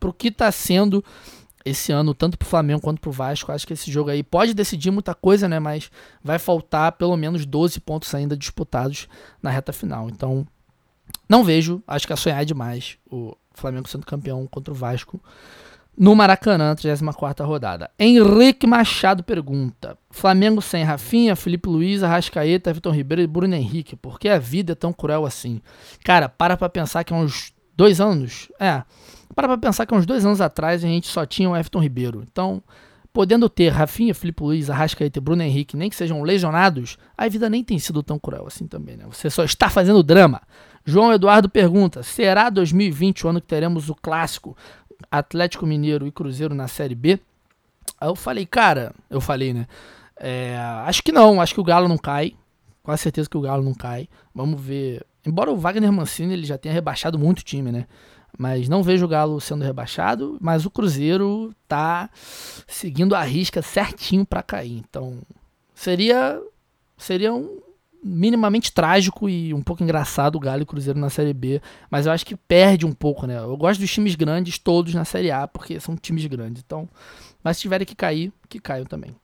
pro 0.00 0.12
que 0.12 0.30
tá 0.30 0.50
sendo 0.50 1.04
esse 1.64 1.90
ano, 1.92 2.12
tanto 2.14 2.36
pro 2.36 2.46
Flamengo 2.46 2.80
quanto 2.80 3.00
pro 3.00 3.10
Vasco, 3.10 3.50
acho 3.50 3.66
que 3.66 3.72
esse 3.72 3.90
jogo 3.90 4.10
aí 4.10 4.22
pode 4.22 4.52
decidir 4.52 4.90
muita 4.90 5.14
coisa, 5.14 5.48
né? 5.48 5.58
Mas 5.58 5.90
vai 6.22 6.38
faltar 6.38 6.92
pelo 6.92 7.16
menos 7.16 7.46
12 7.46 7.80
pontos 7.80 8.14
ainda 8.14 8.36
disputados 8.36 9.08
na 9.42 9.50
reta 9.50 9.72
final. 9.72 10.10
Então, 10.10 10.46
não 11.28 11.42
vejo, 11.42 11.82
acho 11.86 12.06
que 12.06 12.12
é 12.12 12.16
sonhar 12.16 12.44
demais 12.44 12.98
o 13.10 13.34
Flamengo 13.52 13.88
sendo 13.88 14.04
campeão 14.04 14.46
contra 14.46 14.72
o 14.72 14.76
Vasco 14.76 15.20
no 15.96 16.14
Maracanã, 16.14 16.74
34 16.74 17.46
rodada. 17.46 17.90
Henrique 17.98 18.66
Machado 18.66 19.22
pergunta: 19.22 19.96
Flamengo 20.10 20.60
sem 20.60 20.82
Rafinha, 20.84 21.36
Felipe 21.36 21.68
Luiz, 21.68 22.02
Arrascaeta, 22.02 22.72
Vitor 22.72 22.92
Ribeiro 22.92 23.22
e 23.22 23.26
Bruno 23.26 23.54
Henrique, 23.54 23.96
por 23.96 24.18
que 24.18 24.28
a 24.28 24.38
vida 24.38 24.72
é 24.72 24.74
tão 24.74 24.92
cruel 24.92 25.24
assim? 25.24 25.60
Cara, 26.04 26.28
para 26.28 26.56
pra 26.56 26.68
pensar 26.68 27.04
que 27.04 27.12
há 27.12 27.16
uns 27.16 27.52
dois 27.76 28.00
anos, 28.00 28.48
é, 28.58 28.82
para 29.34 29.48
pra 29.48 29.58
pensar 29.58 29.86
que 29.86 29.94
uns 29.94 30.06
dois 30.06 30.24
anos 30.24 30.40
atrás 30.40 30.84
a 30.84 30.88
gente 30.88 31.08
só 31.08 31.26
tinha 31.26 31.50
o 31.50 31.56
Everton 31.56 31.80
Ribeiro. 31.80 32.22
Então, 32.30 32.62
podendo 33.12 33.48
ter 33.48 33.68
Rafinha, 33.68 34.14
Felipe 34.14 34.42
Luiz, 34.42 34.68
Arrascaeta 34.68 35.18
e 35.18 35.22
Bruno 35.22 35.42
Henrique, 35.42 35.76
nem 35.76 35.88
que 35.88 35.96
sejam 35.96 36.22
lesionados, 36.22 36.98
a 37.16 37.28
vida 37.28 37.48
nem 37.48 37.62
tem 37.62 37.78
sido 37.78 38.02
tão 38.02 38.18
cruel 38.18 38.46
assim 38.46 38.66
também, 38.66 38.96
né? 38.96 39.04
Você 39.10 39.30
só 39.30 39.44
está 39.44 39.70
fazendo 39.70 40.02
drama. 40.02 40.42
João 40.84 41.12
Eduardo 41.12 41.48
pergunta: 41.48 42.02
será 42.02 42.50
2020 42.50 43.26
o 43.26 43.30
ano 43.30 43.40
que 43.40 43.46
teremos 43.46 43.88
o 43.88 43.94
clássico 43.94 44.56
Atlético 45.10 45.66
Mineiro 45.66 46.06
e 46.06 46.12
Cruzeiro 46.12 46.54
na 46.54 46.68
Série 46.68 46.94
B? 46.94 47.20
Aí 48.00 48.08
eu 48.08 48.16
falei, 48.16 48.44
cara, 48.44 48.92
eu 49.08 49.20
falei, 49.20 49.52
né? 49.52 49.66
É, 50.18 50.56
acho 50.84 51.02
que 51.02 51.12
não, 51.12 51.40
acho 51.40 51.54
que 51.54 51.60
o 51.60 51.64
Galo 51.64 51.88
não 51.88 51.98
cai. 51.98 52.34
Com 52.82 52.96
certeza 52.96 53.28
que 53.28 53.36
o 53.36 53.40
Galo 53.40 53.62
não 53.62 53.74
cai. 53.74 54.08
Vamos 54.34 54.60
ver. 54.60 55.06
Embora 55.24 55.50
o 55.50 55.56
Wagner 55.56 55.90
Mancini 55.90 56.34
ele 56.34 56.44
já 56.44 56.58
tenha 56.58 56.74
rebaixado 56.74 57.18
muito 57.18 57.40
o 57.40 57.44
time, 57.44 57.72
né? 57.72 57.86
Mas 58.36 58.68
não 58.68 58.82
vejo 58.82 59.04
o 59.04 59.08
Galo 59.08 59.40
sendo 59.40 59.64
rebaixado, 59.64 60.36
mas 60.40 60.66
o 60.66 60.70
Cruzeiro 60.70 61.54
tá 61.68 62.10
seguindo 62.66 63.14
a 63.14 63.22
risca 63.22 63.62
certinho 63.62 64.26
para 64.26 64.42
cair. 64.42 64.78
Então, 64.78 65.18
seria 65.74 66.40
seria 66.96 67.32
um 67.32 67.60
minimamente 68.04 68.70
trágico 68.70 69.28
e 69.28 69.54
um 69.54 69.62
pouco 69.62 69.82
engraçado 69.82 70.36
o 70.36 70.40
Galo 70.40 70.60
e 70.60 70.62
o 70.64 70.66
Cruzeiro 70.66 70.98
na 70.98 71.08
Série 71.08 71.32
B, 71.32 71.62
mas 71.90 72.04
eu 72.04 72.12
acho 72.12 72.26
que 72.26 72.36
perde 72.36 72.84
um 72.84 72.92
pouco, 72.92 73.26
né? 73.26 73.38
Eu 73.38 73.56
gosto 73.56 73.80
dos 73.80 73.90
times 73.90 74.14
grandes 74.14 74.58
todos 74.58 74.92
na 74.92 75.06
Série 75.06 75.30
A, 75.30 75.48
porque 75.48 75.80
são 75.80 75.96
times 75.96 76.26
grandes. 76.26 76.62
Então, 76.64 76.86
mas 77.42 77.56
se 77.56 77.62
tiverem 77.62 77.86
que 77.86 77.94
cair, 77.94 78.30
que 78.48 78.60
caiam 78.60 78.84
também. 78.84 79.16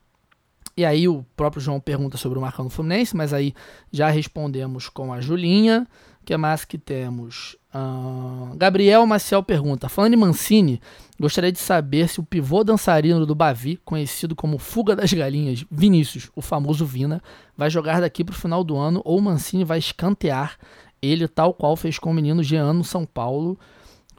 E 0.77 0.85
aí 0.85 1.07
o 1.07 1.23
próprio 1.37 1.61
João 1.61 1.79
pergunta 1.79 2.17
sobre 2.17 2.39
o 2.39 2.41
Marcão 2.41 2.71
Fluminense, 2.71 3.15
mas 3.15 3.35
aí 3.35 3.53
já 3.93 4.09
respondemos 4.09 4.89
com 4.89 5.13
a 5.13 5.21
Julinha. 5.21 5.87
O 6.23 6.25
que 6.25 6.35
mais 6.39 6.65
que 6.65 6.79
temos? 6.79 7.59
Uh, 7.73 8.57
Gabriel 8.57 9.07
Maciel 9.07 9.43
pergunta: 9.43 9.89
Falando 9.89 10.15
em 10.15 10.17
Mancini, 10.17 10.81
gostaria 11.19 11.53
de 11.53 11.59
saber 11.59 12.09
se 12.09 12.19
o 12.19 12.25
pivô 12.25 12.65
dançarino 12.65 13.25
do 13.25 13.35
Bavi, 13.35 13.79
conhecido 13.85 14.35
como 14.35 14.59
Fuga 14.59 14.97
das 14.97 15.13
Galinhas, 15.13 15.65
Vinícius, 15.71 16.31
o 16.35 16.43
famoso 16.43 16.85
Vina, 16.85 17.23
vai 17.57 17.71
jogar 17.71 18.01
daqui 18.01 18.25
para 18.25 18.33
o 18.33 18.39
final 18.39 18.65
do 18.65 18.77
ano 18.77 19.01
ou 19.05 19.19
o 19.19 19.23
Mancini 19.23 19.65
vai 19.65 19.79
escantear 19.79 20.57
ele, 21.01 21.27
tal 21.29 21.55
qual 21.55 21.77
fez 21.77 21.99
com 21.99 22.11
o 22.11 22.15
menino 22.15 22.43
Jean 22.43 22.73
no 22.73 22.85
São 22.85 23.07
Paulo, 23.07 23.59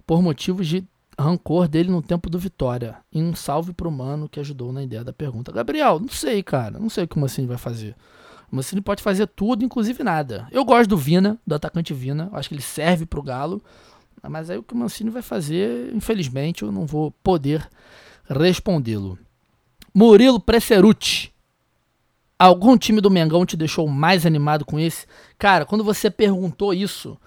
por 0.05 0.21
motivos 0.21 0.67
de 0.67 0.83
rancor 1.19 1.67
dele 1.67 1.91
no 1.91 2.01
tempo 2.01 2.29
do 2.29 2.39
Vitória. 2.39 2.97
E 3.11 3.21
um 3.21 3.35
salve 3.35 3.73
pro 3.73 3.91
mano 3.91 4.27
que 4.27 4.39
ajudou 4.39 4.71
na 4.71 4.83
ideia 4.83 5.03
da 5.03 5.13
pergunta. 5.13 5.51
Gabriel, 5.51 5.99
não 5.99 6.07
sei, 6.07 6.41
cara. 6.41 6.79
Não 6.79 6.89
sei 6.89 7.03
o 7.03 7.07
que 7.07 7.17
o 7.17 7.19
Mancini 7.19 7.47
vai 7.47 7.57
fazer. 7.57 7.95
O 8.51 8.55
Mancini 8.55 8.81
pode 8.81 9.01
fazer 9.01 9.27
tudo, 9.27 9.63
inclusive 9.63 10.03
nada. 10.03 10.47
Eu 10.51 10.65
gosto 10.65 10.89
do 10.89 10.97
Vina, 10.97 11.39
do 11.47 11.55
atacante 11.55 11.93
Vina. 11.93 12.29
Acho 12.33 12.49
que 12.49 12.55
ele 12.55 12.61
serve 12.61 13.05
pro 13.05 13.23
Galo. 13.23 13.61
Mas 14.21 14.49
aí 14.49 14.57
o 14.57 14.63
que 14.63 14.73
o 14.73 14.77
Mancini 14.77 15.09
vai 15.09 15.21
fazer, 15.21 15.93
infelizmente, 15.95 16.63
eu 16.63 16.71
não 16.71 16.85
vou 16.85 17.11
poder 17.23 17.67
respondê-lo. 18.27 19.17
Murilo 19.93 20.39
Presserucci. 20.39 21.31
Algum 22.37 22.77
time 22.77 22.99
do 22.99 23.09
Mengão 23.09 23.45
te 23.45 23.55
deixou 23.55 23.87
mais 23.87 24.25
animado 24.25 24.65
com 24.65 24.79
esse? 24.79 25.05
Cara, 25.37 25.65
quando 25.65 25.83
você 25.83 26.09
perguntou 26.09 26.73
isso, 26.73 27.17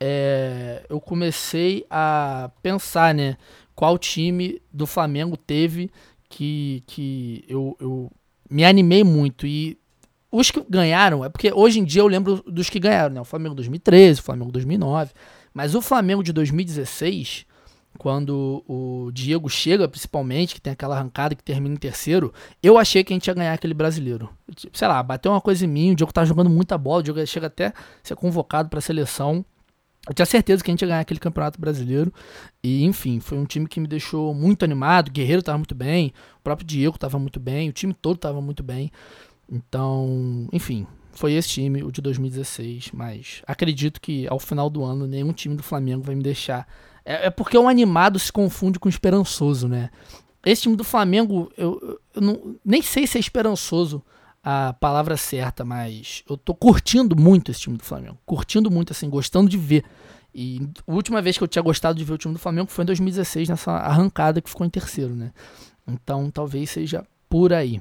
é, 0.00 0.84
eu 0.88 1.00
comecei 1.00 1.86
a 1.90 2.50
pensar, 2.62 3.14
né? 3.14 3.36
Qual 3.74 3.98
time 3.98 4.60
do 4.72 4.86
Flamengo 4.86 5.36
teve 5.36 5.90
que, 6.28 6.82
que 6.86 7.44
eu, 7.46 7.76
eu 7.78 8.10
me 8.50 8.64
animei 8.64 9.04
muito. 9.04 9.46
E 9.46 9.78
os 10.32 10.50
que 10.50 10.64
ganharam, 10.68 11.22
é 11.22 11.28
porque 11.28 11.52
hoje 11.52 11.78
em 11.78 11.84
dia 11.84 12.00
eu 12.00 12.06
lembro 12.06 12.42
dos 12.46 12.70
que 12.70 12.80
ganharam, 12.80 13.14
né? 13.14 13.20
O 13.20 13.24
Flamengo 13.24 13.54
2013, 13.54 14.20
o 14.20 14.22
Flamengo 14.22 14.50
2009. 14.50 15.12
Mas 15.52 15.74
o 15.74 15.82
Flamengo 15.82 16.22
de 16.22 16.32
2016, 16.32 17.44
quando 17.98 18.64
o 18.66 19.10
Diego 19.12 19.50
chega, 19.50 19.86
principalmente, 19.86 20.54
que 20.54 20.60
tem 20.60 20.72
aquela 20.72 20.96
arrancada 20.96 21.34
que 21.34 21.44
termina 21.44 21.74
em 21.74 21.78
terceiro, 21.78 22.32
eu 22.62 22.78
achei 22.78 23.04
que 23.04 23.12
a 23.12 23.16
gente 23.16 23.26
ia 23.26 23.34
ganhar 23.34 23.52
aquele 23.52 23.74
brasileiro. 23.74 24.30
Sei 24.72 24.88
lá, 24.88 25.02
bateu 25.02 25.30
uma 25.30 25.40
coisa 25.40 25.66
em 25.66 25.68
mim, 25.68 25.92
o 25.92 25.94
Diego 25.94 26.10
tá 26.10 26.24
jogando 26.24 26.48
muita 26.48 26.78
bola, 26.78 27.00
o 27.00 27.02
Diego 27.02 27.26
chega 27.26 27.48
até 27.48 27.74
ser 28.02 28.16
convocado 28.16 28.70
para 28.70 28.78
a 28.78 28.82
seleção. 28.82 29.44
Eu 30.08 30.14
tinha 30.14 30.26
certeza 30.26 30.64
que 30.64 30.70
a 30.70 30.72
gente 30.72 30.80
ia 30.80 30.88
ganhar 30.88 31.00
aquele 31.00 31.20
campeonato 31.20 31.60
brasileiro. 31.60 32.12
E, 32.64 32.84
enfim, 32.84 33.20
foi 33.20 33.38
um 33.38 33.44
time 33.44 33.68
que 33.68 33.78
me 33.78 33.86
deixou 33.86 34.34
muito 34.34 34.64
animado. 34.64 35.08
O 35.08 35.12
Guerreiro 35.12 35.40
estava 35.40 35.58
muito 35.58 35.74
bem, 35.74 36.12
o 36.38 36.42
próprio 36.42 36.66
Diego 36.66 36.96
estava 36.96 37.18
muito 37.18 37.38
bem, 37.38 37.68
o 37.68 37.72
time 37.72 37.92
todo 37.92 38.16
estava 38.16 38.40
muito 38.40 38.62
bem. 38.62 38.90
Então, 39.50 40.48
enfim, 40.52 40.86
foi 41.12 41.34
esse 41.34 41.48
time, 41.48 41.82
o 41.82 41.90
de 41.90 42.00
2016. 42.00 42.90
Mas 42.92 43.42
acredito 43.46 44.00
que 44.00 44.26
ao 44.28 44.38
final 44.38 44.68
do 44.68 44.82
ano 44.82 45.06
nenhum 45.06 45.32
time 45.32 45.54
do 45.54 45.62
Flamengo 45.62 46.02
vai 46.02 46.14
me 46.14 46.22
deixar. 46.22 46.66
É, 47.04 47.26
é 47.26 47.30
porque 47.30 47.56
o 47.56 47.68
animado 47.68 48.18
se 48.18 48.32
confunde 48.32 48.78
com 48.78 48.88
o 48.88 48.90
esperançoso, 48.90 49.68
né? 49.68 49.90
Esse 50.44 50.62
time 50.62 50.76
do 50.76 50.84
Flamengo, 50.84 51.52
eu, 51.56 52.00
eu 52.14 52.20
não, 52.20 52.56
nem 52.64 52.82
sei 52.82 53.06
se 53.06 53.16
é 53.16 53.20
esperançoso 53.20 54.02
a 54.42 54.72
palavra 54.72 55.16
certa, 55.16 55.64
mas 55.64 56.24
eu 56.28 56.36
tô 56.36 56.52
curtindo 56.52 57.14
muito 57.14 57.50
esse 57.50 57.60
time 57.60 57.76
do 57.76 57.84
Flamengo. 57.84 58.18
Curtindo 58.26 58.70
muito, 58.70 58.92
assim, 58.92 59.08
gostando 59.08 59.48
de 59.48 59.56
ver. 59.56 59.84
E 60.34 60.66
a 60.86 60.92
última 60.92 61.22
vez 61.22 61.38
que 61.38 61.44
eu 61.44 61.48
tinha 61.48 61.62
gostado 61.62 61.96
de 61.96 62.04
ver 62.04 62.14
o 62.14 62.18
time 62.18 62.34
do 62.34 62.40
Flamengo 62.40 62.70
foi 62.70 62.82
em 62.82 62.86
2016, 62.86 63.50
nessa 63.50 63.72
arrancada 63.72 64.40
que 64.40 64.48
ficou 64.48 64.66
em 64.66 64.70
terceiro, 64.70 65.14
né? 65.14 65.30
Então 65.86 66.30
talvez 66.30 66.70
seja 66.70 67.06
por 67.28 67.52
aí. 67.52 67.80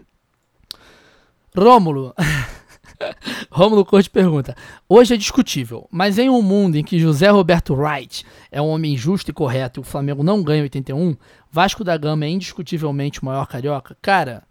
Rômulo. 1.57 2.13
Rômulo 3.51 3.83
Corte 3.85 4.09
pergunta: 4.09 4.55
Hoje 4.87 5.13
é 5.13 5.17
discutível, 5.17 5.87
mas 5.91 6.17
em 6.17 6.29
um 6.29 6.41
mundo 6.41 6.77
em 6.77 6.83
que 6.83 6.99
José 6.99 7.29
Roberto 7.29 7.73
Wright 7.73 8.25
é 8.51 8.61
um 8.61 8.69
homem 8.69 8.95
justo 8.95 9.31
e 9.31 9.33
correto 9.33 9.79
e 9.79 9.81
o 9.81 9.83
Flamengo 9.83 10.23
não 10.23 10.41
ganha 10.43 10.63
81, 10.63 11.15
Vasco 11.51 11.83
da 11.83 11.97
Gama 11.97 12.25
é 12.25 12.29
indiscutivelmente 12.29 13.21
o 13.21 13.25
maior 13.25 13.47
carioca? 13.47 13.97
Cara, 14.01 14.43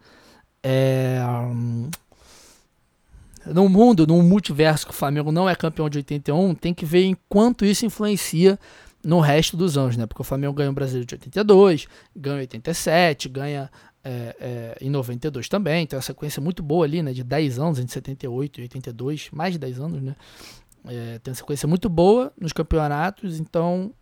é. 0.63 1.19
No 3.47 3.69
mundo, 3.71 4.07
num 4.07 4.23
multiverso 4.23 4.87
que 4.87 4.93
o 4.93 4.95
Flamengo 4.95 5.33
não 5.33 5.49
é 5.49 5.55
campeão 5.55 5.89
de 5.89 5.99
81, 5.99 6.55
tem 6.55 6.75
que 6.75 6.85
ver 6.85 7.05
em 7.05 7.17
quanto 7.29 7.65
isso 7.65 7.87
influencia 7.87 8.59
no 9.03 9.19
resto 9.19 9.57
dos 9.57 9.79
anos, 9.79 9.97
né? 9.97 10.05
Porque 10.05 10.21
o 10.21 10.25
Flamengo 10.25 10.53
ganha 10.53 10.71
o 10.71 10.75
Brasileiro 10.75 11.07
de 11.07 11.15
82, 11.15 11.87
ganha 12.15 12.41
87, 12.41 13.31
ganha 13.31 13.71
é, 14.03 14.37
é, 14.41 14.79
em 14.81 14.91
92 14.91 15.49
também, 15.49 15.85
então 15.85 15.97
é 15.97 15.99
uma 15.99 16.03
sequência 16.03 16.41
muito 16.41 16.63
boa 16.63 16.85
ali, 16.85 17.03
né? 17.03 17.13
De 17.13 17.23
10 17.23 17.59
anos, 17.59 17.79
entre 17.79 17.93
78 17.93 18.61
e 18.61 18.63
82, 18.63 19.31
mais 19.31 19.53
de 19.53 19.59
10 19.59 19.81
anos, 19.81 20.03
né? 20.03 20.17
É, 20.87 21.19
tem 21.19 21.31
uma 21.31 21.37
sequência 21.37 21.69
muito 21.69 21.89
boa 21.89 22.33
nos 22.41 22.53
campeonatos, 22.53 23.39
então 23.39 23.93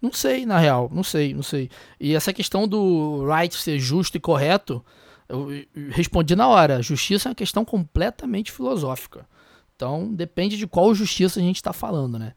não 0.00 0.12
sei, 0.12 0.44
na 0.44 0.58
real, 0.58 0.90
não 0.92 1.02
sei, 1.02 1.32
não 1.32 1.42
sei. 1.42 1.70
E 1.98 2.14
essa 2.14 2.32
questão 2.32 2.68
do 2.68 3.24
right 3.26 3.54
ser 3.54 3.78
justo 3.78 4.16
e 4.16 4.20
correto, 4.20 4.84
eu, 5.26 5.48
respondi 5.90 6.36
na 6.36 6.46
hora. 6.46 6.82
Justiça 6.82 7.28
é 7.28 7.30
uma 7.30 7.34
questão 7.34 7.64
completamente 7.64 8.52
filosófica. 8.52 9.26
Então 9.74 10.12
depende 10.12 10.58
de 10.58 10.66
qual 10.66 10.94
justiça 10.94 11.40
a 11.40 11.42
gente 11.42 11.56
está 11.56 11.72
falando, 11.72 12.18
né? 12.18 12.34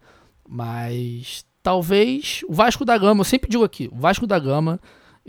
Mas 0.48 1.46
talvez 1.62 2.42
o 2.48 2.54
Vasco 2.54 2.86
da 2.86 2.98
Gama, 2.98 3.22
eu 3.22 3.26
sempre 3.26 3.50
digo 3.50 3.66
aqui, 3.66 3.90
o 3.92 3.98
Vasco 3.98 4.26
da 4.26 4.40
Gama, 4.40 4.80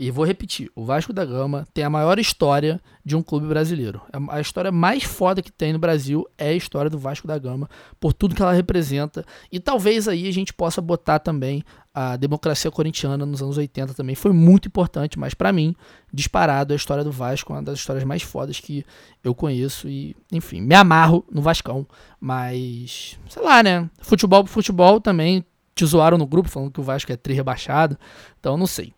e 0.01 0.13
vou 0.13 0.25
repetir, 0.25 0.71
o 0.77 0.85
Vasco 0.85 1.13
da 1.13 1.25
Gama 1.25 1.67
tem 1.75 1.83
a 1.83 1.91
maior 1.91 2.21
história 2.21 2.81
de 3.05 3.17
um 3.17 3.23
clube 3.23 3.49
brasileiro. 3.49 4.01
A 4.29 4.41
história 4.41 4.71
mais 4.71 5.03
foda 5.03 5.43
que 5.43 5.51
tem 5.51 5.73
no 5.73 5.79
Brasil 5.81 6.25
é 6.39 6.51
a 6.51 6.55
história 6.55 6.89
do 6.89 6.97
Vasco 6.97 7.27
da 7.27 7.37
Gama, 7.37 7.69
por 7.99 8.13
tudo 8.13 8.33
que 8.33 8.41
ela 8.41 8.53
representa. 8.53 9.25
E 9.51 9.59
talvez 9.59 10.07
aí 10.07 10.29
a 10.29 10.33
gente 10.33 10.55
possa 10.55 10.81
botar 10.81 11.19
também 11.19 11.65
a 11.93 12.17
democracia 12.17 12.71
corintiana 12.71 13.27
nos 13.27 13.43
anos 13.43 13.59
80 13.59 13.93
também 13.93 14.15
foi 14.15 14.33
muito 14.33 14.69
importante, 14.69 15.19
mas 15.19 15.35
para 15.35 15.53
mim, 15.53 15.75
disparado, 16.13 16.73
a 16.73 16.77
história 16.77 17.03
do 17.03 17.11
Vasco 17.11 17.53
é 17.53 17.57
uma 17.57 17.63
das 17.65 17.81
histórias 17.81 18.05
mais 18.05 18.23
fodas 18.23 18.61
que 18.61 18.85
eu 19.25 19.35
conheço 19.35 19.89
e, 19.89 20.15
enfim, 20.31 20.61
me 20.61 20.77
amarro 20.77 21.25
no 21.29 21.43
Vascão, 21.43 21.85
mas 22.21 23.19
sei 23.29 23.43
lá, 23.43 23.65
né? 23.65 23.91
Futebol 24.01 24.45
pro 24.45 24.53
futebol 24.53 25.01
também 25.01 25.45
te 25.75 25.85
zoaram 25.85 26.19
no 26.19 26.27
grupo 26.27 26.49
falando 26.49 26.71
que 26.71 26.79
o 26.79 26.85
Vasco 26.85 27.11
é 27.11 27.17
tri 27.17 27.35
rebaixado, 27.35 27.99
então 28.39 28.57
não 28.57 28.67
sei. 28.69 28.93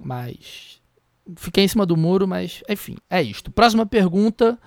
Mas 0.00 0.80
fiquei 1.36 1.64
em 1.64 1.68
cima 1.68 1.86
do 1.86 1.96
muro, 1.96 2.26
mas 2.26 2.62
enfim, 2.68 2.96
é 3.10 3.22
isto. 3.22 3.50
Próxima 3.50 3.84
pergunta 3.86 4.58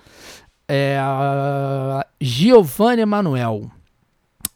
é 0.68 0.98
a 1.00 2.06
Giovanni 2.20 3.02
Emanuel. 3.02 3.70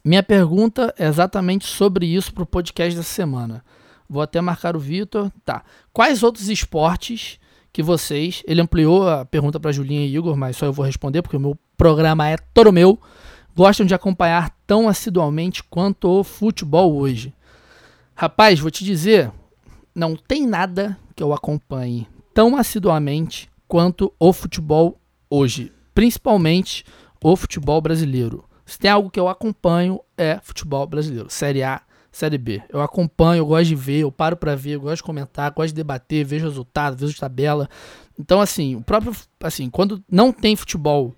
Minha 0.03 0.21
pergunta 0.21 0.93
é 0.97 1.07
exatamente 1.07 1.65
sobre 1.65 2.05
isso 2.05 2.33
para 2.33 2.43
o 2.43 2.47
podcast 2.47 2.95
dessa 2.95 3.11
semana. 3.11 3.63
Vou 4.07 4.21
até 4.21 4.39
marcar 4.39 4.75
o 4.75 4.79
Vitor. 4.79 5.31
Tá. 5.43 5.63
Quais 5.91 6.21
outros 6.21 6.47
esportes 6.47 7.39
que 7.75 7.83
vocês. 7.83 8.41
Ele 8.47 8.61
ampliou 8.61 9.05
a 9.05 9.25
pergunta 9.25 9.59
para 9.59 9.73
Julinha 9.73 10.05
e 10.05 10.15
Igor, 10.15 10.37
mas 10.37 10.55
só 10.55 10.65
eu 10.65 10.71
vou 10.71 10.85
responder 10.85 11.21
porque 11.21 11.35
o 11.35 11.39
meu 11.41 11.57
programa 11.75 12.25
é 12.29 12.37
todo 12.53 12.71
meu. 12.71 12.97
Gostam 13.53 13.85
de 13.85 13.93
acompanhar 13.93 14.49
tão 14.65 14.87
assiduamente 14.87 15.61
quanto 15.61 16.07
o 16.07 16.23
futebol 16.23 16.95
hoje? 16.95 17.33
Rapaz, 18.15 18.61
vou 18.61 18.71
te 18.71 18.85
dizer, 18.85 19.29
não 19.95 20.15
tem 20.15 20.45
nada 20.45 20.97
que 21.15 21.23
eu 21.23 21.33
acompanhe 21.33 22.07
tão 22.33 22.57
assiduamente 22.57 23.49
quanto 23.65 24.13
o 24.19 24.33
futebol 24.33 24.99
hoje, 25.29 25.71
principalmente 25.93 26.83
o 27.23 27.35
futebol 27.35 27.79
brasileiro. 27.81 28.43
Se 28.65 28.77
tem 28.77 28.91
algo 28.91 29.09
que 29.09 29.19
eu 29.19 29.29
acompanho 29.29 30.01
é 30.17 30.39
futebol 30.43 30.85
brasileiro, 30.85 31.29
Série 31.29 31.63
A, 31.63 31.81
Série 32.11 32.37
B. 32.37 32.61
Eu 32.69 32.81
acompanho, 32.81 33.39
eu 33.39 33.45
gosto 33.45 33.67
de 33.67 33.75
ver, 33.75 33.99
eu 33.99 34.11
paro 34.11 34.35
para 34.35 34.55
ver, 34.55 34.71
eu 34.71 34.81
gosto 34.81 34.97
de 34.97 35.03
comentar, 35.03 35.51
gosto 35.51 35.69
de 35.69 35.75
debater, 35.75 36.25
vejo 36.25 36.45
resultado, 36.45 36.97
vejo 36.97 37.17
tabela. 37.17 37.69
Então 38.19 38.41
assim, 38.41 38.75
o 38.75 38.81
próprio 38.81 39.15
assim, 39.41 39.69
quando 39.69 40.03
não 40.11 40.31
tem 40.31 40.55
futebol 40.55 41.15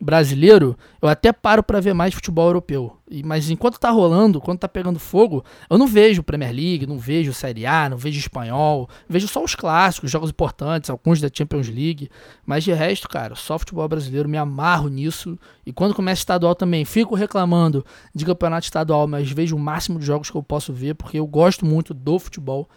brasileiro, 0.00 0.76
eu 1.02 1.08
até 1.08 1.32
paro 1.32 1.62
para 1.62 1.80
ver 1.80 1.92
mais 1.92 2.14
futebol 2.14 2.46
europeu. 2.46 2.96
Mas 3.24 3.50
enquanto 3.50 3.78
tá 3.78 3.90
rolando, 3.90 4.40
quando 4.40 4.60
tá 4.60 4.68
pegando 4.68 4.98
fogo, 4.98 5.44
eu 5.68 5.76
não 5.76 5.86
vejo 5.86 6.22
Premier 6.22 6.52
League, 6.52 6.86
não 6.86 6.98
vejo 6.98 7.34
Série 7.34 7.66
A, 7.66 7.88
não 7.88 7.98
vejo 7.98 8.18
espanhol, 8.18 8.88
vejo 9.08 9.28
só 9.28 9.44
os 9.44 9.54
clássicos, 9.54 10.10
jogos 10.10 10.30
importantes, 10.30 10.88
alguns 10.88 11.20
da 11.20 11.28
Champions 11.32 11.68
League, 11.68 12.08
mas 12.46 12.64
de 12.64 12.72
resto, 12.72 13.08
cara, 13.08 13.34
só 13.34 13.58
futebol 13.58 13.86
brasileiro, 13.88 14.28
me 14.28 14.38
amarro 14.38 14.88
nisso. 14.88 15.38
E 15.66 15.72
quando 15.72 15.94
começa 15.94 16.20
estadual 16.20 16.54
também, 16.54 16.84
fico 16.84 17.14
reclamando 17.14 17.84
de 18.14 18.24
campeonato 18.24 18.64
estadual, 18.64 19.06
mas 19.06 19.30
vejo 19.30 19.56
o 19.56 19.58
máximo 19.58 19.98
de 19.98 20.06
jogos 20.06 20.30
que 20.30 20.36
eu 20.36 20.42
posso 20.42 20.72
ver, 20.72 20.94
porque 20.94 21.18
eu 21.18 21.26
gosto 21.26 21.66
muito 21.66 21.92
do 21.92 22.18
futebol 22.18 22.68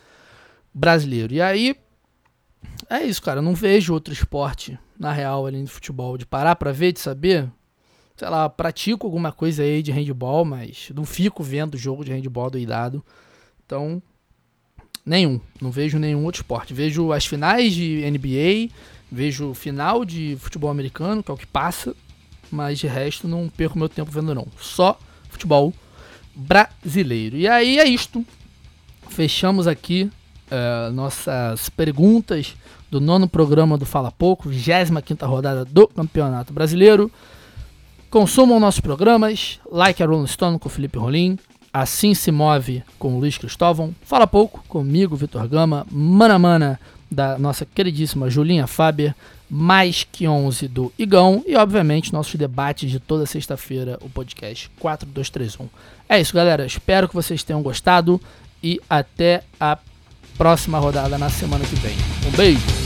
brasileiro. 0.73 1.33
E 1.33 1.41
aí, 1.41 1.75
é 2.89 3.03
isso, 3.03 3.21
cara, 3.21 3.39
eu 3.39 3.43
não 3.43 3.55
vejo 3.55 3.93
outro 3.93 4.13
esporte 4.13 4.77
na 4.99 5.11
real, 5.11 5.45
além 5.45 5.63
do 5.63 5.69
futebol, 5.69 6.17
de 6.17 6.25
parar 6.25 6.55
pra 6.55 6.71
ver, 6.71 6.93
de 6.93 6.99
saber. 6.99 7.49
Sei 8.15 8.29
lá, 8.29 8.47
pratico 8.47 9.07
alguma 9.07 9.31
coisa 9.31 9.63
aí 9.63 9.81
de 9.81 9.91
handball, 9.91 10.45
mas 10.45 10.91
não 10.93 11.05
fico 11.05 11.43
vendo 11.43 11.77
jogo 11.77 12.05
de 12.05 12.11
handball 12.11 12.49
doidado. 12.49 13.03
Então, 13.65 14.01
nenhum. 15.05 15.39
Não 15.59 15.71
vejo 15.71 15.97
nenhum 15.97 16.23
outro 16.23 16.41
esporte. 16.41 16.73
Vejo 16.73 17.11
as 17.11 17.25
finais 17.25 17.73
de 17.73 18.03
NBA, 18.09 18.73
vejo 19.11 19.53
final 19.53 20.05
de 20.05 20.37
futebol 20.39 20.69
americano, 20.69 21.23
que 21.23 21.31
é 21.31 21.33
o 21.33 21.37
que 21.37 21.47
passa, 21.47 21.95
mas 22.51 22.79
de 22.79 22.87
resto 22.87 23.27
não 23.27 23.49
perco 23.49 23.77
meu 23.77 23.89
tempo 23.89 24.11
vendo 24.11 24.35
não. 24.35 24.47
Só 24.59 24.97
futebol 25.29 25.73
brasileiro. 26.35 27.35
E 27.35 27.47
aí 27.47 27.79
é 27.79 27.87
isto. 27.87 28.25
Fechamos 29.09 29.67
aqui 29.67 30.09
uh, 30.49 30.91
nossas 30.91 31.69
perguntas 31.69 32.55
do 32.93 33.01
nono 33.01 33.27
programa 33.27 33.75
do 33.75 33.87
Fala 33.87 34.11
Pouco, 34.11 34.47
25 34.47 35.25
rodada 35.25 35.65
do 35.65 35.87
Campeonato 35.87 36.53
Brasileiro. 36.53 37.11
Consumam 38.11 38.59
nossos 38.59 38.79
programas, 38.79 39.59
like 39.71 40.03
a 40.03 40.05
Rolling 40.05 40.27
Stone 40.27 40.59
com 40.59 40.69
Felipe 40.69 40.99
Rolim, 40.99 41.39
Assim 41.73 42.13
se 42.13 42.31
move 42.31 42.83
com 42.99 43.17
Luiz 43.17 43.35
Cristóvão, 43.35 43.95
Fala 44.03 44.27
Pouco 44.27 44.63
comigo, 44.67 45.15
Vitor 45.15 45.47
Gama, 45.47 45.87
Mana 45.89 46.37
Mana 46.37 46.79
da 47.09 47.35
nossa 47.39 47.65
queridíssima 47.65 48.29
Julinha 48.29 48.67
Faber, 48.67 49.15
mais 49.49 50.03
que 50.03 50.27
11 50.27 50.67
do 50.67 50.93
Igão 50.97 51.43
e, 51.47 51.55
obviamente, 51.55 52.13
nossos 52.13 52.35
debates 52.35 52.91
de 52.91 52.99
toda 52.99 53.25
sexta-feira, 53.25 53.97
o 54.01 54.09
podcast 54.09 54.69
4231. 54.77 55.67
É 56.07 56.21
isso, 56.21 56.33
galera. 56.33 56.63
Espero 56.63 57.09
que 57.09 57.15
vocês 57.15 57.41
tenham 57.41 57.63
gostado 57.63 58.21
e 58.61 58.79
até 58.87 59.43
a 59.59 59.79
próxima 60.37 60.77
rodada 60.77 61.17
na 61.17 61.29
semana 61.29 61.65
que 61.65 61.75
vem. 61.75 61.95
Um 62.27 62.31
beijo! 62.37 62.82